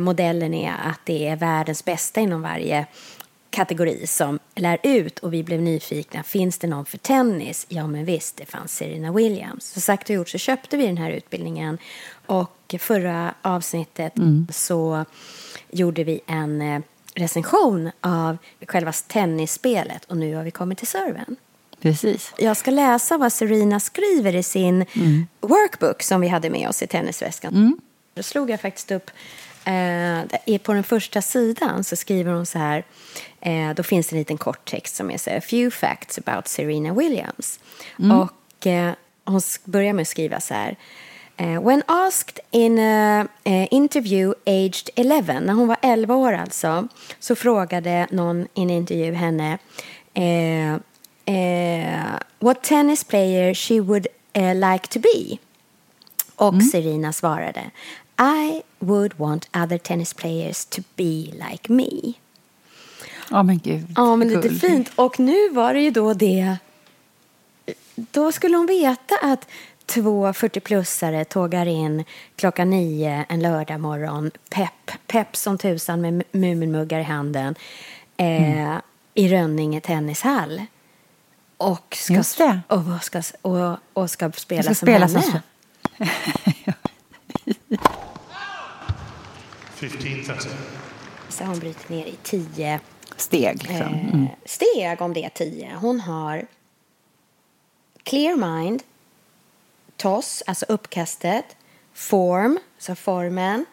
modellen 0.00 0.54
är 0.54 0.72
att 0.84 1.00
det 1.04 1.28
är 1.28 1.36
världens 1.36 1.84
bästa 1.84 2.20
inom 2.20 2.42
varje 2.42 2.86
kategori 3.50 4.06
som 4.06 4.38
lär 4.54 4.78
ut 4.82 5.18
och 5.18 5.34
vi 5.34 5.42
blev 5.42 5.62
nyfikna. 5.62 6.22
Finns 6.22 6.58
det 6.58 6.66
någon 6.66 6.84
för 6.84 6.98
tennis? 6.98 7.66
Ja, 7.68 7.86
men 7.86 8.04
visst, 8.04 8.36
det 8.36 8.46
fanns 8.46 8.76
Serena 8.76 9.12
Williams. 9.12 9.64
Så 9.66 9.80
sagt 9.80 10.10
och 10.10 10.14
gjort 10.14 10.28
så 10.28 10.38
köpte 10.38 10.76
vi 10.76 10.86
den 10.86 10.96
här 10.96 11.10
utbildningen 11.10 11.78
och 12.26 12.74
förra 12.78 13.34
avsnittet 13.42 14.12
så 14.50 15.04
gjorde 15.70 16.04
vi 16.04 16.20
en 16.26 16.62
eh, 16.62 16.80
recension 17.14 17.90
av 18.00 18.36
själva 18.66 18.92
tennisspelet 18.92 20.04
och 20.04 20.16
nu 20.16 20.34
har 20.34 20.44
vi 20.44 20.50
kommit 20.50 20.78
till 20.78 20.86
serven. 20.86 21.36
Precis. 21.80 22.32
Jag 22.38 22.56
ska 22.56 22.70
läsa 22.70 23.18
vad 23.18 23.32
Serena 23.32 23.80
skriver 23.80 24.34
i 24.34 24.42
sin 24.42 24.86
workbook 25.40 26.02
som 26.02 26.20
vi 26.20 26.28
hade 26.28 26.50
med 26.50 26.68
oss 26.68 26.82
i 26.82 26.86
tennisväskan. 26.86 27.80
Då 28.14 28.22
slog 28.22 28.50
jag 28.50 28.60
faktiskt 28.60 28.90
upp, 28.90 29.10
eh, 29.64 30.58
på 30.58 30.72
den 30.72 30.84
första 30.84 31.22
sidan 31.22 31.84
så 31.84 31.96
skriver 31.96 32.32
hon 32.32 32.46
så 32.46 32.58
här, 32.58 32.84
eh, 33.40 33.74
då 33.76 33.82
finns 33.82 34.08
det 34.08 34.16
en 34.16 34.18
liten 34.18 34.38
kort 34.38 34.70
text 34.70 34.96
som 34.96 35.10
är 35.10 35.18
så 35.18 35.30
här, 35.30 35.38
a 35.38 35.40
few 35.40 35.70
facts 35.70 36.18
about 36.18 36.48
Serena 36.48 36.94
Williams. 36.94 37.60
Och 38.22 38.66
eh, 38.66 38.92
hon 39.24 39.40
börjar 39.64 39.92
med 39.92 40.02
att 40.02 40.08
skriva 40.08 40.40
så 40.40 40.54
här, 40.54 40.76
when 41.36 41.82
asked 41.86 42.40
in 42.50 42.78
a 42.78 43.28
interview 43.70 44.34
aged 44.46 44.90
11, 44.96 45.40
när 45.40 45.52
hon 45.52 45.68
var 45.68 45.76
11 45.82 46.14
år 46.14 46.32
alltså, 46.32 46.88
så 47.18 47.34
frågade 47.34 48.06
någon 48.10 48.42
i 48.54 48.62
en 48.62 48.70
intervju 48.70 49.12
henne 49.14 49.58
what 52.38 52.62
tennis 52.62 53.04
player 53.04 53.54
she 53.54 53.80
would 53.80 54.06
like 54.34 54.86
to 54.86 54.98
be. 54.98 55.38
Och 56.36 56.62
Serena 56.62 57.12
svarade 57.12 57.70
I 58.20 58.62
would 58.78 59.18
want 59.18 59.48
other 59.56 59.78
tennis 59.78 60.14
players 60.14 60.64
to 60.64 60.82
be 60.96 61.04
like 61.50 61.72
me. 61.72 62.12
Ja, 63.30 63.42
men 63.42 63.58
gud. 63.58 63.86
Ja, 63.96 64.16
men 64.16 64.28
lite 64.28 64.50
fint. 64.50 64.90
Och 64.96 65.20
nu 65.20 65.48
var 65.50 65.74
det 65.74 65.80
ju 65.80 65.90
då 65.90 66.14
det... 66.14 66.56
Då 67.94 68.32
skulle 68.32 68.56
hon 68.56 68.66
veta 68.66 69.14
att 69.22 69.46
två 69.86 70.32
40-plussare 70.32 71.24
tågar 71.24 71.66
in 71.66 72.04
klockan 72.36 72.70
nio 72.70 73.24
en 73.28 73.40
lördag 73.40 73.80
morgon. 73.80 74.30
Pepp, 74.50 74.90
pepp 75.06 75.36
som 75.36 75.58
tusan 75.58 76.00
med 76.00 76.22
Muminmuggar 76.32 77.00
i 77.00 77.02
handen. 77.02 77.54
Eh, 78.16 78.76
I 79.14 79.28
Rönninge 79.28 79.80
tennishall. 79.80 80.62
Och 81.56 81.96
ska, 82.00 82.14
och, 82.68 82.82
ska, 83.02 83.22
och, 83.42 83.76
och 83.92 84.10
ska 84.10 84.32
spela 84.32 84.62
ska 84.62 84.74
som 84.74 84.86
spela 84.86 85.06
henne. 85.06 85.22
som- 85.22 85.40
15.30. 89.80 90.48
Så 91.28 91.44
hon 91.44 91.58
bryter 91.58 91.90
ner 91.94 92.06
i 92.06 92.14
tio 92.22 92.80
Steg, 93.16 93.62
liksom. 93.62 93.94
eh, 93.94 94.14
Mm. 94.14 94.26
steg 94.44 95.02
om 95.02 95.12
det 95.12 95.24
är 95.24 95.28
tio. 95.28 95.74
Hon 95.80 96.00
har 96.00 96.46
clear 98.02 98.36
mind, 98.36 98.82
toss, 99.96 100.42
alltså 100.46 100.66
uppkastet, 100.68 101.44
form, 101.94 102.58
alltså 102.76 102.94
formen, 102.94 103.64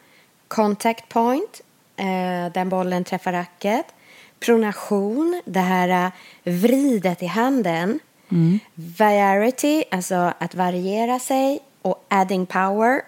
contact 0.48 1.08
point, 1.08 1.60
eh, 1.96 2.52
där 2.54 2.64
bollen 2.64 3.04
träffar 3.04 3.32
racket, 3.32 3.86
pronation, 4.40 5.42
det 5.44 5.60
här 5.60 5.88
eh, 6.06 6.12
vridet 6.44 7.22
i 7.22 7.26
handen, 7.26 7.98
variety, 8.74 9.84
alltså 9.90 10.32
att 10.38 10.54
variera 10.54 11.18
sig 11.18 11.60
och 11.82 12.04
adding 12.08 12.46
power, 12.46 13.02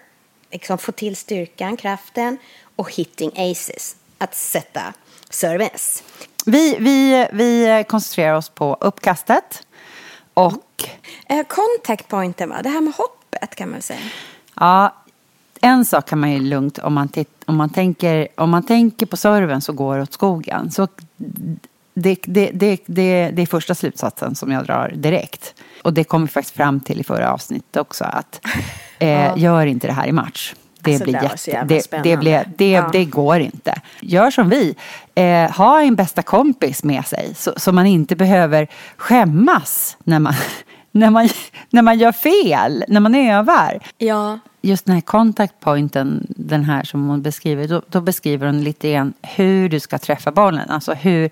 liksom 0.51 0.77
få 0.77 0.91
till 0.91 1.15
styrkan, 1.15 1.77
kraften 1.77 2.37
och 2.81 2.91
hitting 2.91 3.31
aces, 3.51 3.95
att 4.17 4.35
sätta 4.35 4.93
service. 5.29 6.03
Vi, 6.45 6.77
vi, 6.79 7.27
vi 7.33 7.83
koncentrerar 7.87 8.33
oss 8.33 8.49
på 8.49 8.77
uppkastet. 8.81 9.63
Och 10.33 10.63
Eh, 11.31 11.45
contact 11.47 12.07
pointen, 12.07 12.49
va? 12.49 12.61
det 12.61 12.69
här 12.69 12.81
med 12.81 12.93
hoppet 12.93 13.55
kan 13.55 13.71
man 13.71 13.81
säga. 13.81 13.99
ja, 14.55 14.95
en 15.61 15.85
sak 15.85 16.09
kan 16.09 16.19
man 16.19 16.31
ju 16.31 16.39
lugnt, 16.39 16.77
om 16.77 16.93
man, 16.93 17.07
titt, 17.09 17.43
om 17.45 17.55
man, 17.55 17.69
tänker, 17.69 18.27
om 18.35 18.49
man 18.49 18.63
tänker 18.63 19.05
på 19.05 19.17
serven 19.17 19.61
så 19.61 19.73
går 19.73 19.95
det 19.95 20.01
åt 20.01 20.13
skogen. 20.13 20.71
Så 20.71 20.87
det, 21.93 22.19
det, 22.23 22.51
det, 22.53 22.79
det, 22.85 23.31
det 23.31 23.41
är 23.41 23.45
första 23.45 23.75
slutsatsen 23.75 24.35
som 24.35 24.51
jag 24.51 24.65
drar 24.65 24.93
direkt. 24.95 25.53
Och 25.83 25.93
det 25.93 26.03
kom 26.03 26.21
vi 26.21 26.27
faktiskt 26.27 26.55
fram 26.55 26.79
till 26.79 26.99
i 26.99 27.03
förra 27.03 27.33
avsnittet 27.33 27.77
också. 27.77 28.03
Att 28.03 28.41
eh, 28.99 29.37
gör 29.37 29.65
inte 29.65 29.87
det 29.87 29.93
här 29.93 30.07
i 30.07 30.11
match. 30.11 30.53
Det, 30.83 30.91
Alltså, 30.93 31.03
blir 31.03 31.13
det 31.13 31.23
jätte, 31.23 31.97
det, 31.97 32.03
det, 32.03 32.17
blir, 32.17 32.45
det, 32.57 32.71
Ja. 32.71 32.89
det 32.91 33.05
går 33.05 33.39
inte. 33.39 33.81
Gör 34.01 34.31
som 34.31 34.49
vi. 34.49 34.75
Eh, 35.15 35.51
ha 35.51 35.81
en 35.81 35.95
bästa 35.95 36.21
kompis 36.21 36.83
med 36.83 37.05
sig. 37.05 37.33
Så, 37.35 37.53
så 37.57 37.71
man 37.71 37.85
inte 37.85 38.15
behöver 38.15 38.67
skämmas 38.97 39.97
när 40.03 40.19
man, 40.19 40.33
när 40.91 41.09
man, 41.09 41.29
när 41.69 41.81
man 41.81 41.97
gör 41.99 42.11
fel, 42.11 42.83
när 42.87 42.99
man 42.99 43.15
övar. 43.15 43.79
Ja. 43.97 44.39
Just 44.63 44.85
den 44.85 44.95
här 44.95 45.01
contact 45.01 45.59
pointen, 45.59 46.27
den 46.29 46.63
här 46.63 46.83
som 46.83 47.07
hon 47.07 47.21
beskriver, 47.21 47.67
då, 47.67 47.81
då 47.87 48.01
beskriver 48.01 48.45
hon 48.45 48.63
lite 48.63 48.91
grann 48.91 49.13
hur 49.21 49.69
du 49.69 49.79
ska 49.79 49.97
träffa 49.97 50.31
bollen. 50.31 50.69
Alltså 50.69 50.93
hur, 50.93 51.29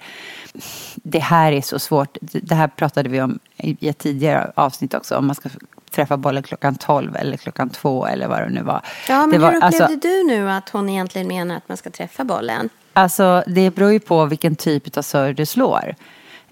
det 0.95 1.19
här 1.19 1.51
är 1.51 1.61
så 1.61 1.79
svårt. 1.79 2.17
Det 2.21 2.55
här 2.55 2.67
pratade 2.67 3.09
vi 3.09 3.21
om 3.21 3.39
i 3.57 3.89
ett 3.89 3.97
tidigare 3.97 4.51
avsnitt 4.55 4.93
också, 4.93 5.15
om 5.15 5.25
man 5.27 5.35
ska 5.35 5.49
träffa 5.91 6.17
bollen 6.17 6.43
klockan 6.43 6.75
12 6.75 7.15
eller 7.15 7.37
klockan 7.37 7.69
2 7.69 8.05
eller 8.07 8.27
vad 8.27 8.41
det 8.41 8.49
nu 8.49 8.61
var. 8.61 8.81
Ja, 9.09 9.19
men 9.19 9.29
det 9.29 9.37
var, 9.37 9.51
hur 9.51 9.57
upplevde 9.57 9.85
alltså, 9.85 9.99
du 10.07 10.23
nu 10.23 10.51
att 10.51 10.69
hon 10.69 10.89
egentligen 10.89 11.27
menar 11.27 11.55
att 11.55 11.69
man 11.69 11.77
ska 11.77 11.89
träffa 11.89 12.23
bollen? 12.23 12.69
Alltså 12.93 13.43
det 13.47 13.75
beror 13.75 13.91
ju 13.91 13.99
på 13.99 14.25
vilken 14.25 14.55
typ 14.55 14.97
av 14.97 15.01
serve 15.01 15.33
du 15.33 15.45
slår. 15.45 15.95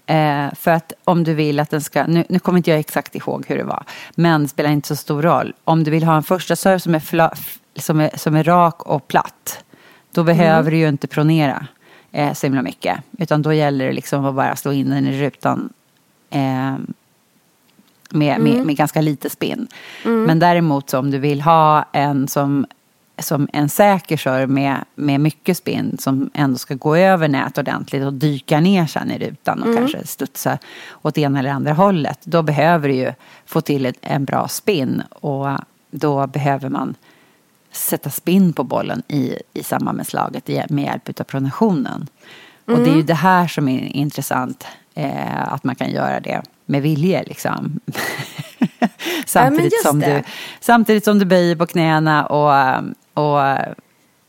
Eh, 0.06 0.46
för 0.54 0.70
att 0.70 0.92
om 1.04 1.24
du 1.24 1.34
vill 1.34 1.60
att 1.60 1.70
den 1.70 1.80
ska, 1.80 2.06
nu, 2.06 2.24
nu 2.28 2.38
kommer 2.38 2.56
inte 2.56 2.70
jag 2.70 2.80
exakt 2.80 3.14
ihåg 3.14 3.44
hur 3.48 3.56
det 3.56 3.64
var, 3.64 3.84
men 4.14 4.42
det 4.42 4.48
spelar 4.48 4.70
inte 4.70 4.88
så 4.88 4.96
stor 4.96 5.22
roll. 5.22 5.54
Om 5.64 5.84
du 5.84 5.90
vill 5.90 6.04
ha 6.04 6.16
en 6.16 6.22
första 6.22 6.56
serve 6.56 6.80
som 6.80 6.94
är, 6.94 7.00
fla, 7.00 7.32
som 7.76 8.00
är, 8.00 8.10
som 8.16 8.36
är 8.36 8.44
rak 8.44 8.82
och 8.82 9.08
platt, 9.08 9.64
då 10.12 10.24
behöver 10.24 10.60
Mm. 10.60 10.70
du 10.70 10.76
ju 10.76 10.88
inte 10.88 11.06
pronera 11.06 11.66
eh, 12.12 12.32
så 12.32 12.46
himla 12.46 12.62
mycket. 12.62 12.98
Utan 13.18 13.42
då 13.42 13.52
gäller 13.52 13.86
det 13.86 13.92
liksom 13.92 14.24
att 14.24 14.34
bara 14.34 14.56
slå 14.56 14.72
in 14.72 14.90
den 14.90 15.06
i 15.06 15.20
rutan 15.22 15.72
eh, 16.30 16.74
med, 18.08 18.40
med, 18.40 18.66
med 18.66 18.76
ganska 18.76 19.00
lite 19.00 19.30
spinn. 19.30 19.68
Men 20.26 20.38
däremot 20.38 20.90
så 20.90 20.98
om 20.98 21.10
du 21.10 21.18
vill 21.18 21.40
ha 21.40 21.84
en 21.92 22.28
som, 22.28 22.66
som 23.18 23.48
en 23.52 23.68
säker 23.68 24.16
serve 24.16 24.46
med, 24.46 24.84
med 24.94 25.20
mycket 25.20 25.56
spinn 25.56 25.96
som 25.98 26.30
ändå 26.34 26.58
ska 26.58 26.74
gå 26.74 26.96
över 26.96 27.28
nät 27.28 27.58
ordentligt 27.58 28.04
och 28.04 28.12
dyka 28.12 28.60
ner 28.60 28.86
sen 28.86 29.10
i 29.10 29.18
rutan 29.18 29.62
och 29.62 29.74
kanske 29.76 30.06
studsa 30.06 30.58
åt 31.02 31.18
ena 31.18 31.38
eller 31.38 31.50
andra 31.50 31.72
hållet. 31.72 32.18
Då 32.24 32.42
behöver 32.42 32.88
du 32.88 32.94
ju 32.94 33.12
få 33.46 33.60
till 33.60 33.86
ett, 33.86 33.98
en 34.00 34.24
bra 34.24 34.48
spinn 34.48 35.02
och 35.10 35.48
då 35.90 36.26
behöver 36.26 36.68
man 36.68 36.94
sätta 37.72 38.10
spinn 38.10 38.52
på 38.52 38.64
bollen 38.64 39.02
i, 39.08 39.34
i 39.52 39.62
samband 39.62 39.96
med 39.96 40.06
slaget 40.06 40.70
med 40.70 40.84
hjälp 40.84 41.20
av 41.20 41.24
pronationen. 41.24 42.08
Och 42.64 42.78
det 42.78 42.90
är 42.90 42.96
ju 42.96 43.02
det 43.02 43.14
här 43.14 43.48
som 43.48 43.68
är 43.68 43.96
intressant, 43.96 44.66
eh, 44.98 45.52
att 45.52 45.64
man 45.64 45.74
kan 45.74 45.90
göra 45.90 46.20
det 46.20 46.42
med 46.66 46.82
vilje 46.82 47.24
liksom. 47.24 47.80
samtidigt, 49.26 49.72
just 49.72 49.86
som 49.86 50.00
det. 50.00 50.06
du, 50.16 50.22
samtidigt 50.60 51.04
som 51.04 51.18
du 51.18 51.24
böjer 51.24 51.56
på 51.56 51.66
knäna 51.66 52.26
och, 52.26 52.84
och 53.14 53.58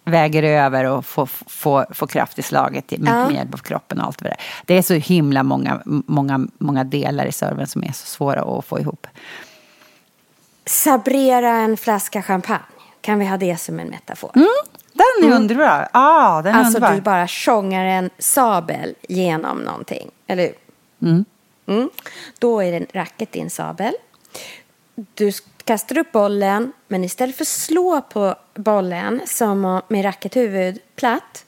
väger 0.06 0.44
över 0.44 0.86
och 0.86 1.06
får, 1.06 1.26
får, 1.26 1.86
får 1.94 2.08
kraft 2.08 2.40
i 2.40 2.42
slaget 2.42 2.92
med, 2.92 3.14
Ja. 3.14 3.26
med 3.26 3.36
hjälp 3.36 3.54
av 3.54 3.58
kroppen 3.58 4.00
och 4.00 4.06
allt 4.06 4.24
det 4.24 4.30
är. 4.30 4.38
Det 4.66 4.74
är 4.78 4.82
så 4.82 4.94
himla 4.94 5.44
många, 5.44 5.82
många, 5.86 6.48
många 6.58 6.84
delar 6.84 7.26
i 7.26 7.32
serven 7.32 7.68
som 7.68 7.84
är 7.84 7.92
så 7.92 8.06
svåra 8.06 8.58
att 8.60 8.66
få 8.66 8.80
ihop. 8.80 9.08
Sabrera 10.66 11.50
en 11.50 11.78
flaska 11.78 12.22
champagne. 12.22 12.79
Kan 13.02 13.20
vi 13.20 13.26
ha 13.26 13.38
det 13.38 13.58
som 13.58 13.80
en 13.80 13.88
metafor? 13.88 14.32
Den 14.94 15.32
är 15.32 15.36
underbar. 15.36 15.88
Ah, 15.94 16.42
den 16.42 16.56
är 16.56 16.60
Alltså 16.60 16.78
underbar. 16.78 16.96
du 16.96 17.02
bara 17.02 17.28
tjongar 17.28 17.86
en 17.86 18.10
sabel 18.18 18.96
genom 19.08 19.58
någonting. 19.58 20.12
Eller 20.28 20.44
hur? 21.00 21.26
Mm. 21.68 21.90
Då 22.40 22.60
är 22.64 22.72
det 22.72 22.78
en 22.78 22.88
racket 22.94 23.36
i 23.36 23.40
en 23.40 23.50
sabel. 23.50 23.94
Du 25.14 25.32
kastar 25.64 25.98
upp 25.98 26.12
bollen, 26.12 26.72
men 26.88 27.04
istället 27.04 27.36
för 27.36 27.44
att 27.44 27.48
slå 27.48 28.02
på 28.02 28.36
bollen 28.56 29.22
som 29.26 29.82
med 29.88 30.06
rackethuvud 30.06 30.80
platt 30.96 31.46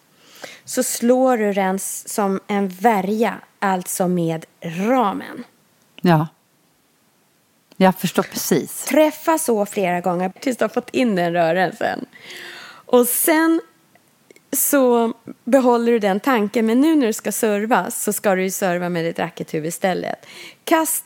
så 0.66 0.84
slår 0.84 1.38
du 1.38 1.54
den 1.54 1.80
som 2.06 2.40
en 2.48 2.68
värja, 2.68 3.34
alltså 3.60 4.08
med 4.08 4.46
ramen. 4.62 5.44
Ja. 6.02 6.28
Jag 7.82 7.96
förstår 7.96 8.24
precis. 8.24 8.84
Träffa 8.86 9.38
så 9.38 9.66
flera 9.66 10.02
gånger 10.02 10.32
tills 10.40 10.58
du 10.58 10.64
har 10.64 10.70
fått 10.70 10.90
in 10.90 11.16
den 11.16 11.34
rörelsen. 11.34 12.06
Och 12.86 13.08
sen 13.08 13.62
så 14.52 15.14
behåller 15.44 15.92
du 15.92 16.00
den 16.00 16.20
tanken, 16.20 16.66
men 16.66 16.82
nu 16.82 16.96
när 16.96 17.08
du 17.08 17.14
ska 17.14 17.32
serva 17.32 17.92
så 17.92 18.14
ska 18.14 18.36
du 18.36 18.44
ju 18.44 18.52
serva 18.52 18.90
med 18.90 19.06
ditt 19.06 19.20
rackethuvud 19.20 19.68
istället. 19.68 20.26
Kast 20.64 21.06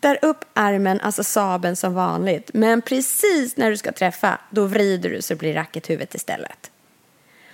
där 0.00 0.18
upp 0.22 0.44
armen, 0.54 1.00
alltså 1.00 1.24
sabeln 1.24 1.76
som 1.76 1.94
vanligt, 1.94 2.50
men 2.54 2.82
precis 2.82 3.56
när 3.56 3.70
du 3.70 3.76
ska 3.76 3.92
träffa, 3.92 4.38
då 4.50 4.64
vrider 4.64 5.10
du 5.10 5.22
så 5.22 5.36
blir 5.36 5.54
rackethuvudet 5.54 6.14
istället. 6.14 6.70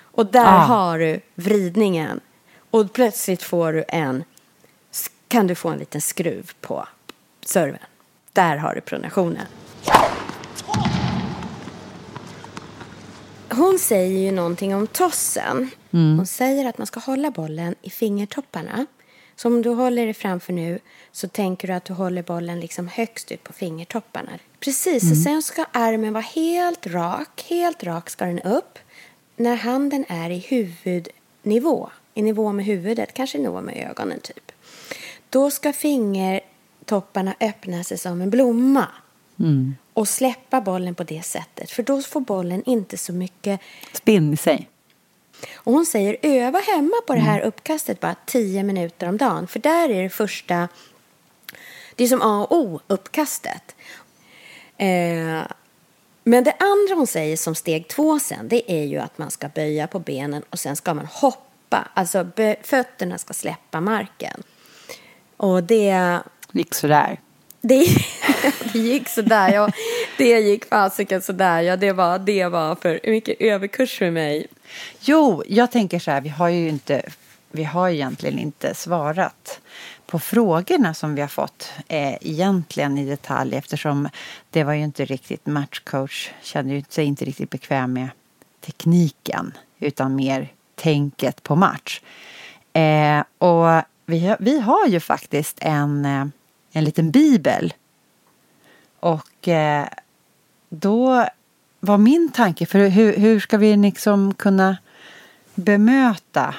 Och 0.01 0.27
där 0.27 0.47
Ah. 0.47 0.65
har 0.65 0.99
du 0.99 1.21
vridningen. 1.35 2.21
Och 2.71 2.93
plötsligt 2.93 3.43
får 3.43 3.73
du 3.73 3.85
en, 3.89 4.25
kan 5.29 5.47
du 5.47 5.55
få 5.55 5.69
en 5.69 5.79
liten 5.79 6.01
skruv 6.01 6.51
på 6.61 6.89
serven. 7.45 7.79
Där 8.39 8.57
har 8.57 8.75
du 8.75 8.81
pronationen. 8.81 9.47
Hon 13.51 13.79
säger 13.79 14.19
ju 14.19 14.33
någonting 14.33 14.75
om 14.75 14.87
tossen. 14.87 15.71
Hon 15.91 16.27
säger 16.27 16.69
att 16.69 16.79
man 16.79 16.87
ska 16.87 17.01
hålla 17.01 17.31
bollen 17.31 17.75
i 17.83 17.91
fingertopparna. 17.91 18.87
Så 19.37 19.49
om 19.49 19.63
du 19.63 19.71
håller 19.71 20.07
det 20.07 20.15
framför 20.15 20.53
nu 20.53 20.79
så 21.13 21.29
tänker 21.29 21.69
du 21.69 21.75
att 21.75 21.85
du 21.85 21.93
håller 21.93 22.23
bollen 22.23 22.61
liksom 22.61 22.89
högst 22.89 23.33
ut 23.33 23.45
på 23.45 23.53
fingertopparna. 23.53 24.31
Precis, 24.61 25.11
och 25.11 25.17
sen 25.17 25.43
ska 25.43 25.65
armen 25.73 26.13
vara 26.13 26.25
helt 26.35 26.87
rak. 26.87 27.47
Helt 27.49 27.85
rak 27.85 28.11
ska 28.11 28.25
den 28.25 28.41
upp. 28.41 28.79
När 29.37 29.57
handen 29.57 30.05
är 30.09 30.31
i 30.31 30.39
huvudnivå, 30.39 31.91
i 32.15 32.23
nivå 32.23 32.53
med 32.53 32.65
huvudet, 32.65 33.15
kanske 33.15 33.39
i 33.39 33.41
nivå 33.41 33.61
med 33.61 33.89
ögonen 33.91 34.21
typ. 34.21 34.53
Då 35.31 35.51
ska 35.51 35.73
fingertopparna 36.89 37.35
öppna 37.41 37.85
sig 37.85 37.99
som 37.99 38.21
en 38.21 38.31
blomma. 38.31 38.87
Och 39.95 40.09
släppa 40.09 40.61
bollen 40.61 40.95
på 40.95 41.05
det 41.05 41.23
sättet. 41.23 41.71
För 41.71 41.83
då 41.83 42.03
får 42.03 42.21
bollen 42.21 42.63
inte 42.67 42.97
så 42.97 43.13
mycket 43.13 43.61
Spinn 43.93 44.33
i 44.33 44.37
sig. 44.37 44.69
och 45.57 45.73
hon 45.73 45.87
säger 45.87 46.17
öva 46.23 46.59
hemma 46.59 46.97
på 47.07 47.15
det 47.15 47.21
här 47.21 47.41
uppkastet 47.41 48.01
bara 48.01 48.17
10 48.27 48.63
minuter 48.63 49.09
om 49.09 49.17
dagen. 49.17 49.47
För 49.47 49.61
där 49.61 49.89
är 49.89 50.03
det 50.03 50.11
första, 50.11 50.69
det 51.97 52.05
är 52.05 52.09
som 52.09 52.23
A 52.23 52.47
och 52.51 52.57
O, 52.57 52.81
uppkastet. 52.87 53.75
Eh, 54.77 55.43
men 56.25 56.45
det 56.45 56.55
andra 56.59 56.95
hon 56.95 57.07
säger 57.07 57.37
som 57.37 57.55
steg 57.55 57.89
två 57.89 58.19
sen, 58.19 58.49
det 58.49 58.73
är 58.73 58.85
ju 58.85 58.99
att 58.99 59.19
man 59.19 59.31
ska 59.31 59.49
böja 59.49 59.87
på 59.87 59.99
benen 59.99 60.43
och 60.51 60.59
sen 60.59 60.77
ska 60.77 60.95
man 60.95 61.07
hoppa. 61.07 61.89
Alltså 61.95 62.27
fötterna 62.63 63.19
ska 63.19 63.35
släppa 63.35 63.81
marken. 63.81 64.43
Och 65.37 65.63
det, 65.63 66.21
Gick 66.53 66.75
sådär. 66.75 67.21
det, 67.61 67.87
det 68.73 68.79
gick 68.79 69.09
sådär. 69.09 69.53
Ja, 69.53 69.71
det 70.19 70.41
gick 70.41 70.65
fasiken 70.65 71.23
sådär. 71.23 71.61
Ja, 71.61 71.77
det 71.77 71.93
var, 71.93 72.19
det 72.19 72.47
var 72.47 72.75
för 72.75 73.01
mycket 73.05 73.41
överkurs 73.41 73.99
för 73.99 74.11
mig. 74.11 74.47
Jo, 75.01 75.43
jag 75.47 75.71
tänker 75.71 75.99
så 75.99 76.11
här, 76.11 76.21
vi 76.21 76.29
har 76.29 76.49
ju 76.49 76.69
inte, 76.69 77.03
vi 77.51 77.65
har 77.65 77.89
egentligen 77.89 78.39
inte 78.39 78.75
svarat 78.75 79.61
på 80.07 80.19
frågorna 80.19 80.95
som 80.95 81.15
vi 81.15 81.21
har 81.21 81.29
fått 81.29 81.73
eh, 81.89 82.15
egentligen 82.15 82.99
i 82.99 83.05
detalj 83.05 83.57
eftersom 83.57 84.09
det 84.51 84.65
var 84.65 84.73
ju 84.73 84.85
inte 84.85 85.05
riktigt 85.05 85.47
matchcoach 85.47 86.31
kände 86.43 86.75
ju 86.75 86.83
sig 86.89 87.05
inte 87.05 87.25
riktigt 87.25 87.51
bekväm 87.51 87.93
med 87.93 88.09
tekniken 88.61 89.53
utan 89.79 90.15
mer 90.15 90.49
tänket 90.75 91.43
på 91.43 91.57
match. 91.57 92.01
Eh, 92.73 93.23
och 93.39 93.83
vi 94.07 94.37
vi 94.39 94.61
har 94.61 94.87
ju 94.87 95.01
faktiskt 95.01 95.59
en, 95.61 96.05
eh, 96.05 96.27
en 96.73 96.85
liten 96.85 97.11
bibel 97.11 97.75
och 99.01 99.49
eh, 99.49 99.87
då 100.69 101.27
var 101.81 101.99
min 101.99 102.29
tanke, 102.29 102.67
för 102.67 102.89
hur, 102.89 103.17
hur 103.17 103.41
ska 103.41 103.59
vi 103.59 103.77
liksom 103.77 104.35
kunna 104.35 104.77
bemöta 105.55 106.55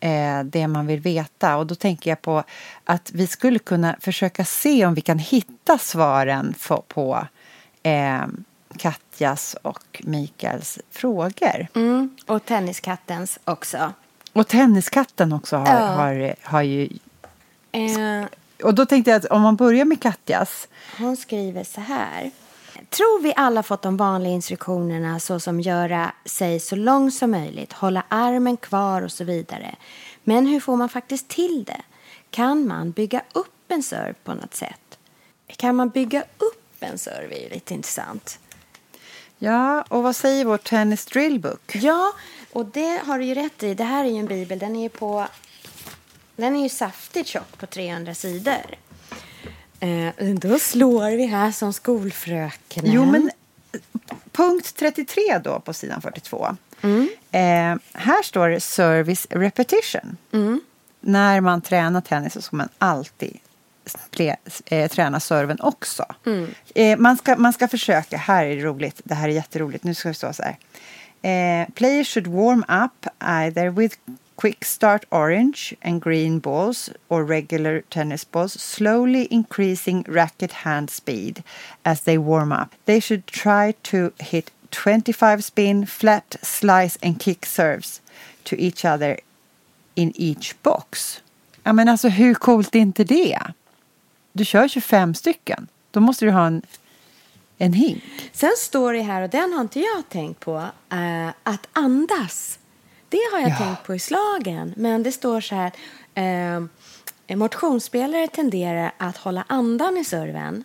eh, 0.00 0.40
det 0.44 0.68
man 0.68 0.86
vill 0.86 1.00
veta? 1.00 1.56
Och 1.56 1.66
då 1.66 1.74
tänker 1.74 2.10
jag 2.10 2.22
på 2.22 2.44
att 2.84 3.10
vi 3.14 3.26
skulle 3.26 3.58
kunna 3.58 3.96
försöka 4.00 4.44
se 4.44 4.86
om 4.86 4.94
vi 4.94 5.00
kan 5.00 5.18
hitta 5.18 5.78
svaren 5.78 6.54
på, 6.68 6.84
på 6.88 7.26
eh, 7.82 8.22
Katjas 8.76 9.56
och 9.62 10.02
Mikaels 10.04 10.78
frågor. 10.90 11.66
Mm. 11.74 12.16
Och 12.26 12.44
tenniskattens 12.44 13.38
också. 13.44 13.92
Och 14.32 14.48
Tenniskatten 14.48 15.32
också 15.32 15.56
har, 15.56 15.66
Ja. 15.66 15.86
har, 15.86 16.34
har 16.42 16.62
ju... 16.62 16.88
Eh, 17.72 18.24
Och 18.62 18.74
då 18.74 18.86
tänkte 18.86 19.10
jag 19.10 19.18
att 19.18 19.24
om 19.24 19.42
man 19.42 19.56
börjar 19.56 19.84
med 19.84 20.02
Katjas. 20.02 20.68
hon 20.98 21.16
skriver 21.16 21.64
så 21.64 21.80
här. 21.80 22.30
Tror 22.88 23.22
vi 23.22 23.32
alla 23.36 23.62
fått 23.62 23.82
de 23.82 23.96
vanliga 23.96 24.32
instruktionerna 24.32 25.20
såsom 25.20 25.60
göra 25.60 26.12
sig 26.24 26.60
så 26.60 26.76
lång 26.76 27.10
som 27.10 27.30
möjligt, 27.30 27.72
hålla 27.72 28.04
armen 28.08 28.56
kvar 28.56 29.02
och 29.02 29.12
så 29.12 29.24
vidare. 29.24 29.76
Men 30.24 30.46
hur 30.46 30.60
får 30.60 30.76
man 30.76 30.88
faktiskt 30.88 31.28
till 31.28 31.64
det? 31.64 31.82
Kan 32.30 32.66
man 32.66 32.90
bygga 32.90 33.22
upp 33.32 33.64
en 33.68 33.82
serve 33.82 34.14
på 34.24 34.34
något 34.34 34.54
sätt? 34.54 34.98
Kan 35.46 35.76
man 35.76 35.88
bygga 35.88 36.20
upp 36.20 36.60
en 36.80 36.98
serve 36.98 37.34
är 37.34 37.42
ju 37.42 37.48
lite 37.48 37.74
intressant. 37.74 38.38
Ja, 39.38 39.82
och 39.82 40.02
vad 40.02 40.16
säger 40.16 40.44
vår 40.44 40.56
Tennis 40.56 41.06
Drillbook? 41.06 41.74
Ja, 41.74 42.12
och 42.52 42.66
det 42.66 43.00
har 43.06 43.18
du 43.18 43.24
ju 43.24 43.34
rätt 43.34 43.62
i. 43.62 43.74
Det 43.74 43.84
här 43.84 44.04
är 44.04 44.08
ju 44.08 44.16
en 44.16 44.26
bibel. 44.26 44.58
Den 44.58 44.76
är 44.76 44.88
på... 44.88 45.26
Den 46.40 46.56
är 46.56 46.62
ju 46.62 46.68
saftigt 46.68 47.28
tjock 47.28 47.58
på 47.58 47.66
300 47.66 48.14
sidor. 48.14 48.54
Eh, 49.80 50.34
då 50.34 50.58
slår 50.58 51.16
vi 51.16 51.26
här 51.26 51.52
som 51.52 51.72
skolfröken. 51.72 52.84
Jo, 52.86 53.04
men 53.04 53.30
punkt 54.32 54.74
33 54.76 55.38
då 55.44 55.60
på 55.60 55.72
sidan 55.72 56.00
42. 56.00 56.56
Eh, 57.30 57.40
här 57.92 58.22
står 58.22 58.48
det 58.48 58.60
service 58.60 59.26
repetition. 59.30 60.16
När 61.00 61.40
man 61.40 61.60
tränar 61.60 62.00
tennis 62.00 62.32
så 62.32 62.42
ska 62.42 62.56
man 62.56 62.68
alltid 62.78 63.38
eh, 64.64 64.88
träna 64.90 65.20
serven 65.20 65.60
också. 65.60 66.04
Eh, 66.74 66.98
man, 66.98 67.16
ska, 67.16 67.36
man 67.36 67.52
ska 67.52 67.68
försöka, 67.68 68.16
här 68.16 68.44
är 68.44 68.56
det 68.56 68.62
roligt, 68.62 69.00
det 69.04 69.14
här 69.14 69.28
är 69.28 69.32
jätteroligt, 69.32 69.84
nu 69.84 69.94
ska 69.94 70.08
vi 70.08 70.14
stå 70.14 70.32
så 70.32 70.42
här. 70.42 70.56
Eh, 71.22 71.68
players 71.74 72.14
should 72.14 72.26
warm 72.26 72.64
up 72.68 73.06
either 73.20 73.70
with 73.70 73.96
quick 74.40 74.64
start 74.64 75.04
orange 75.10 75.74
and 75.82 76.00
green 76.00 76.38
balls 76.38 76.90
or 77.10 77.24
regular 77.24 77.82
tennis 77.90 78.24
balls, 78.24 78.52
slowly 78.52 79.28
increasing 79.30 80.02
racket 80.08 80.52
hand 80.52 80.90
speed 80.90 81.42
as 81.84 82.00
they 82.00 82.16
warm 82.16 82.50
up. 82.52 82.74
They 82.86 83.00
should 83.00 83.26
try 83.26 83.74
to 83.82 84.12
hit 84.18 84.50
25 84.70 85.44
spin, 85.44 85.86
flat, 85.86 86.36
slice 86.42 86.98
and 87.02 87.20
kick 87.20 87.44
serves 87.46 88.00
to 88.44 88.56
each 88.56 88.84
other 88.84 89.18
in 89.94 90.12
each 90.14 90.54
box. 90.62 91.22
Ja, 91.62 91.72
men 91.72 91.88
alltså 91.88 92.08
hur 92.08 92.34
coolt 92.34 92.74
är 92.74 92.80
inte 92.80 93.04
det? 93.04 93.38
Du 94.32 94.44
kör 94.44 94.68
25 94.68 95.14
stycken. 95.14 95.66
Då 95.90 96.00
måste 96.00 96.24
du 96.24 96.30
ha 96.30 96.46
en, 96.46 96.62
en 97.58 97.72
hink. 97.72 98.02
Sen 98.32 98.52
står 98.58 98.92
det 98.92 99.02
här, 99.02 99.22
och 99.22 99.30
den 99.30 99.52
har 99.52 99.60
inte 99.60 99.80
jag 99.80 100.08
tänkt 100.08 100.40
på, 100.40 100.56
eh, 100.90 101.28
att 101.42 101.68
andas. 101.72 102.59
Det 103.10 103.20
har 103.32 103.40
jag 103.40 103.50
Ja. 103.50 103.56
tänkt 103.56 103.82
på 103.86 103.94
i 103.94 103.98
slagen. 103.98 104.74
Men 104.76 105.02
det 105.02 105.12
står 105.12 105.40
så 105.40 105.54
här, 105.54 105.72
eh, 106.14 107.36
motionsspelare 107.36 108.28
tenderar 108.28 108.92
att 108.98 109.16
hålla 109.16 109.44
andan 109.48 109.96
i 109.98 110.04
serven. 110.04 110.64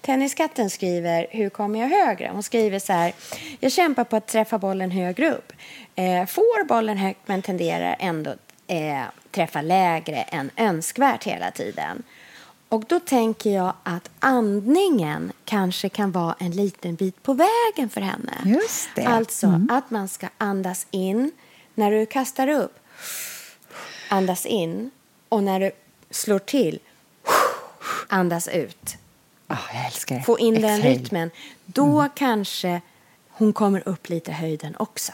Tenniskatten 0.00 0.70
skriver, 0.70 1.26
hur 1.30 1.48
kommer 1.50 1.80
jag 1.80 1.88
högre? 1.88 2.30
Hon 2.32 2.42
skriver 2.42 2.78
så 2.78 2.92
här, 2.92 3.12
jag 3.60 3.72
kämpar 3.72 4.04
på 4.04 4.16
att 4.16 4.26
träffa 4.26 4.58
bollen 4.58 4.90
högre 4.90 5.30
upp. 5.34 5.52
Eh, 5.94 6.26
får 6.26 6.64
bollen 6.64 6.96
högt 6.98 7.20
men 7.26 7.42
tenderar 7.42 7.96
ändå 7.98 8.34
eh, 8.66 9.02
träffa 9.30 9.62
lägre 9.62 10.16
än 10.22 10.50
önskvärt 10.56 11.24
hela 11.24 11.50
tiden. 11.50 12.02
Och 12.68 12.84
då 12.88 13.00
tänker 13.00 13.50
jag 13.50 13.72
att 13.82 14.10
andningen 14.18 15.32
kanske 15.44 15.88
kan 15.88 16.12
vara 16.12 16.34
en 16.38 16.50
liten 16.50 16.94
bit 16.94 17.22
på 17.22 17.32
vägen 17.32 17.88
för 17.90 18.00
henne. 18.00 18.32
Just 18.44 18.88
det. 18.94 19.04
Alltså 19.04 19.60
att 19.70 19.90
man 19.90 20.08
ska 20.08 20.28
andas 20.38 20.86
in 20.90 21.30
när 21.76 21.90
du 21.90 22.06
kastar 22.06 22.48
upp. 22.48 22.78
Andas 24.08 24.46
in. 24.46 24.90
Och 25.28 25.42
när 25.42 25.60
du 25.60 25.70
slår 26.10 26.38
till, 26.38 26.78
andas 28.08 28.48
ut. 28.48 28.96
Ah, 29.46 29.56
jag 29.74 29.86
älskar 29.86 30.16
det. 30.16 30.22
Få 30.22 30.38
in 30.38 30.54
den 30.54 30.64
Exhale. 30.64 30.94
rytmen. 30.94 31.30
Då 31.66 32.08
kanske 32.14 32.80
hon 33.28 33.52
kommer 33.52 33.88
upp 33.88 34.08
lite 34.08 34.32
höjden 34.32 34.76
också. 34.76 35.12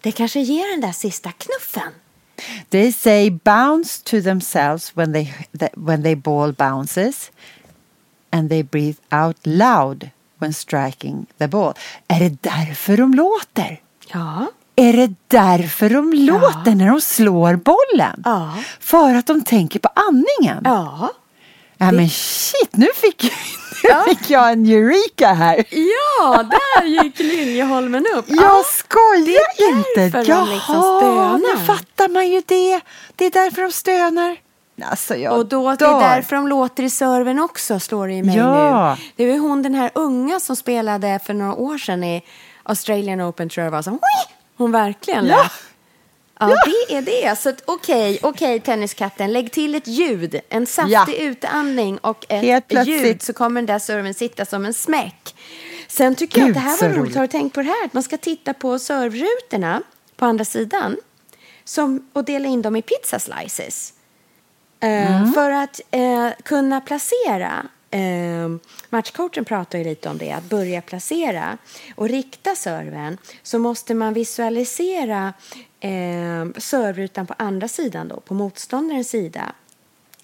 Det 0.00 0.12
kanske 0.12 0.40
ger 0.40 0.70
den 0.70 0.80
där 0.80 0.92
sista 0.92 1.32
knuffen. 1.32 1.92
They 2.68 2.92
say 2.92 3.30
bounce 3.30 4.02
to 4.04 4.22
themselves 4.22 4.96
when 4.96 5.12
they 5.12 5.32
when 5.72 6.02
they 6.02 6.16
ball 6.16 6.52
bounces, 6.52 7.30
and 8.30 8.48
they 8.50 8.62
breathe 8.62 8.98
out 9.24 9.36
loud 9.42 10.10
when 10.38 10.52
striking 10.54 11.26
the 11.38 11.46
ball. 11.48 11.74
Är 12.08 12.20
det 12.20 12.42
därför 12.42 12.96
de 12.96 13.14
låter? 13.14 13.80
Ja. 14.12 14.46
Är 14.82 14.92
det 14.92 15.14
därför 15.28 15.90
de 15.90 16.12
låter 16.12 16.74
när 16.74 16.86
de 16.90 17.00
slår 17.00 17.56
bollen? 17.56 18.22
Ja. 18.24 18.50
För 18.80 19.14
att 19.14 19.26
de 19.26 19.42
tänker 19.44 19.78
på 19.80 19.88
andningen? 19.94 20.62
Ja. 20.64 21.08
Ja, 21.78 21.92
men 21.92 22.08
shit, 22.10 22.70
nu 22.76 22.86
fick, 22.94 23.22
nu 23.84 24.14
fick 24.14 24.30
jag 24.30 24.52
en 24.52 24.66
eureka 24.66 25.32
här. 25.32 25.64
Ja, 25.70 26.42
där 26.42 26.84
gick 26.86 27.18
Liljeholmen 27.18 28.06
upp. 28.16 28.24
Jag 28.28 28.66
skojar 28.66 29.56
det 29.56 29.62
är 29.64 29.78
inte. 29.78 30.18
liksom 30.18 30.34
Jaha, 30.76 30.98
stönar. 31.00 31.38
nu 31.38 31.66
fattar 31.66 32.08
man 32.08 32.28
ju 32.28 32.42
det. 32.46 32.80
Det 33.16 33.24
är 33.24 33.30
därför 33.30 33.62
de 33.62 33.72
stönar. 33.72 34.36
Alltså, 34.84 35.14
Och 35.28 35.46
då, 35.46 35.70
det 35.70 35.76
dör. 35.76 35.96
är 35.96 36.00
därför 36.16 36.36
de 36.36 36.48
låter 36.48 36.82
i 36.82 36.90
serven 36.90 37.38
också, 37.38 37.80
slår 37.80 38.08
det 38.08 38.14
i 38.14 38.22
mig 38.22 38.36
Ja. 38.36 38.96
nu. 38.98 39.04
Det 39.16 39.32
var 39.32 39.38
hon 39.38 39.62
den 39.62 39.74
här 39.74 39.90
unga 39.94 40.40
som 40.40 40.56
spelade 40.56 41.20
för 41.24 41.34
några 41.34 41.54
år 41.54 41.78
sedan 41.78 42.04
i 42.04 42.22
Australian 42.62 43.20
Open 43.22 43.48
tror 43.48 43.64
jag 43.64 43.72
det 43.72 43.76
var. 43.76 43.82
Som! 43.82 43.98
Hon 44.56 44.72
verkligen 44.72 45.26
Ja. 45.26 45.42
lät. 45.42 45.52
Ja, 46.40 46.46
det 46.88 46.94
är 46.96 47.02
det. 47.02 47.38
Så 47.38 47.52
okej, 47.64 48.18
okej 48.22 48.60
tenniskatten, 48.60 49.32
lägg 49.32 49.52
till 49.52 49.74
ett 49.74 49.86
ljud, 49.86 50.40
en 50.48 50.66
saftig 50.66 50.92
Ja. 50.92 51.06
utandning 51.18 51.98
och 51.98 52.26
ett 52.28 52.86
ljud 52.86 53.22
så 53.22 53.32
kommer 53.32 53.60
den 53.60 53.66
där 53.66 53.78
serven 53.78 54.14
sitta 54.14 54.44
som 54.44 54.64
en 54.64 54.74
smäck. 54.74 55.34
Sen 55.88 56.14
tycker 56.14 56.38
jag 56.38 56.48
Gud, 56.48 56.56
att 56.56 56.62
det 56.62 56.68
här 56.68 56.76
var 56.80 56.88
roligt. 56.88 56.98
roligt. 57.00 57.14
Har 57.16 57.22
du 57.22 57.28
tänkt 57.28 57.54
på 57.54 57.60
det 57.62 57.68
här? 57.68 57.84
Att 57.84 57.92
man 57.92 58.02
ska 58.02 58.16
titta 58.16 58.54
på 58.54 58.78
servrutorna 58.78 59.82
på 60.16 60.24
andra 60.24 60.44
sidan 60.44 60.96
som, 61.64 62.08
och 62.12 62.24
dela 62.24 62.48
in 62.48 62.62
dem 62.62 62.76
i 62.76 62.82
pizza 62.82 63.18
slices. 63.18 63.92
Eh, 64.80 65.32
För 65.32 65.50
att 65.50 65.80
eh, 65.90 66.28
kunna 66.44 66.80
placera 66.80 67.66
eh, 67.92 68.48
Matchcoachen 68.90 69.44
pratar 69.44 69.78
ju 69.78 69.84
lite 69.84 70.08
om 70.08 70.18
det, 70.18 70.32
att 70.32 70.44
börja 70.44 70.82
placera 70.82 71.58
och 71.94 72.08
rikta 72.08 72.54
serven 72.54 73.18
så 73.42 73.58
måste 73.58 73.94
man 73.94 74.14
visualisera 74.14 75.32
eh, 75.80 76.46
servrutan 76.56 77.26
på 77.26 77.34
andra 77.38 77.68
sidan 77.68 78.08
då, 78.08 78.20
på 78.20 78.34
motståndarens 78.34 79.08
sida 79.08 79.52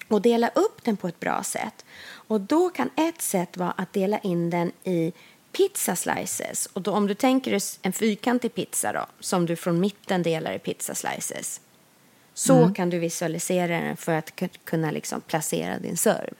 och 0.07 0.21
dela 0.21 0.47
upp 0.47 0.83
den 0.83 0.97
på 0.97 1.07
ett 1.07 1.19
bra 1.19 1.43
sätt. 1.43 1.85
Och 2.11 2.41
då 2.41 2.69
kan 2.69 2.89
ett 2.95 3.21
sätt 3.21 3.57
vara 3.57 3.71
att 3.71 3.93
dela 3.93 4.19
in 4.19 4.49
den 4.49 4.71
i 4.83 5.13
pizza 5.51 5.95
slices. 5.95 6.65
Och 6.65 6.81
då, 6.81 6.91
om 6.91 7.07
du 7.07 7.13
tänker 7.13 7.51
dig 7.51 7.59
en 7.81 7.93
fyrkantig 7.93 8.55
pizza 8.55 8.93
då, 8.93 9.05
som 9.19 9.45
du 9.45 9.55
från 9.55 9.79
mitten 9.79 10.23
delar 10.23 10.53
i 10.53 10.59
pizza 10.59 10.95
slices. 10.95 11.61
Så 12.33 12.73
kan 12.75 12.89
du 12.89 12.99
visualisera 12.99 13.67
den 13.67 13.97
för 13.97 14.13
att 14.13 14.35
ku- 14.35 14.59
kunna 14.63 14.91
liksom 14.91 15.21
placera 15.21 15.79
din 15.79 15.97
serv. 15.97 16.33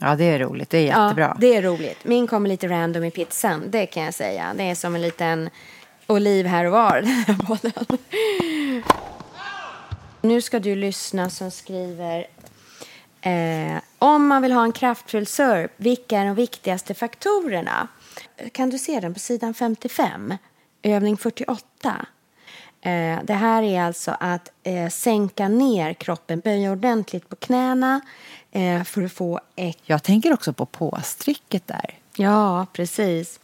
Ja, 0.00 0.16
det 0.16 0.24
är 0.24 0.38
roligt. 0.38 0.70
Det 0.70 0.78
är 0.78 0.82
jättebra. 0.82 1.24
Ja, 1.24 1.36
det 1.40 1.56
är 1.56 1.62
roligt. 1.62 2.04
Min 2.04 2.26
kommer 2.26 2.48
lite 2.48 2.68
random 2.68 3.04
i 3.04 3.10
pizzan, 3.10 3.70
det 3.70 3.86
kan 3.86 4.02
jag 4.02 4.14
säga. 4.14 4.54
Det 4.56 4.62
är 4.62 4.74
som 4.74 4.94
en 4.94 5.02
liten 5.02 5.50
oliv 6.06 6.46
här 6.46 6.64
och 6.64 6.72
var, 6.72 6.94
den 7.00 7.08
här 7.08 7.34
bollen. 7.34 7.98
Nu 10.20 10.40
ska 10.40 10.58
du 10.58 10.76
lyssna 10.76 11.30
som 11.30 11.50
skriver 11.50 12.26
eh, 13.20 13.82
om 13.98 14.26
man 14.26 14.42
vill 14.42 14.52
ha 14.52 14.64
en 14.64 14.72
kraftfull 14.72 15.26
serve, 15.26 15.68
vilka 15.76 16.18
är 16.18 16.26
de 16.26 16.34
viktigaste 16.34 16.94
faktorerna? 16.94 17.88
Kan 18.52 18.70
du 18.70 18.78
se 18.78 19.00
den 19.00 19.14
på 19.14 19.20
sidan 19.20 19.54
55, 19.54 20.34
övning 20.82 21.16
48? 21.16 22.06
Eh, 22.82 23.18
det 23.24 23.34
här 23.34 23.62
är 23.62 23.82
alltså 23.82 24.16
att 24.20 24.50
eh, 24.62 24.88
sänka 24.88 25.48
ner 25.48 25.94
kroppen, 25.94 26.40
böja 26.40 26.72
ordentligt 26.72 27.28
på 27.28 27.36
knäna 27.36 28.00
eh, 28.52 28.82
för 28.82 29.02
att 29.02 29.12
få 29.12 29.40
ett 29.56 29.78
Jag 29.82 30.02
tänker 30.02 30.32
också 30.32 30.52
på 30.52 30.66
påstricket 30.66 31.66
där. 31.66 31.98
Ja, 32.16 32.66
precis. 32.72 33.40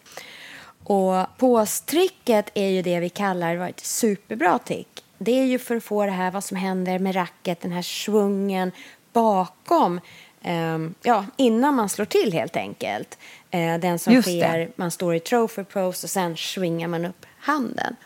Och 0.84 1.26
påstricket 1.36 2.50
är 2.54 2.68
ju 2.68 2.82
det 2.82 3.00
vi 3.00 3.08
kallar 3.08 3.68
ett 3.68 3.80
superbra 3.80 4.58
trick. 4.58 5.04
Det 5.18 5.32
är 5.40 5.44
ju 5.44 5.58
för 5.58 5.76
att 5.76 5.84
få 5.84 6.06
det 6.06 6.12
här 6.12 6.30
vad 6.30 6.44
som 6.44 6.56
händer 6.56 6.98
med 6.98 7.16
racket, 7.16 7.60
den 7.60 7.72
här 7.72 7.82
svungen 7.82 8.72
bakom, 9.12 10.00
ehm, 10.42 10.94
ja, 11.02 11.26
innan 11.36 11.74
man 11.74 11.88
slår 11.88 12.04
till 12.04 12.32
helt 12.32 12.56
enkelt. 12.56 13.18
Eh, 13.50 13.78
den 13.78 13.98
som 13.98 14.12
Just 14.12 14.28
det. 14.28 14.40
sker, 14.40 14.70
man 14.76 14.90
står 14.90 15.14
i 15.14 15.20
trophy 15.20 15.64
pose 15.64 16.06
och 16.06 16.10
sen 16.10 16.36
svingar 16.36 16.88
man 16.88 17.04
upp 17.04 17.26
handen. 17.38 17.96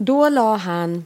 Och 0.00 0.06
då 0.06 0.28
la 0.28 0.56
han 0.56 1.04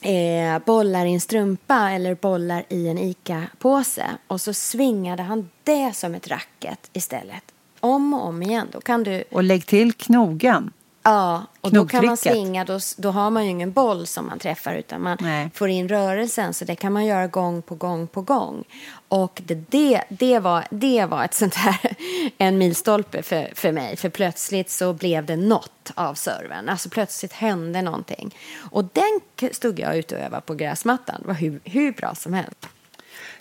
eh, 0.00 0.58
bollar 0.64 1.06
i 1.06 1.14
en 1.14 1.20
strumpa 1.20 1.90
eller 1.90 2.14
bollar 2.14 2.64
i 2.68 2.88
en 2.88 2.98
ICA-påse 2.98 4.06
och 4.26 4.40
så 4.40 4.52
svingade 4.52 5.22
han 5.22 5.50
det 5.64 5.96
som 5.96 6.14
ett 6.14 6.28
racket 6.28 6.90
istället. 6.92 7.42
Om 7.80 8.14
och 8.14 8.26
om 8.26 8.42
igen. 8.42 8.66
Då 8.72 8.80
kan 8.80 9.02
du... 9.02 9.24
Och 9.30 9.42
lägg 9.42 9.66
till 9.66 9.92
knogen. 9.92 10.70
Ja, 11.08 11.46
och 11.60 11.72
då 11.72 11.86
kan 11.86 12.06
man 12.06 12.16
svinga. 12.16 12.64
Då, 12.64 12.78
då 12.96 13.10
har 13.10 13.30
man 13.30 13.44
ju 13.44 13.50
ingen 13.50 13.72
boll 13.72 14.06
som 14.06 14.26
man 14.26 14.38
träffar 14.38 14.74
utan 14.74 15.02
man 15.02 15.16
Nej. 15.20 15.50
får 15.54 15.68
in 15.68 15.88
rörelsen. 15.88 16.54
Så 16.54 16.64
det 16.64 16.76
kan 16.76 16.92
man 16.92 17.06
göra 17.06 17.26
gång 17.26 17.62
på 17.62 17.74
gång 17.74 18.06
på 18.06 18.22
gång. 18.22 18.64
Och 19.08 19.42
det, 19.44 19.54
det, 19.54 20.02
det, 20.08 20.38
var, 20.38 20.66
det 20.70 21.04
var 21.04 21.24
ett 21.24 21.34
sånt 21.42 21.54
här, 21.54 21.96
en 22.38 22.58
milstolpe 22.58 23.22
för, 23.22 23.50
för 23.54 23.72
mig. 23.72 23.96
För 23.96 24.08
plötsligt 24.08 24.70
så 24.70 24.92
blev 24.92 25.26
det 25.26 25.36
något 25.36 25.92
av 25.94 26.14
serven. 26.14 26.68
Alltså 26.68 26.88
plötsligt 26.88 27.32
hände 27.32 27.82
någonting. 27.82 28.34
Och 28.70 28.84
den 28.84 29.20
stod 29.52 29.80
jag 29.80 29.98
ute 29.98 30.16
och 30.16 30.20
övade 30.20 30.42
på 30.42 30.54
gräsmattan. 30.54 31.16
Det 31.20 31.26
var 31.26 31.34
hur, 31.34 31.60
hur 31.64 31.92
bra 31.92 32.14
som 32.14 32.32
helst. 32.32 32.68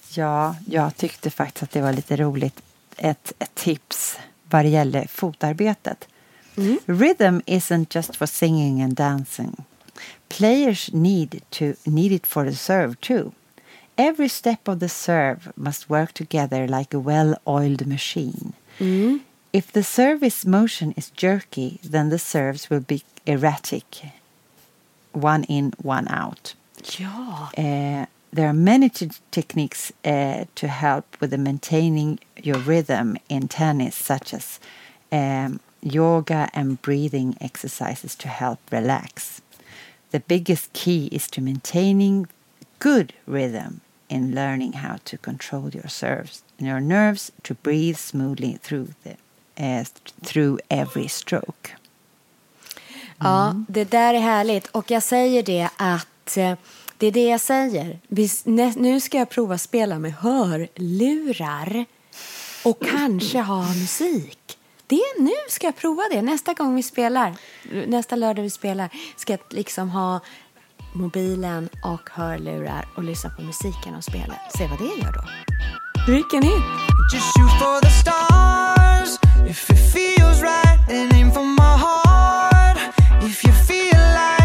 Ja, 0.10 0.56
jag 0.66 0.98
tyckte 0.98 1.30
faktiskt 1.30 1.64
att 1.64 1.72
det 1.72 1.82
var 1.82 1.94
lite 1.94 2.16
roligt. 2.16 2.62
Ett, 2.98 3.34
ett 3.40 3.56
tips 3.56 4.20
vad 4.50 4.66
det 4.66 4.70
gäller 4.70 5.08
fotarbetet. 5.08 6.08
Rhythm 6.88 7.42
isn't 7.46 7.90
just 7.90 8.16
for 8.18 8.28
singing 8.28 8.82
and 8.82 8.96
dancing. 8.96 9.66
Players 10.30 10.90
need, 10.94 11.42
to, 11.52 11.76
need 11.86 12.12
it 12.12 12.26
for 12.26 12.44
the 12.44 12.56
serve 12.56 13.00
too. 13.00 13.34
every 13.98 14.28
step 14.28 14.68
of 14.68 14.80
the 14.80 14.90
serve 14.90 15.52
must 15.56 15.90
work 15.90 16.14
together 16.14 16.68
like 16.68 16.94
a 16.94 17.00
well-oiled 17.00 17.86
machine. 17.88 18.54
If 19.54 19.72
the 19.72 19.84
service 19.84 20.46
motion 20.46 20.94
is 20.96 21.10
jerky, 21.10 21.80
then 21.84 22.10
the 22.10 22.20
serves 22.20 22.70
will 22.70 22.82
be 22.82 23.04
erratic. 23.26 23.86
One 25.14 25.46
in, 25.46 25.74
one 25.82 26.08
out. 26.10 26.54
Ja. 27.00 27.50
Uh, 27.58 28.06
there 28.32 28.48
are 28.48 28.54
many 28.54 28.90
t- 28.90 29.10
techniques 29.32 29.92
uh, 30.06 30.46
to 30.56 30.68
help 30.68 31.06
with 31.20 31.32
the 31.32 31.38
maintaining 31.40 32.20
your 32.36 32.60
rhythm 32.60 33.18
in 33.30 33.48
tennis, 33.48 33.96
such 33.96 34.34
as 34.34 34.60
um, 35.12 35.60
yoga 35.82 36.50
and 36.54 36.82
breathing 36.82 37.38
exercises 37.42 38.16
to 38.16 38.28
help 38.28 38.60
relax. 38.72 39.42
The 40.12 40.20
biggest 40.20 40.74
key 40.74 41.08
is 41.12 41.30
to 41.32 41.42
maintaining 41.42 42.28
good 42.80 43.14
rhythm 43.26 43.82
in 44.10 44.34
learning 44.34 44.74
how 44.74 44.98
to 45.06 45.18
control 45.18 45.70
your 45.70 45.90
serves, 45.90 46.44
your 46.60 46.80
nerves 46.80 47.32
to 47.44 47.54
breathe 47.56 47.98
smoothly 47.98 48.58
through 48.62 48.90
the 49.04 49.18
uh, 49.60 49.84
through 50.24 50.60
every 50.70 51.08
stroke. 51.08 51.76
Ja, 53.20 53.64
det 53.68 53.92
där 53.92 54.14
är 54.14 54.20
härligt. 54.20 54.68
Och 54.68 54.92
jag 54.92 55.04
säger 55.04 55.44
det 55.44 55.70
att 55.78 56.38
eh, 56.38 56.54
det 56.98 57.08
är 57.08 57.12
det 57.12 57.28
jag 57.28 57.42
säger. 57.42 58.00
Nu 58.80 59.00
ska 59.00 59.18
jag 59.18 59.30
prova 59.30 59.58
spela 59.58 60.00
med 60.00 60.14
hörlurar 60.14 61.86
och 62.64 62.82
kanske 62.82 63.40
ha 63.40 63.74
musik. 63.74 64.57
Det, 64.90 65.20
nu 65.20 65.32
ska 65.50 65.68
jag 65.68 65.76
prova 65.76 66.04
det. 66.12 66.22
Nästa 66.22 66.54
gång 66.54 66.76
vi 66.76 66.84
spelar, 66.84 67.36
nästa 67.88 68.16
lördag 68.16 68.44
vi 68.44 68.50
spelar, 68.50 68.90
ska 69.16 69.34
jag 69.34 69.40
liksom 69.50 69.90
ha 69.90 70.20
mobilen 70.94 71.70
och 71.84 72.10
hörlurar 72.10 72.86
och 72.96 73.04
lyssna 73.04 73.30
på 73.30 73.42
musiken 73.42 73.96
och 73.96 74.04
spelet. 74.04 74.38
Se 74.58 74.68
vad 74.68 74.80
det 74.80 74.86
gör 74.86 75.14
då. 75.14 75.24
Vilken 76.12 76.44
hit! 76.44 76.64
Just 77.14 77.26
shoot 77.38 77.52
for 77.60 77.82
the 77.82 77.90
stars 77.90 79.20
if 79.50 79.70
it 79.70 79.94
feels 79.94 80.42
right, 80.42 80.90
and 80.90 81.14
aim 81.14 81.32
for 81.32 81.44
my 81.44 81.78
heart. 81.78 82.78
If 83.24 83.46
you 83.46 83.54
feel 83.54 84.02
like 84.14 84.37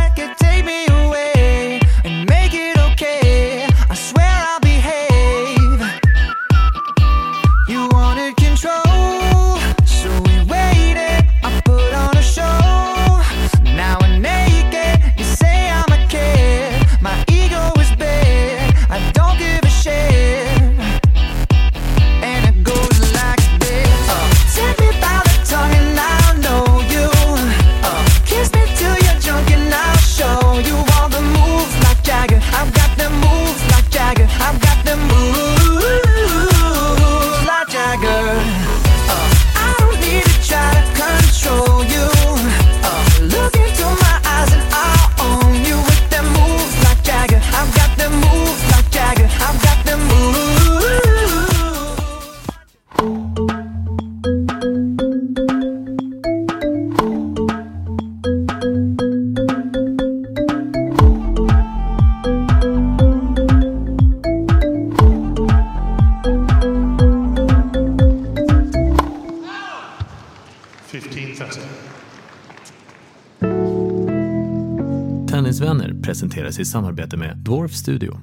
samarbete 76.72 77.16
med 77.16 77.36
Dwarf 77.36 77.72
Studio. 77.72 78.18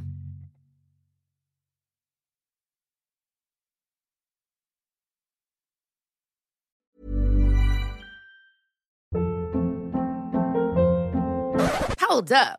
Hold 12.10 12.32
up. 12.32 12.59